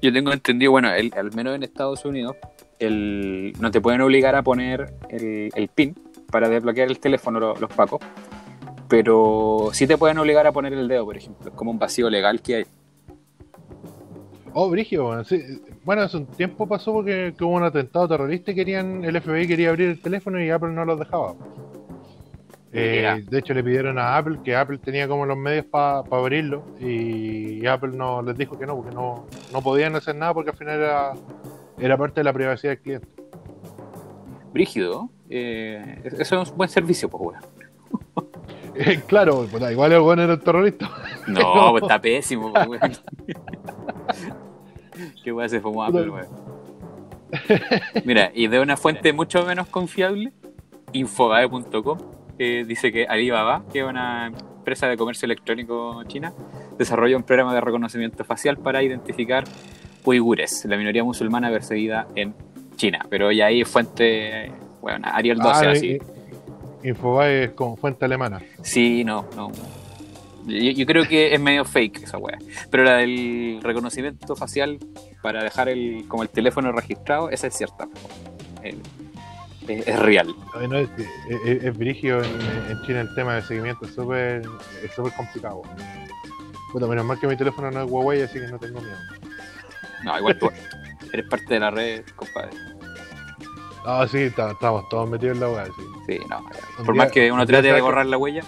yo 0.00 0.12
tengo 0.14 0.32
entendido, 0.32 0.70
bueno, 0.72 0.94
el- 0.94 1.12
al 1.14 1.30
menos 1.34 1.56
en 1.56 1.62
Estados 1.62 2.06
Unidos, 2.06 2.36
el, 2.78 3.52
no 3.60 3.70
te 3.70 3.82
pueden 3.82 4.00
obligar 4.00 4.34
a 4.34 4.42
poner 4.42 4.94
el, 5.10 5.50
el 5.54 5.68
PIN 5.68 5.94
para 6.30 6.48
desbloquear 6.48 6.88
el 6.88 6.98
teléfono 7.00 7.38
lo- 7.38 7.56
los 7.56 7.70
pacos, 7.70 8.00
pero 8.88 9.70
sí 9.72 9.86
te 9.86 9.96
pueden 9.96 10.18
obligar 10.18 10.46
a 10.46 10.52
poner 10.52 10.72
el 10.72 10.88
dedo, 10.88 11.04
por 11.04 11.16
ejemplo. 11.16 11.50
Es 11.50 11.54
como 11.56 11.70
un 11.70 11.78
vacío 11.78 12.10
legal 12.10 12.40
que 12.40 12.56
hay. 12.56 12.64
Oh, 14.52 14.70
Brigio, 14.70 15.04
bueno, 15.04 15.24
sí. 15.24 15.42
Bueno, 15.84 16.02
hace 16.02 16.16
un 16.16 16.26
tiempo 16.26 16.66
pasó 16.66 16.92
porque 16.92 17.34
que 17.36 17.44
hubo 17.44 17.54
un 17.54 17.64
atentado 17.64 18.08
terrorista 18.08 18.52
y 18.52 18.54
querían, 18.54 19.04
el 19.04 19.20
FBI 19.20 19.48
quería 19.48 19.70
abrir 19.70 19.90
el 19.90 20.00
teléfono 20.00 20.40
y 20.40 20.48
Apple 20.48 20.70
no 20.70 20.84
los 20.84 20.98
dejaba. 20.98 21.34
Eh, 22.76 23.24
de 23.28 23.38
hecho, 23.38 23.54
le 23.54 23.62
pidieron 23.62 23.98
a 23.98 24.16
Apple 24.16 24.40
que 24.44 24.56
Apple 24.56 24.78
tenía 24.78 25.06
como 25.06 25.26
los 25.26 25.36
medios 25.36 25.64
para 25.66 25.98
abrirlo 26.10 26.64
y 26.80 27.64
Apple 27.66 27.92
no 27.94 28.20
les 28.20 28.36
dijo 28.36 28.58
que 28.58 28.66
no, 28.66 28.74
porque 28.74 28.92
no, 28.92 29.26
no 29.52 29.62
podían 29.62 29.94
hacer 29.94 30.16
nada 30.16 30.34
porque 30.34 30.50
al 30.50 30.56
final 30.56 30.80
era, 30.80 31.12
era 31.78 31.96
parte 31.96 32.20
de 32.20 32.24
la 32.24 32.32
privacidad 32.32 32.72
del 32.72 32.80
cliente. 32.80 33.08
Brígido, 34.52 35.08
eh, 35.30 36.00
eso 36.04 36.42
es 36.42 36.50
un 36.50 36.56
buen 36.56 36.68
servicio, 36.68 37.08
pues, 37.08 37.22
weón. 37.22 37.53
Eh, 38.76 39.00
claro, 39.06 39.46
puta, 39.46 39.70
igual 39.70 39.92
el 39.92 40.00
bueno 40.00 40.22
era 40.22 40.32
el 40.34 40.40
terrorista. 40.40 40.90
No, 41.26 41.70
pues 41.70 41.82
está 41.82 42.00
pésimo, 42.00 42.52
pues, 42.52 42.66
weón. 42.66 42.92
Qué 45.22 45.32
weón 45.32 45.48
se 45.48 45.60
fumó 45.60 45.84
Apple, 45.84 46.10
weón. 46.10 46.26
Mira, 48.04 48.30
y 48.34 48.46
de 48.46 48.60
una 48.60 48.76
fuente 48.76 49.12
mucho 49.12 49.44
menos 49.44 49.66
confiable, 49.68 50.32
infobae.com, 50.92 51.98
que 52.38 52.64
dice 52.64 52.92
que 52.92 53.06
Alibaba, 53.06 53.64
que 53.72 53.80
es 53.80 53.84
una 53.84 54.26
empresa 54.28 54.86
de 54.88 54.96
comercio 54.96 55.26
electrónico 55.26 56.02
china, 56.04 56.32
desarrolla 56.78 57.16
un 57.16 57.22
programa 57.22 57.54
de 57.54 57.60
reconocimiento 57.60 58.24
facial 58.24 58.56
para 58.58 58.82
identificar 58.82 59.44
uigures, 60.04 60.64
la 60.66 60.76
minoría 60.76 61.02
musulmana 61.02 61.50
perseguida 61.50 62.06
en 62.14 62.34
China. 62.76 63.04
Pero 63.08 63.32
ya 63.32 63.46
ahí 63.46 63.64
fuente, 63.64 64.52
bueno, 64.80 65.08
Ariel 65.10 65.38
12, 65.38 65.66
Ah, 65.66 65.70
así. 65.70 65.98
Infobae 66.84 67.44
es 67.44 67.50
como 67.52 67.76
fuente 67.76 68.04
alemana. 68.04 68.40
Sí, 68.62 69.02
no, 69.04 69.26
no. 69.34 69.50
Yo, 70.46 70.70
yo 70.72 70.84
creo 70.86 71.04
que 71.08 71.34
es 71.34 71.40
medio 71.40 71.64
fake 71.64 72.02
esa 72.04 72.18
weá. 72.18 72.38
Pero 72.70 72.84
la 72.84 72.96
del 72.98 73.60
reconocimiento 73.62 74.36
facial 74.36 74.78
para 75.22 75.42
dejar 75.42 75.68
el 75.70 76.04
como 76.06 76.22
el 76.22 76.28
teléfono 76.28 76.70
registrado, 76.72 77.30
esa 77.30 77.46
es 77.46 77.54
cierta. 77.56 77.88
El- 78.62 78.80
es, 79.66 79.88
es 79.88 79.98
real. 79.98 80.28
No, 80.68 80.76
es, 80.78 80.90
es, 81.46 81.64
es- 81.64 81.78
brigio 81.78 82.22
en, 82.22 82.30
en 82.70 82.82
China 82.84 83.00
el 83.00 83.14
tema 83.14 83.36
de 83.36 83.42
seguimiento, 83.42 83.86
es 83.86 83.94
súper 83.94 84.42
es 84.84 84.92
súper 84.94 85.12
complicado. 85.14 85.62
Puta, 86.70 86.86
menos 86.86 87.06
mal 87.06 87.18
que 87.18 87.26
mi 87.26 87.36
teléfono 87.36 87.70
no 87.70 87.82
es 87.84 87.90
Huawei, 87.90 88.20
así 88.22 88.38
que 88.38 88.46
no 88.48 88.58
tengo 88.58 88.80
miedo. 88.82 88.96
No, 90.04 90.18
igual 90.18 90.38
tú 90.38 90.50
eres 91.14 91.26
parte 91.30 91.54
de 91.54 91.60
la 91.60 91.70
red, 91.70 92.04
compadre. 92.14 92.50
Ah, 93.86 94.06
sí, 94.08 94.18
estamos 94.22 94.88
todos 94.88 95.08
metidos 95.08 95.34
en 95.36 95.40
la 95.40 95.48
weá, 95.50 95.66
sí. 95.66 95.82
Sí, 96.06 96.18
no. 96.28 96.42
Por 96.84 96.94
día- 96.94 97.04
más 97.04 97.12
que 97.12 97.30
uno 97.30 97.46
trate 97.46 97.72
de 97.72 97.80
borrar 97.80 98.06
la 98.06 98.16
huella, 98.16 98.42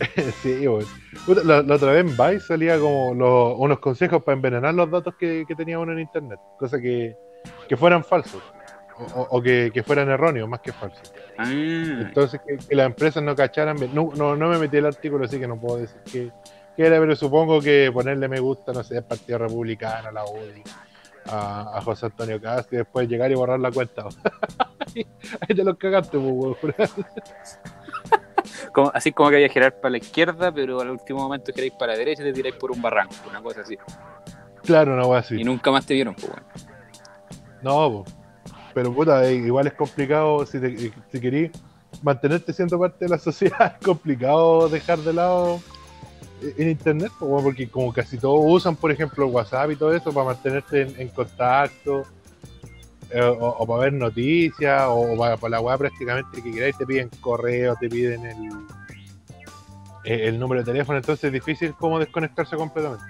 sí, 0.42 0.66
weón. 0.66 0.86
La, 1.44 1.62
la 1.62 1.74
otra 1.74 1.92
vez 1.92 2.00
en 2.06 2.16
Vice 2.16 2.40
salía 2.40 2.78
como 2.78 3.14
los- 3.14 3.54
unos 3.58 3.78
consejos 3.78 4.22
para 4.22 4.36
envenenar 4.36 4.74
los 4.74 4.90
datos 4.90 5.14
que, 5.16 5.44
que 5.46 5.54
tenía 5.54 5.78
uno 5.78 5.92
en 5.92 6.00
internet, 6.00 6.38
cosa 6.58 6.80
que, 6.80 7.14
que 7.68 7.76
fueran 7.76 8.02
falsos. 8.04 8.42
O, 9.14 9.22
o- 9.30 9.42
que, 9.42 9.70
que 9.72 9.82
fueran 9.82 10.08
erróneos 10.10 10.48
más 10.48 10.60
que 10.60 10.72
falsos. 10.72 11.12
ah, 11.38 11.44
Entonces 11.50 12.40
que, 12.46 12.58
que 12.68 12.74
las 12.74 12.86
empresas 12.86 13.22
no 13.22 13.34
cacharan. 13.34 13.76
No, 13.92 14.10
no, 14.14 14.36
no 14.36 14.48
me 14.48 14.58
metí 14.58 14.76
el 14.76 14.86
artículo, 14.86 15.24
así 15.24 15.38
que 15.40 15.48
no 15.48 15.58
puedo 15.58 15.78
decir 15.78 16.00
que, 16.10 16.30
que 16.76 16.86
era, 16.86 16.98
pero 17.00 17.16
supongo 17.16 17.60
que 17.60 17.90
ponerle 17.92 18.28
me 18.28 18.38
gusta, 18.38 18.72
no 18.72 18.82
sé, 18.84 19.02
Partido 19.02 19.38
Republicano, 19.38 20.12
la 20.12 20.24
UDI, 20.24 20.62
a, 21.26 21.78
a 21.78 21.80
José 21.82 22.06
Antonio 22.06 22.40
Cast 22.40 22.72
y 22.72 22.76
después 22.76 23.08
llegar 23.08 23.30
y 23.30 23.34
borrar 23.34 23.60
la 23.60 23.70
cuenta. 23.70 24.04
Ahí 24.94 25.54
te 25.54 25.64
los 25.64 25.76
cagaste, 25.78 26.18
pues, 26.18 26.90
como- 28.72 28.90
así 28.94 29.12
como 29.12 29.30
que 29.30 29.36
hay 29.36 29.44
que 29.46 29.52
girar 29.52 29.80
para 29.80 29.90
la 29.92 29.98
izquierda, 29.98 30.52
pero 30.52 30.80
al 30.80 30.90
último 30.90 31.20
momento 31.20 31.52
giráis 31.54 31.72
para 31.78 31.92
la 31.92 31.98
derecha 31.98 32.22
y 32.22 32.26
te 32.26 32.32
tiráis 32.32 32.54
por 32.56 32.70
un 32.70 32.82
barranco, 32.82 33.14
una 33.28 33.40
cosa 33.42 33.60
así. 33.62 33.76
Claro, 34.64 35.08
va 35.08 35.16
Y 35.16 35.20
así. 35.20 35.44
nunca 35.44 35.70
más 35.70 35.84
te 35.86 35.94
vieron, 35.94 36.14
pues 36.14 36.28
bueno. 36.28 36.46
No, 37.62 38.02
pues. 38.04 38.14
Pero 38.74 38.92
puta, 38.94 39.24
eh, 39.28 39.34
igual 39.34 39.66
es 39.66 39.74
complicado 39.74 40.46
si, 40.46 40.58
te, 40.58 40.76
si 41.10 41.20
querís 41.20 41.50
mantenerte 42.02 42.52
siendo 42.52 42.78
parte 42.78 43.04
de 43.04 43.08
la 43.10 43.18
sociedad, 43.18 43.76
es 43.78 43.84
complicado 43.86 44.68
dejar 44.68 44.98
de 45.00 45.12
lado 45.12 45.60
en 46.56 46.68
internet, 46.70 47.12
porque 47.18 47.68
como 47.68 47.92
casi 47.92 48.18
todos 48.18 48.40
usan, 48.44 48.76
por 48.76 48.90
ejemplo, 48.90 49.26
WhatsApp 49.28 49.70
y 49.70 49.76
todo 49.76 49.94
eso 49.94 50.12
para 50.12 50.26
mantenerte 50.26 50.82
en, 50.82 51.00
en 51.00 51.08
contacto, 51.08 52.02
eh, 53.10 53.22
o, 53.22 53.48
o 53.48 53.66
para 53.66 53.80
ver 53.84 53.92
noticias, 53.92 54.84
o, 54.88 55.16
para, 55.16 55.36
para 55.36 55.50
la 55.52 55.60
web 55.60 55.78
prácticamente 55.78 56.42
que 56.42 56.50
queráis, 56.50 56.76
te 56.76 56.86
piden 56.86 57.10
correo, 57.20 57.76
te 57.78 57.88
piden 57.88 58.24
el, 58.24 58.48
eh, 60.04 60.28
el 60.28 60.38
número 60.38 60.62
de 60.62 60.72
teléfono, 60.72 60.98
entonces 60.98 61.24
es 61.24 61.32
difícil 61.32 61.74
como 61.74 61.98
desconectarse 61.98 62.56
completamente. 62.56 63.04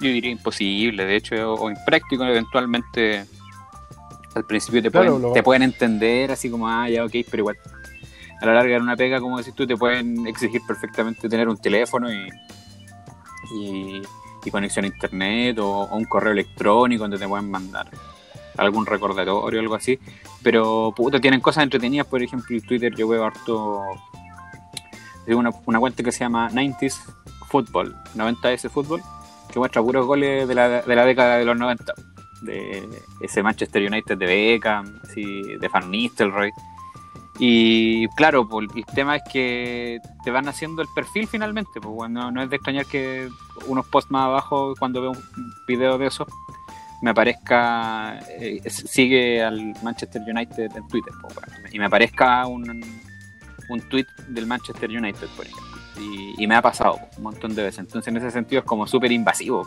Yo 0.00 0.10
diría 0.10 0.30
imposible, 0.30 1.04
de 1.04 1.16
hecho, 1.16 1.54
o 1.54 1.70
impráctico 1.70 2.24
eventualmente. 2.24 3.24
Al 4.34 4.44
principio 4.44 4.80
te, 4.82 4.90
Claro, 4.90 5.18
pueden, 5.18 5.32
te 5.32 5.42
pueden 5.42 5.62
entender 5.62 6.30
así 6.30 6.48
como, 6.48 6.68
ah, 6.68 6.88
ya, 6.88 7.04
ok, 7.04 7.12
pero 7.28 7.38
igual. 7.38 7.56
A 8.40 8.46
la 8.46 8.54
larga 8.54 8.76
en 8.76 8.82
una 8.82 8.96
pega, 8.96 9.20
como 9.20 9.38
decís 9.38 9.54
tú, 9.54 9.66
te 9.66 9.76
pueden 9.76 10.26
exigir 10.26 10.60
perfectamente 10.66 11.28
tener 11.28 11.48
un 11.48 11.56
teléfono 11.56 12.08
y, 12.12 12.28
conexión 14.50 14.86
a 14.86 14.88
internet 14.88 15.58
o, 15.58 15.88
un 15.88 16.04
correo 16.04 16.32
electrónico 16.32 17.02
donde 17.04 17.18
te 17.18 17.28
pueden 17.28 17.50
mandar 17.50 17.86
algún 18.56 18.86
recordatorio 18.86 19.60
o 19.60 19.62
algo 19.62 19.74
así. 19.74 19.98
Pero, 20.42 20.94
puta, 20.96 21.20
tienen 21.20 21.40
cosas 21.40 21.64
entretenidas, 21.64 22.06
por 22.06 22.22
ejemplo, 22.22 22.56
en 22.56 22.62
Twitter 22.62 22.94
yo 22.94 23.08
veo 23.08 23.24
harto 23.24 23.82
una, 25.26 25.50
una 25.66 25.78
cuenta 25.78 26.02
que 26.02 26.12
se 26.12 26.20
llama 26.20 26.48
90s 26.50 26.98
Football, 27.48 27.96
90S 28.14 28.70
Football, 28.70 29.02
que 29.52 29.58
muestra 29.58 29.82
puros 29.82 30.06
goles 30.06 30.46
de 30.46 30.54
la, 30.54 30.82
de 30.82 30.96
la 30.96 31.04
década 31.04 31.38
de 31.38 31.44
los 31.44 31.56
90. 31.56 31.92
De 32.42 32.88
ese 33.20 33.42
Manchester 33.42 33.82
United 33.82 34.16
de 34.16 34.26
Beckham, 34.26 35.00
así, 35.02 35.42
de 35.42 35.68
Van 35.68 35.90
Nistelrooy. 35.90 36.52
Y 37.38 38.08
claro, 38.08 38.48
pues, 38.48 38.68
el 38.74 38.84
tema 38.86 39.16
es 39.16 39.22
que 39.30 40.00
te 40.24 40.30
van 40.30 40.48
haciendo 40.48 40.82
el 40.82 40.88
perfil 40.94 41.28
finalmente. 41.28 41.80
Pues, 41.80 41.94
bueno, 41.94 42.32
no 42.32 42.42
es 42.42 42.50
de 42.50 42.56
extrañar 42.56 42.86
que 42.86 43.28
unos 43.66 43.86
posts 43.86 44.10
más 44.10 44.24
abajo, 44.24 44.74
cuando 44.78 45.00
veo 45.00 45.12
un 45.12 45.54
video 45.66 45.98
de 45.98 46.06
eso, 46.06 46.26
me 47.00 47.10
aparezca, 47.10 48.18
eh, 48.28 48.60
sigue 48.68 49.42
al 49.42 49.74
Manchester 49.82 50.22
United 50.22 50.76
en 50.76 50.88
Twitter. 50.88 51.12
pues, 51.22 51.34
y 51.72 51.78
me 51.78 51.84
aparezca 51.84 52.44
un, 52.46 52.84
un 53.68 53.80
tweet 53.88 54.06
del 54.28 54.46
Manchester 54.46 54.90
United, 54.90 55.28
por 55.36 55.46
ejemplo. 55.46 55.78
Y, 56.00 56.42
y 56.42 56.46
me 56.46 56.56
ha 56.56 56.62
pasado 56.62 56.98
un 57.16 57.22
montón 57.22 57.54
de 57.54 57.62
veces. 57.62 57.80
Entonces, 57.80 58.08
en 58.08 58.16
ese 58.16 58.30
sentido, 58.32 58.60
es 58.60 58.66
como 58.66 58.86
súper 58.86 59.12
invasivo. 59.12 59.64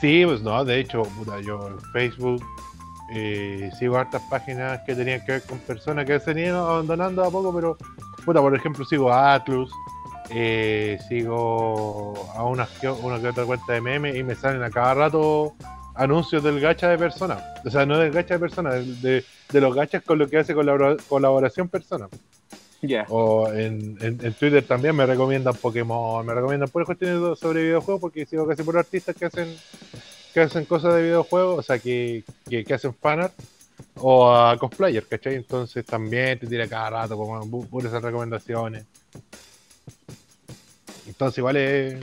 Sí, 0.00 0.24
pues 0.24 0.42
no, 0.42 0.64
de 0.64 0.80
hecho, 0.80 1.02
puta, 1.02 1.40
yo 1.40 1.68
en 1.68 1.80
Facebook 1.92 2.44
eh, 3.10 3.70
sigo 3.78 3.96
hartas 3.96 4.22
páginas 4.30 4.80
que 4.86 4.94
tenían 4.94 5.24
que 5.24 5.32
ver 5.32 5.42
con 5.42 5.58
personas 5.58 6.04
que 6.04 6.20
se 6.20 6.30
han 6.32 6.38
ido 6.38 6.66
abandonando 6.68 7.24
a 7.24 7.30
poco, 7.30 7.54
pero, 7.54 7.76
puta, 8.24 8.40
por 8.40 8.54
ejemplo, 8.54 8.84
sigo 8.84 9.10
a 9.12 9.34
Atlus, 9.34 9.70
eh, 10.30 10.98
sigo 11.08 12.14
a 12.34 12.44
una, 12.44 12.66
que- 12.80 12.88
una 12.88 13.20
que 13.20 13.28
otra 13.28 13.44
cuenta 13.44 13.72
de 13.72 13.80
memes 13.80 14.16
y 14.16 14.22
me 14.22 14.34
salen 14.34 14.62
a 14.62 14.70
cada 14.70 14.94
rato 14.94 15.54
anuncios 15.94 16.42
del 16.44 16.60
gacha 16.60 16.88
de 16.88 16.98
personas. 16.98 17.42
O 17.64 17.70
sea, 17.70 17.86
no 17.86 17.96
del 17.98 18.12
gacha 18.12 18.34
de 18.34 18.40
personas, 18.40 19.02
de, 19.02 19.24
de 19.50 19.60
los 19.60 19.74
gachas 19.74 20.02
con 20.04 20.18
lo 20.18 20.28
que 20.28 20.38
hace 20.38 20.54
colabora- 20.54 20.96
colaboración 21.08 21.68
personas. 21.68 22.10
Ya. 22.82 23.04
O 23.08 23.48
en, 23.52 23.96
en- 24.00 24.24
en 24.24 24.32
Twitter 24.34 24.62
también 24.64 24.94
me 24.94 25.04
recomiendan 25.06 25.54
Pokémon, 25.54 26.24
me 26.24 26.32
recomiendan 26.34 26.68
puras 26.68 26.86
cuestiones 26.86 27.36
sobre 27.38 27.62
videojuegos 27.62 28.00
porque 28.00 28.24
sigo 28.26 28.46
casi 28.46 28.62
por 28.62 28.78
artistas 28.78 29.16
que 29.16 29.24
hacen 29.24 29.48
que 30.38 30.44
hacen 30.46 30.64
cosas 30.64 30.94
de 30.94 31.02
videojuegos, 31.02 31.58
o 31.58 31.62
sea, 31.62 31.78
que, 31.78 32.24
que, 32.48 32.64
que 32.64 32.74
hacen 32.74 32.94
fanart 32.94 33.32
o 33.96 34.32
a 34.32 34.56
cosplayer, 34.58 35.06
¿cachai? 35.06 35.34
Entonces 35.36 35.84
también 35.84 36.38
te 36.38 36.46
tira 36.46 36.66
cada 36.68 36.90
rato 36.90 37.16
como 37.16 37.64
puras 37.66 37.90
esas 37.90 38.02
recomendaciones. 38.02 38.84
Entonces 41.06 41.38
igual 41.38 41.56
es, 41.56 41.94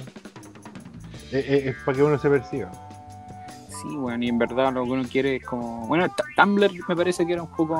es, 1.31 1.45
es- 1.45 1.65
es 1.67 1.75
para 1.85 1.95
que 1.97 2.03
uno 2.03 2.17
se 2.17 2.29
persiga. 2.29 2.71
Sí, 3.69 3.95
bueno, 3.95 4.23
y 4.23 4.29
en 4.29 4.37
verdad 4.39 4.73
lo 4.73 4.83
que 4.83 4.89
uno 4.91 5.03
quiere 5.09 5.35
es 5.37 5.45
como. 5.45 5.85
Bueno, 5.87 6.07
Tumblr 6.35 6.71
me 6.87 6.95
parece 6.95 7.25
que 7.25 7.33
era 7.33 7.43
un 7.43 7.51
poco 7.55 7.79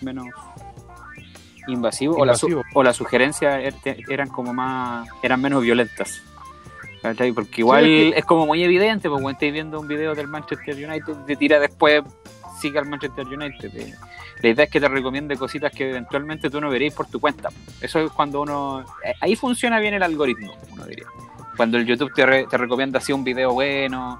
menos 0.00 0.26
invasivo, 1.66 2.16
O, 2.16 2.24
la 2.24 2.34
su- 2.36 2.62
o 2.74 2.82
las 2.82 2.96
sugerencias 2.96 3.60
er- 3.84 4.04
eran 4.08 4.28
como 4.28 4.52
más. 4.54 5.08
eran 5.22 5.40
menos 5.40 5.62
violentas. 5.62 6.22
¿Cachai? 7.02 7.32
Porque 7.32 7.60
igual 7.62 7.84
Sí, 7.84 8.10
es 8.12 8.18
es, 8.18 8.24
como 8.24 8.46
muy 8.46 8.62
evidente, 8.62 9.08
porque 9.08 9.22
cuando 9.22 9.36
estáis 9.36 9.52
viendo 9.52 9.80
un 9.80 9.88
video 9.88 10.14
del 10.14 10.28
Manchester 10.28 10.74
United, 10.74 11.14
te 11.26 11.36
tira 11.36 11.58
después, 11.58 12.02
sigue 12.60 12.78
al 12.78 12.86
Manchester 12.86 13.26
United. 13.26 13.70
eh. 13.76 13.94
La 14.42 14.48
idea 14.48 14.64
es 14.64 14.70
que 14.70 14.80
te 14.80 14.88
recomiende 14.88 15.36
cositas 15.36 15.70
que 15.72 15.90
eventualmente 15.90 16.48
tú 16.48 16.60
no 16.60 16.70
veréis 16.70 16.94
por 16.94 17.06
tu 17.06 17.20
cuenta. 17.20 17.50
Eso 17.80 18.00
es 18.00 18.10
cuando 18.12 18.40
uno. 18.40 18.80
eh, 19.04 19.12
Ahí 19.20 19.36
funciona 19.36 19.78
bien 19.80 19.94
el 19.94 20.02
algoritmo, 20.02 20.54
uno 20.72 20.84
diría. 20.86 21.06
Cuando 21.56 21.76
el 21.76 21.84
YouTube 21.84 22.12
te, 22.14 22.24
re- 22.24 22.46
te 22.46 22.56
recomienda 22.56 22.98
así 22.98 23.12
un 23.12 23.22
video 23.22 23.52
bueno, 23.52 24.18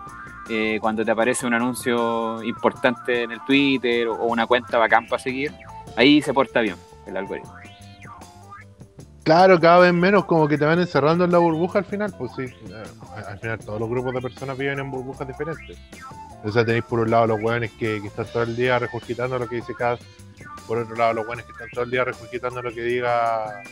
eh, 0.51 0.79
cuando 0.81 1.05
te 1.05 1.11
aparece 1.11 1.47
un 1.47 1.55
anuncio 1.55 2.43
importante 2.43 3.23
en 3.23 3.31
el 3.33 3.41
Twitter 3.47 4.09
o, 4.09 4.15
o 4.15 4.27
una 4.27 4.47
cuenta 4.47 4.77
bacán 4.77 5.07
para 5.07 5.23
seguir, 5.23 5.53
ahí 5.97 6.21
se 6.21 6.35
porta 6.35 6.61
bien 6.61 6.77
el 7.07 7.17
algoritmo. 7.17 7.55
Claro, 9.31 9.61
cada 9.61 9.79
vez 9.79 9.95
menos 9.95 10.25
como 10.25 10.49
que 10.49 10.59
te 10.59 10.65
van 10.65 10.81
encerrando 10.81 11.23
en 11.25 11.31
la 11.31 11.39
burbuja 11.39 11.79
al 11.79 11.85
final, 11.85 12.13
pues 12.19 12.33
sí. 12.35 12.43
eh, 12.43 12.83
Al 13.29 13.39
final 13.39 13.61
todos 13.61 13.79
los 13.79 13.89
grupos 13.89 14.13
de 14.13 14.21
personas 14.21 14.59
viven 14.59 14.81
en 14.81 14.91
burbujas 14.91 15.29
diferentes. 15.29 15.79
O 16.43 16.51
sea, 16.51 16.65
tenéis 16.65 16.83
por 16.83 16.99
un 16.99 17.13
lado 17.13 17.29
los 17.29 17.41
hueones 17.41 17.71
que, 17.79 17.99
están 17.99 18.27
todo 18.27 18.43
el 18.43 18.57
día 18.57 18.81
regurgitando 18.81 19.39
lo 19.39 19.49
que 19.49 19.55
dice 19.55 19.73
Kaz, 19.73 20.01
por 20.67 20.79
otro 20.79 20.97
lado 20.97 21.13
los 21.13 21.29
hueones 21.29 21.45
que 21.47 21.53
están 21.53 21.69
todo 21.73 21.85
el 21.85 21.93
día 21.93 22.03
regurgitando 22.03 22.61
lo 22.61 22.75
que 22.75 22.83
diga 22.83 23.63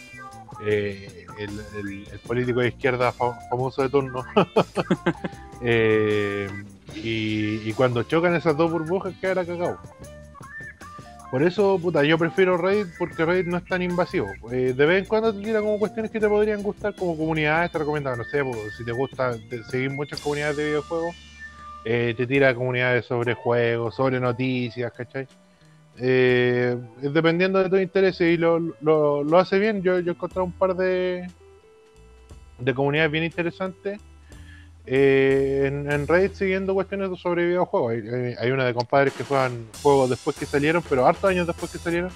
eh, 0.64 1.26
el, 1.40 2.20
político 2.24 2.60
de 2.60 2.68
izquierda 2.68 3.10
fa- 3.10 3.36
famoso 3.50 3.82
de 3.82 3.88
turno. 3.88 4.24
Eh, 5.60 6.48
y, 6.94 7.68
y 7.68 7.72
cuando 7.72 8.04
chocan 8.04 8.32
esas 8.36 8.56
dos 8.56 8.70
burbujas 8.70 9.12
queda 9.20 9.34
la 9.34 9.44
cagao. 9.44 9.76
Por 11.30 11.42
eso, 11.42 11.78
puta, 11.78 12.02
yo 12.04 12.16
prefiero 12.16 12.56
Raid 12.56 12.86
porque 12.98 13.24
Raid 13.24 13.46
no 13.46 13.58
es 13.58 13.64
tan 13.66 13.82
invasivo. 13.82 14.28
Eh, 14.50 14.72
de 14.74 14.86
vez 14.86 15.02
en 15.02 15.04
cuando 15.04 15.34
te 15.34 15.42
tira 15.42 15.60
como 15.60 15.78
cuestiones 15.78 16.10
que 16.10 16.20
te 16.20 16.28
podrían 16.28 16.62
gustar 16.62 16.94
como 16.94 17.18
comunidades, 17.18 17.70
te 17.70 17.78
recomienda, 17.78 18.16
no 18.16 18.24
sé, 18.24 18.42
pues, 18.42 18.74
si 18.78 18.84
te 18.84 18.92
gusta 18.92 19.36
seguir 19.70 19.90
muchas 19.90 20.20
comunidades 20.20 20.56
de 20.56 20.64
videojuegos, 20.64 21.14
eh, 21.84 22.14
te 22.16 22.26
tira 22.26 22.54
comunidades 22.54 23.04
sobre 23.04 23.34
juegos, 23.34 23.94
sobre 23.94 24.18
noticias, 24.20 24.90
¿cachai? 24.92 25.26
Eh, 25.98 26.76
dependiendo 27.02 27.62
de 27.62 27.68
tus 27.68 27.80
intereses 27.82 28.34
y 28.34 28.36
lo, 28.38 28.58
lo, 28.80 29.22
lo 29.22 29.38
hace 29.38 29.58
bien. 29.58 29.82
Yo, 29.82 29.98
yo 29.98 30.12
he 30.12 30.14
encontrado 30.14 30.44
un 30.44 30.52
par 30.52 30.76
de, 30.76 31.28
de 32.58 32.74
comunidades 32.74 33.10
bien 33.10 33.24
interesantes 33.24 34.00
eh, 34.90 35.64
en, 35.66 35.90
en 35.90 36.06
Reddit 36.06 36.34
siguiendo 36.34 36.74
cuestiones 36.74 37.18
sobre 37.20 37.46
videojuegos. 37.46 37.92
Hay, 37.92 38.34
hay- 38.38 38.50
una 38.50 38.64
de 38.64 38.74
compadres 38.74 39.12
que 39.14 39.24
juegan 39.24 39.66
juegos 39.82 40.10
después 40.10 40.36
que 40.36 40.46
salieron, 40.46 40.82
pero 40.88 41.06
hartos 41.06 41.30
años 41.30 41.46
después 41.46 41.70
que 41.72 41.78
salieron, 41.78 42.10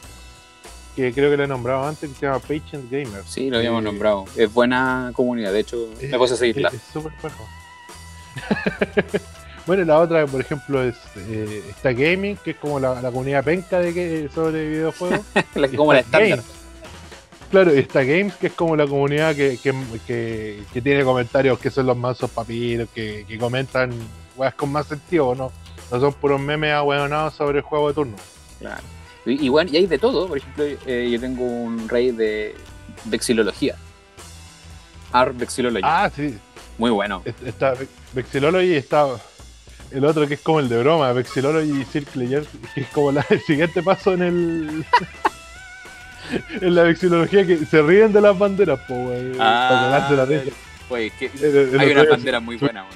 que 0.96 1.12
creo 1.12 1.30
que 1.30 1.36
le 1.36 1.44
he 1.44 1.48
nombrado 1.48 1.86
antes, 1.86 2.08
que 2.10 2.16
se 2.16 2.26
llama 2.26 2.38
Patient 2.38 2.90
Gamer. 2.90 3.22
Sí, 3.26 3.50
lo 3.50 3.58
habíamos 3.58 3.82
Eh, 3.82 3.84
nombrado. 3.84 4.24
Es 4.36 4.52
buena 4.52 5.10
comunidad, 5.14 5.52
de 5.52 5.60
hecho, 5.60 5.88
me 6.00 6.18
puse 6.18 6.34
a 6.34 6.36
seguirla. 6.36 6.68
Es 6.68 6.80
súper 6.92 7.12
bueno. 7.22 7.36
bueno, 9.66 9.84
la 9.84 9.98
otra, 10.00 10.26
por 10.26 10.40
ejemplo, 10.40 10.82
es 10.82 10.96
eh, 11.16 11.62
está 11.68 11.92
Gaming, 11.92 12.36
que 12.36 12.52
es 12.52 12.56
como 12.56 12.80
la, 12.80 13.00
la 13.00 13.10
comunidad 13.10 13.44
penca 13.44 13.78
de 13.78 13.94
que, 13.94 14.28
sobre 14.34 14.68
videojuegos. 14.68 15.20
La- 15.54 15.68
como 15.68 15.92
la 15.92 16.00
Está 16.00 16.20
estándar. 16.22 16.44
Claro, 17.52 17.72
y 17.74 17.78
está 17.78 18.02
Games, 18.02 18.34
que 18.36 18.46
es 18.48 18.52
como 18.54 18.74
la 18.74 18.86
comunidad 18.86 19.36
que, 19.36 19.58
que, 19.62 19.72
que- 20.06 20.62
que 20.72 20.80
tiene 20.82 21.04
comentarios 21.04 21.58
que 21.60 21.70
son 21.70 21.86
los 21.86 21.96
mansos 21.96 22.30
papiros, 22.30 22.88
que, 22.94 23.24
que 23.28 23.38
comentan 23.38 23.92
weas 24.36 24.54
con 24.54 24.72
más 24.72 24.86
sentido, 24.86 25.34
¿no? 25.34 25.52
No 25.90 26.00
son 26.00 26.14
puros 26.14 26.40
memes 26.40 26.72
ahueonados 26.72 27.34
sobre 27.34 27.58
el 27.58 27.62
juego 27.64 27.88
de 27.88 27.94
turno. 27.94 28.16
Claro. 28.58 28.82
Y, 29.26 29.44
y 29.46 29.48
bueno, 29.50 29.70
y 29.72 29.76
hay 29.76 29.86
de 29.86 29.98
todo. 29.98 30.26
Por 30.26 30.38
ejemplo, 30.38 30.64
eh, 30.64 31.08
yo 31.12 31.20
tengo 31.20 31.44
un 31.44 31.88
rey 31.88 32.10
de 32.10 32.54
vexilología. 33.04 33.76
Art 35.12 35.36
Vexillology. 35.36 35.82
Ah, 35.84 36.10
sí, 36.16 36.34
Muy 36.78 36.90
bueno. 36.90 37.20
es- 37.26 37.34
está 37.44 37.74
Vexillology 38.14 38.72
y 38.72 38.76
está 38.76 39.06
el 39.90 40.06
otro 40.06 40.26
que 40.26 40.34
es 40.34 40.40
como 40.40 40.58
el 40.60 40.70
de 40.70 40.78
broma, 40.78 41.12
Vexillology 41.12 41.82
y 41.82 41.84
Circle 41.84 42.26
que 42.74 42.80
es 42.80 42.88
como 42.88 43.12
la- 43.12 43.26
el 43.28 43.40
siguiente 43.42 43.82
paso 43.82 44.14
en 44.14 44.22
el. 44.22 44.86
en 46.60 46.74
la 46.74 46.82
vexilología 46.84 47.46
que 47.46 47.58
se 47.58 47.82
ríen 47.82 48.12
de 48.12 48.20
las 48.20 48.38
banderas, 48.38 48.78
po, 48.88 48.94
wey, 48.94 49.32
para 49.36 49.68
cagarse 49.68 50.16
la 50.16 50.24
risa. 50.24 50.56
Que 51.18 51.30
El- 51.40 51.74
el 51.74 51.80
hay 51.80 51.86
otro 51.88 51.92
una 51.92 52.02
día 52.02 52.10
bandera 52.10 52.40
muy 52.40 52.56
buena. 52.56 52.82
weón. 52.82 52.94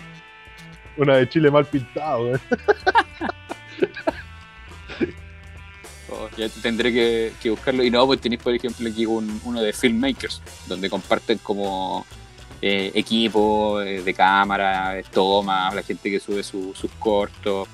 Una 0.98 1.16
de 1.16 1.28
Chile 1.28 1.50
mal 1.50 1.64
pintada, 1.66 2.18
wey. 2.18 2.34
Oh, 6.08 6.28
ya 6.36 6.48
tendré 6.48 6.92
que, 6.92 7.32
que 7.42 7.50
buscarlo. 7.50 7.82
Y 7.82 7.90
no, 7.90 8.06
pues 8.06 8.20
tenéis, 8.20 8.40
por 8.40 8.54
ejemplo, 8.54 8.88
aquí 8.88 9.04
un- 9.06 9.40
uno 9.44 9.60
de 9.60 9.72
filmmakers, 9.72 10.40
donde 10.68 10.88
comparten 10.88 11.38
como 11.38 12.06
eh, 12.62 12.92
equipo 12.94 13.80
eh, 13.82 14.02
de 14.02 14.14
cámara, 14.14 14.98
eh, 14.98 15.04
tomas, 15.12 15.74
la 15.74 15.82
gente 15.82 16.08
que 16.10 16.20
sube 16.20 16.42
su- 16.44 16.72
sus 16.74 16.90
cortos. 16.92 17.68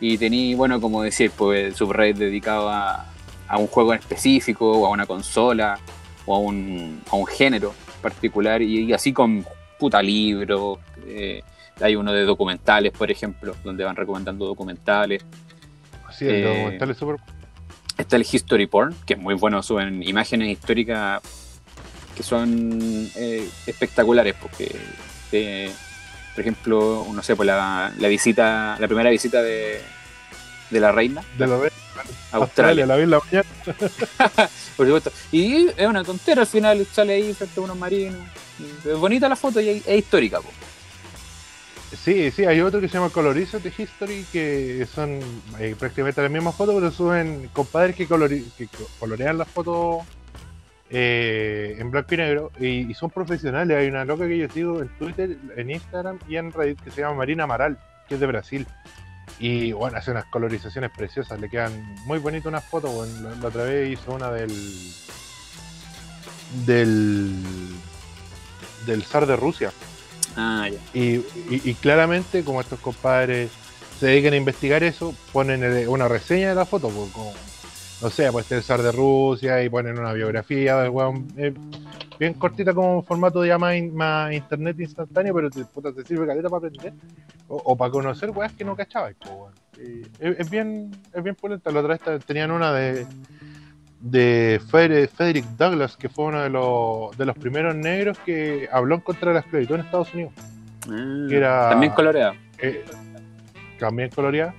Y 0.00 0.16
tenéis, 0.18 0.56
bueno, 0.56 0.80
como 0.80 1.02
decir, 1.02 1.30
pues 1.36 1.76
subreddit 1.76 2.16
dedicado 2.16 2.68
a, 2.70 3.06
a 3.52 3.58
un 3.58 3.66
juego 3.66 3.92
en 3.92 4.00
específico, 4.00 4.64
o 4.80 4.86
a 4.86 4.88
una 4.88 5.04
consola, 5.04 5.78
o 6.24 6.34
a 6.34 6.38
un, 6.38 7.02
a 7.10 7.16
un 7.16 7.26
género 7.26 7.74
particular, 8.00 8.62
y, 8.62 8.84
y 8.86 8.92
así 8.92 9.12
con 9.12 9.44
puta 9.78 10.00
libros. 10.02 10.78
eh, 11.06 11.42
hay 11.80 11.96
uno 11.96 12.12
de 12.12 12.24
documentales, 12.24 12.92
por 12.92 13.10
ejemplo, 13.10 13.54
donde 13.64 13.84
van 13.84 13.96
recomendando 13.96 14.46
documentales. 14.46 15.24
Sí, 16.16 16.26
el 16.26 16.34
Eh, 16.36 16.42
documental 16.42 16.90
es 16.90 16.96
súper. 16.96 17.16
Está 17.98 18.16
el 18.16 18.26
History 18.30 18.66
Porn, 18.66 18.94
que 19.06 19.14
es 19.14 19.20
muy 19.20 19.34
bueno, 19.34 19.62
suben 19.62 20.02
imágenes 20.02 20.48
históricas 20.48 21.20
que 22.16 22.22
son 22.22 22.78
eh, 23.16 23.48
espectaculares 23.66 24.34
porque 24.40 24.74
te, 25.30 25.70
por 26.34 26.40
ejemplo, 26.40 27.06
no 27.12 27.22
sé, 27.22 27.34
pues 27.36 27.46
la, 27.46 27.92
la 27.98 28.08
visita, 28.08 28.76
la 28.78 28.86
primera 28.86 29.10
visita 29.10 29.42
de, 29.42 29.80
de 30.70 30.80
la 30.80 30.92
reina 30.92 31.22
De 31.38 31.46
lo 31.46 31.60
de 31.60 31.70
a 32.32 32.36
Australia. 32.36 32.86
la 32.86 32.96
vi 32.96 33.02
en 33.04 33.10
la 33.10 33.20
mañana. 33.20 33.44
Por 34.76 34.86
supuesto. 34.86 35.12
Y 35.30 35.68
es 35.76 35.86
una 35.86 36.02
tontera 36.04 36.42
al 36.42 36.46
final, 36.46 36.86
sale 36.92 37.14
ahí 37.14 37.32
frente 37.34 37.60
a 37.60 37.62
unos 37.62 37.76
marinos. 37.76 38.20
Es 38.84 38.96
bonita 38.96 39.28
la 39.28 39.36
foto 39.36 39.60
y 39.60 39.68
es, 39.68 39.88
histórica, 39.88 40.40
po. 40.40 40.48
Sí, 42.04 42.30
sí, 42.30 42.44
hay 42.46 42.60
otro 42.62 42.80
que 42.80 42.88
se 42.88 42.94
llama 42.94 43.10
Colorizate 43.10 43.72
History, 43.76 44.24
que 44.32 44.86
son 44.94 45.20
eh, 45.58 45.76
prácticamente 45.78 46.22
las 46.22 46.30
mismas 46.30 46.54
fotos, 46.54 46.74
pero 46.76 46.90
suben 46.90 47.50
compadres 47.52 47.94
que, 47.96 48.06
que 48.06 48.66
co- 48.66 48.88
colorean 48.98 49.36
las 49.36 49.46
fotos 49.48 50.02
eh, 50.88 51.76
en 51.78 51.90
blanco 51.90 52.14
y 52.14 52.16
negro, 52.16 52.50
y, 52.58 52.90
y 52.90 52.94
son 52.94 53.10
profesionales. 53.10 53.76
Hay 53.76 53.88
una 53.88 54.06
loca 54.06 54.26
que 54.26 54.38
yo 54.38 54.48
sigo 54.48 54.80
en 54.80 54.88
Twitter, 54.98 55.36
en 55.56 55.70
Instagram 55.70 56.18
y 56.28 56.36
en 56.36 56.50
Reddit 56.52 56.80
que 56.80 56.90
se 56.90 57.02
llama 57.02 57.16
Marina 57.16 57.44
Amaral, 57.44 57.78
que 58.08 58.14
es 58.14 58.20
de 58.20 58.26
Brasil. 58.26 58.66
Y 59.38 59.72
bueno, 59.72 59.98
hace 59.98 60.10
unas 60.12 60.24
colorizaciones 60.26 60.90
preciosas, 60.90 61.40
le 61.40 61.48
quedan 61.48 61.94
muy 62.04 62.18
bonitas 62.18 62.46
unas 62.46 62.64
fotos. 62.64 62.92
bueno, 62.94 63.30
la, 63.30 63.36
la 63.36 63.48
otra 63.48 63.64
vez 63.64 63.90
hizo 63.92 64.12
una 64.12 64.30
del. 64.30 64.52
del. 66.66 67.34
del 68.86 69.02
zar 69.04 69.26
de 69.26 69.36
Rusia. 69.36 69.72
Ah, 70.36 70.68
ya. 70.70 70.78
Y, 70.98 71.16
y- 71.16 71.60
y 71.64 71.74
claramente, 71.74 72.44
como 72.44 72.60
estos 72.60 72.80
compadres 72.80 73.50
se 74.00 74.06
dedican 74.06 74.32
a 74.32 74.36
investigar 74.36 74.82
eso, 74.82 75.14
ponen 75.32 75.88
una 75.88 76.08
reseña 76.08 76.48
de 76.50 76.54
la 76.54 76.64
foto, 76.66 76.88
pues, 76.88 77.10
como, 77.12 77.32
no 78.02 78.10
sé, 78.10 78.30
pues 78.32 78.50
el 78.52 78.62
zar 78.62 78.82
de 78.82 78.92
Rusia 78.92 79.62
y 79.62 79.68
ponen 79.68 79.98
una 79.98 80.12
biografía 80.12 80.76
del 80.78 80.90
weón, 80.90 81.28
eh, 81.36 81.54
bien 82.18 82.34
cortita 82.34 82.74
como 82.74 83.02
formato 83.02 83.44
ya 83.44 83.58
más, 83.58 83.74
in- 83.76 83.94
más 83.94 84.32
internet 84.32 84.78
instantáneo, 84.80 85.32
pero 85.34 85.50
te, 85.50 85.64
puta, 85.64 85.92
te 85.92 86.04
sirve 86.04 86.26
caleta 86.26 86.48
para 86.48 86.66
aprender 86.66 86.92
o, 87.48 87.56
o 87.56 87.76
para 87.76 87.90
conocer 87.90 88.30
weas 88.30 88.52
que 88.52 88.64
no 88.64 88.74
cachabas. 88.76 89.14
pues, 89.20 89.30
weón. 89.32 89.52
Y 89.78 90.02
es, 90.24 90.38
es 90.40 90.50
bien, 90.50 90.90
es 91.12 91.22
bien 91.22 91.34
pulenta. 91.34 91.70
La 91.70 91.80
otra 91.80 91.96
vez 91.98 92.24
tenían 92.26 92.50
una 92.50 92.72
de 92.72 93.06
de 94.00 94.60
Frederick 94.68 95.44
Douglass, 95.56 95.96
que 95.96 96.08
fue 96.08 96.24
uno 96.24 96.40
de 96.42 96.50
los, 96.50 97.16
de 97.16 97.24
los 97.24 97.36
primeros 97.38 97.74
negros 97.76 98.18
que 98.26 98.68
habló 98.72 98.96
en 98.96 99.00
contra 99.00 99.28
de 99.28 99.34
la 99.34 99.40
esclavitud 99.40 99.76
en 99.76 99.80
Estados 99.82 100.12
Unidos. 100.12 100.32
Ah, 100.90 101.26
Que 101.28 101.36
era- 101.36 101.68
También 101.70 101.92
coloreado. 101.92 102.34
eh, 102.58 102.84
también 103.78 104.10
coloreada, 104.10 104.54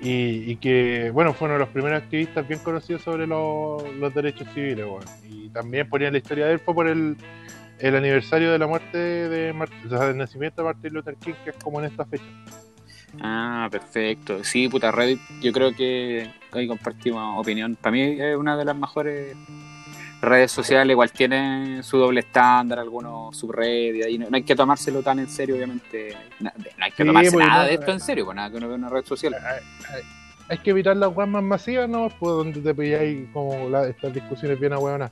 y, 0.00 0.50
y 0.52 0.56
que, 0.56 1.10
bueno, 1.12 1.32
fue 1.34 1.46
uno 1.46 1.54
de 1.54 1.60
los 1.60 1.68
primeros 1.70 2.02
activistas 2.02 2.46
bien 2.46 2.60
conocidos 2.60 3.02
sobre 3.02 3.26
los, 3.26 3.82
derechos 4.14 4.46
civiles, 4.54 4.86
y 5.28 5.48
también 5.48 5.88
ponían 5.88 6.12
la 6.12 6.18
historia 6.18 6.46
de 6.46 6.52
él, 6.54 6.60
fue 6.60 6.74
por 6.74 6.88
el, 6.88 7.16
el 7.78 7.96
aniversario 7.96 8.52
de 8.52 8.58
la 8.58 8.66
muerte 8.66 8.98
de, 8.98 9.52
Mar- 9.52 9.68
o 9.86 9.88
sea, 9.88 10.06
del 10.06 10.16
nacimiento 10.16 10.62
de 10.62 10.66
Martin 10.66 10.92
Luther 10.94 11.16
King, 11.16 11.34
que 11.44 11.50
es 11.50 11.56
como 11.56 11.80
en 11.80 11.86
esta 11.86 12.04
fecha. 12.04 12.24
Ah, 13.20 13.68
perfecto. 13.70 14.44
Sí, 14.44 14.68
puta 14.68 14.92
Reddit, 14.92 15.18
yo 15.40 15.50
creo 15.52 15.74
que 15.74 16.30
ahí 16.52 16.68
compartimos 16.68 17.40
opinión. 17.40 17.74
Para 17.74 17.92
mí 17.92 18.02
es 18.02 18.36
una 18.36 18.56
de 18.56 18.64
las 18.64 18.76
mejores 18.76 19.34
redes 20.20 20.50
sociales, 20.50 20.92
igual 20.94 21.12
tiene 21.12 21.82
su 21.82 21.96
doble 21.98 22.20
estándar, 22.20 22.78
algunos 22.80 23.36
subreddits, 23.36 24.06
ahí 24.06 24.18
no, 24.18 24.28
no 24.30 24.36
hay 24.36 24.42
que 24.42 24.56
tomárselo 24.56 25.02
tan 25.02 25.18
en 25.20 25.28
serio, 25.28 25.54
obviamente. 25.56 26.16
No 26.40 26.50
hay 26.80 26.90
que 26.90 27.02
Sí, 27.02 27.06
tomarse 27.06 27.30
porque 27.32 27.46
nada 27.46 27.62
no- 27.62 27.68
de 27.68 27.74
esto 27.74 27.92
en 27.92 28.00
serio, 28.00 28.24
pues 28.24 28.36
nada 28.36 28.50
que 28.50 28.56
uno 28.56 28.68
ve 28.68 28.74
una 28.74 28.88
red 28.88 29.04
social. 29.04 29.34
Hay, 29.34 29.62
hay- 29.94 30.02
hay 30.50 30.58
que 30.58 30.70
evitar 30.70 30.96
las 30.96 31.14
weas 31.14 31.28
más 31.28 31.42
masivas, 31.42 31.88
¿no? 31.88 32.08
Pues 32.18 32.32
donde 32.32 32.60
te 32.60 32.74
pilláis 32.74 33.28
como 33.32 33.68
la- 33.68 33.86
estas 33.86 34.12
discusiones 34.14 34.58
bien 34.58 34.72
ahueonas. 34.72 35.10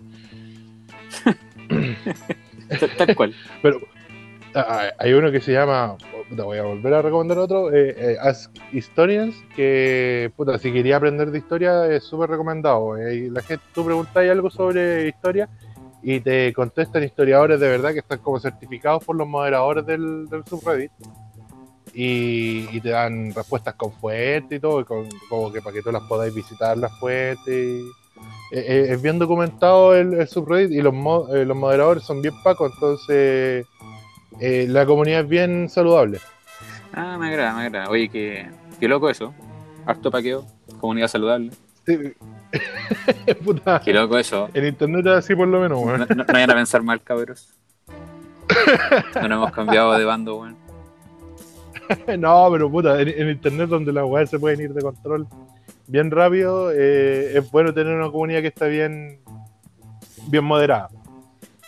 Tal, 2.80 2.90
tal 2.96 3.14
cual. 3.16 3.34
Pero 3.62 3.80
hay 4.98 5.12
uno 5.12 5.30
que 5.30 5.40
se 5.40 5.52
llama, 5.52 5.96
puta, 6.28 6.44
voy 6.44 6.58
a 6.58 6.62
volver 6.62 6.94
a 6.94 7.02
recomendar 7.02 7.38
otro, 7.38 7.72
eh, 7.72 7.94
eh, 7.96 8.16
Ask 8.20 8.50
Historians, 8.72 9.34
que 9.54 10.32
puta, 10.36 10.58
si 10.58 10.72
quería 10.72 10.96
aprender 10.96 11.30
de 11.30 11.38
historia 11.38 11.86
es 11.86 12.04
súper 12.04 12.30
recomendado. 12.30 12.96
eh, 12.96 13.28
la 13.30 13.42
gente, 13.42 13.64
tú 13.74 13.84
preguntáis 13.84 14.30
algo 14.30 14.50
sobre 14.50 15.08
historia 15.08 15.48
y 16.02 16.20
te 16.20 16.52
contestan 16.54 17.02
historiadores 17.02 17.60
de 17.60 17.68
verdad 17.68 17.92
que 17.92 17.98
están 17.98 18.18
como 18.18 18.40
certificados 18.40 19.04
por 19.04 19.16
los 19.16 19.28
moderadores 19.28 19.84
del, 19.84 20.26
subreddit. 20.48 20.92
Y, 21.98 22.80
te 22.80 22.90
dan 22.90 23.32
respuestas 23.34 23.74
con 23.74 23.90
fuentes 23.92 24.58
y 24.58 24.60
todo, 24.60 24.84
con, 24.84 25.08
como 25.30 25.50
que 25.50 25.62
para 25.62 25.74
que 25.74 25.82
tú 25.82 25.90
las 25.90 26.02
podáis 26.02 26.34
visitar 26.34 26.76
las 26.76 26.92
fuentes. 26.98 27.82
es 28.50 29.02
bien 29.02 29.18
documentado 29.18 29.94
el, 29.94 30.26
subreddit 30.28 30.72
y 30.72 30.82
los, 30.82 30.94
los 30.94 31.56
moderadores 31.56 32.04
son 32.04 32.20
bien 32.20 32.34
pacos, 32.42 32.72
entonces 32.74 33.66
eh, 34.40 34.66
la 34.68 34.84
comunidad 34.86 35.20
es 35.20 35.28
bien 35.28 35.68
saludable. 35.68 36.20
Ah, 36.92 37.16
me 37.18 37.28
agrada, 37.28 37.54
me 37.54 37.62
agrada. 37.62 37.88
Oye, 37.90 38.08
qué, 38.08 38.48
qué 38.80 38.88
loco 38.88 39.08
eso. 39.10 39.34
Harto 39.86 40.10
paqueo, 40.10 40.44
comunidad 40.80 41.08
saludable. 41.08 41.50
Sí. 41.86 41.98
Puta, 43.44 43.80
Qué 43.84 43.92
loco 43.92 44.18
eso. 44.18 44.48
en 44.54 44.66
internet 44.66 45.04
es 45.06 45.12
así 45.12 45.34
por 45.34 45.46
lo 45.48 45.60
menos, 45.60 45.78
No, 45.80 45.86
weón. 45.86 46.00
no- 46.08 46.14
no 46.14 46.24
vayan 46.24 46.50
a 46.50 46.54
pensar 46.54 46.82
mal, 46.82 47.02
cabros. 47.02 47.52
No 49.14 49.28
nos 49.28 49.36
hemos 49.38 49.52
cambiado 49.52 49.92
de 49.98 50.04
bando, 50.04 50.36
weón. 50.40 50.56
No, 52.18 52.48
pero 52.50 52.70
puta, 52.70 53.00
en, 53.00 53.08
en 53.08 53.30
internet 53.30 53.68
donde 53.68 53.92
las 53.92 54.04
weas 54.04 54.28
se 54.30 54.38
pueden 54.38 54.60
ir 54.60 54.72
de 54.74 54.82
control 54.82 55.26
bien 55.86 56.10
rápido, 56.10 56.72
eh, 56.72 57.38
es 57.38 57.50
bueno 57.50 57.72
tener 57.72 57.94
una 57.94 58.10
comunidad 58.10 58.40
que 58.40 58.48
está 58.48 58.66
bien, 58.66 59.20
bien 60.28 60.42
moderada. 60.44 60.88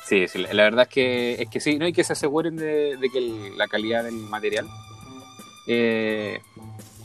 Sí, 0.08 0.26
sí, 0.26 0.38
la 0.38 0.62
verdad 0.62 0.82
es 0.82 0.88
que, 0.88 1.42
es 1.42 1.48
que 1.50 1.60
sí, 1.60 1.78
no 1.78 1.84
hay 1.84 1.92
que 1.92 2.02
se 2.04 2.14
aseguren 2.14 2.56
de, 2.56 2.96
de 2.96 3.10
que 3.10 3.18
el- 3.18 3.58
la 3.58 3.68
calidad 3.68 4.04
del 4.04 4.14
material 4.14 4.66
eh, 5.66 6.40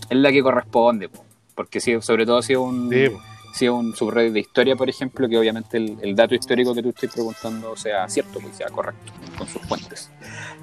es 0.09 0.17
la 0.17 0.31
que 0.31 0.41
corresponde, 0.41 1.09
po. 1.09 1.23
porque 1.55 1.79
si, 1.81 1.99
sobre 2.01 2.25
todo 2.25 2.41
si 2.41 2.53
es 2.53 2.59
un, 2.59 2.89
Sí, 2.89 3.07
si 3.53 3.65
es 3.65 3.71
un 3.71 3.93
subreddit 3.95 4.33
de 4.33 4.39
historia, 4.39 4.75
por 4.75 4.89
ejemplo, 4.89 5.27
que 5.27 5.37
obviamente 5.37 5.77
el, 5.77 5.97
el 6.01 6.15
dato 6.15 6.33
histórico 6.33 6.73
que 6.73 6.81
tú 6.81 6.89
estés 6.89 7.11
preguntando 7.11 7.75
sea 7.75 8.07
cierto, 8.07 8.39
pues 8.39 8.55
sea 8.55 8.69
correcto 8.69 9.11
con 9.37 9.47
sus 9.47 9.61
fuentes. 9.63 10.09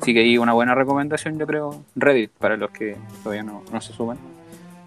Así 0.00 0.14
que 0.14 0.20
ahí 0.20 0.38
una 0.38 0.52
buena 0.54 0.74
recomendación, 0.74 1.38
yo 1.38 1.46
creo, 1.46 1.84
Reddit, 1.94 2.30
para 2.32 2.56
los 2.56 2.70
que 2.70 2.96
todavía 3.22 3.42
no, 3.42 3.62
no 3.70 3.80
se 3.82 3.92
suman. 3.92 4.18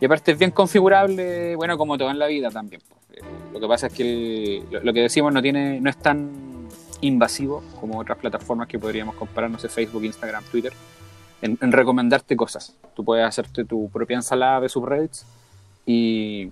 Y 0.02 0.06
aparte 0.06 0.32
es 0.32 0.40
bien 0.40 0.52
configurable, 0.52 1.56
bueno, 1.56 1.78
como 1.78 1.98
todo 1.98 2.10
en 2.10 2.18
la 2.20 2.28
vida 2.28 2.50
también. 2.50 2.82
Eh, 3.14 3.22
Lo 3.54 3.60
que 3.60 3.68
pasa 3.68 3.88
es 3.88 3.94
que 3.94 4.04
el- 4.58 4.64
lo, 4.72 4.80
lo 4.82 4.92
que 4.94 5.02
decimos 5.02 5.32
no 5.32 5.42
tiene, 5.42 5.80
no 5.80 5.90
es 5.90 5.98
tan 5.98 6.53
invasivo 7.06 7.64
como 7.80 8.00
otras 8.00 8.18
plataformas 8.18 8.68
que 8.68 8.80
podríamos 8.80 9.16
comparar, 9.16 9.50
no 9.50 9.60
sé, 9.60 9.70
Facebook, 9.70 10.04
Instagram, 10.04 10.44
Twitter, 10.46 10.74
en, 11.42 11.58
en 11.62 11.72
recomendarte 11.72 12.36
cosas. 12.36 12.76
Tú 12.96 13.04
puedes 13.04 13.26
hacerte 13.26 13.66
tu 13.66 13.90
propia 13.90 14.16
ensalada 14.16 14.62
de 14.62 14.70
subreddits 14.70 15.26
y 15.86 16.52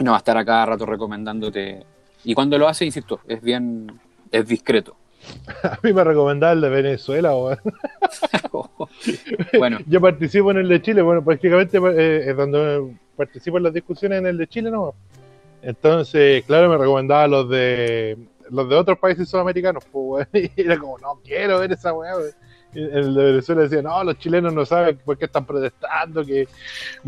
no 0.00 0.12
va 0.12 0.16
a 0.16 0.18
estar 0.18 0.36
a 0.36 0.44
cada 0.44 0.66
rato 0.66 0.86
recomendándote. 0.86 1.84
Y 2.24 2.34
cuando 2.34 2.58
lo 2.58 2.68
hace, 2.68 2.84
insisto, 2.84 3.20
es 3.28 3.42
bien, 3.42 4.00
es 4.30 4.46
discreto. 4.46 4.96
a 5.62 5.78
mí 5.82 5.92
me 5.92 6.04
recomendaba 6.04 6.52
el 6.52 6.60
de 6.60 6.68
Venezuela, 6.68 7.32
bueno, 9.58 9.78
Yo 9.86 10.00
participo 10.00 10.50
en 10.50 10.58
el 10.58 10.68
de 10.68 10.82
Chile, 10.82 11.02
bueno, 11.02 11.24
prácticamente 11.24 11.78
eh, 11.78 12.30
es 12.30 12.36
donde 12.36 12.94
participo 13.16 13.56
en 13.56 13.64
las 13.64 13.74
discusiones 13.74 14.20
en 14.20 14.26
el 14.26 14.38
de 14.38 14.46
Chile, 14.46 14.70
¿no? 14.70 14.94
Entonces, 15.62 16.44
claro, 16.44 16.68
me 16.68 16.76
recomendaba 16.76 17.26
los 17.26 17.48
de 17.48 18.16
los 18.50 18.68
de 18.68 18.76
otros 18.76 18.98
países 18.98 19.28
sudamericanos, 19.28 19.84
pues, 19.90 20.26
weón. 20.32 20.50
Y 20.56 20.60
era 20.60 20.78
como, 20.78 20.98
no 20.98 21.20
quiero 21.24 21.58
ver 21.60 21.72
esa 21.72 21.92
weá, 21.92 22.16
weón. 22.16 22.32
El 22.74 23.14
de 23.14 23.24
Venezuela 23.24 23.62
decía, 23.62 23.80
no, 23.80 24.04
los 24.04 24.18
chilenos 24.18 24.52
no 24.52 24.66
saben 24.66 24.98
por 24.98 25.16
qué 25.16 25.24
están 25.24 25.46
protestando, 25.46 26.22
que 26.24 26.46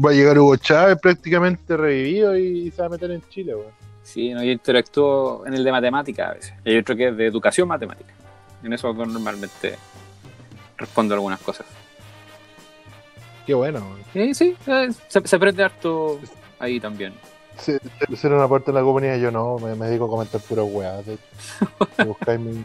va 0.03 0.11
a 0.11 0.15
llegar 0.15 0.39
Hugo 0.39 0.57
Chávez 0.57 0.99
prácticamente 0.99 1.77
revivido 1.77 2.35
y 2.37 2.71
se 2.71 2.81
va 2.81 2.87
a 2.87 2.91
meter 2.91 3.11
en 3.11 3.23
Chile, 3.29 3.55
weón. 3.55 3.73
sí, 4.03 4.33
no, 4.33 4.43
yo 4.43 4.51
interactúo 4.51 5.45
en 5.47 5.53
el 5.55 5.65
de 5.65 5.73
matemática 5.73 6.31
a 6.31 6.35
veces. 6.35 6.55
Y 6.65 6.71
hay 6.71 6.79
otro 6.79 6.97
que 6.97 7.09
es 7.09 7.17
de 7.17 7.27
educación 7.27 7.69
matemática. 7.69 8.15
En 8.63 8.73
eso 8.73 8.93
normalmente 8.95 9.77
respondo 10.79 11.15
algunas 11.15 11.41
cosas. 11.41 11.67
Qué 13.45 13.53
bueno, 13.53 13.81
weón. 13.81 14.03
Sí, 14.13 14.35
sí, 14.35 14.57
eh, 14.67 14.89
se, 15.09 15.27
se 15.27 15.37
aprende 15.37 15.65
harto 15.65 16.19
ahí 16.59 16.81
también. 16.81 17.13
Ser 17.59 17.81
ser 18.17 18.33
una 18.33 18.49
parte 18.49 18.71
de 18.73 18.79
la 18.79 18.83
comunidad, 18.85 19.17
yo 19.19 19.31
no, 19.31 19.59
me, 19.59 19.75
me 19.75 19.87
dedico 19.87 20.07
a 20.07 20.09
comentar 20.09 20.41
puras 20.41 20.67
weas, 20.71 21.05
de 21.07 21.15
hecho. 21.15 21.23
Si 21.97 22.05
buscáis 22.05 22.41
mi- 22.41 22.65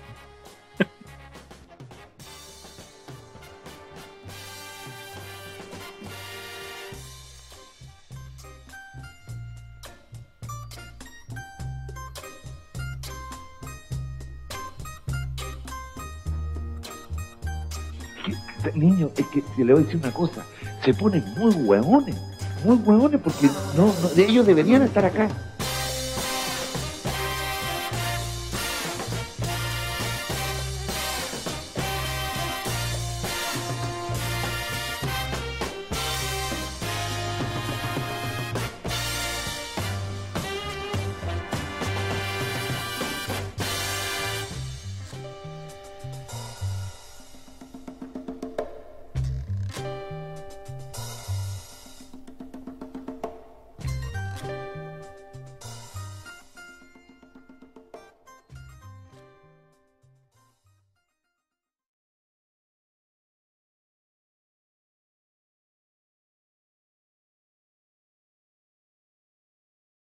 Niño, 18.76 19.10
es 19.18 19.26
que 19.28 19.44
le 19.64 19.74
voy 19.74 19.84
a 19.84 19.86
decir 19.86 20.00
una 20.02 20.14
cosa, 20.14 20.46
se 20.84 20.94
ponen 20.94 21.24
muy 21.38 21.54
hueones, 21.54 22.16
muy 22.64 22.78
hueones 22.78 23.20
porque 23.24 23.48
no, 23.76 23.88
no, 23.88 24.24
ellos 24.24 24.46
deberían 24.46 24.82
estar 24.84 25.06
acá. 25.06 25.28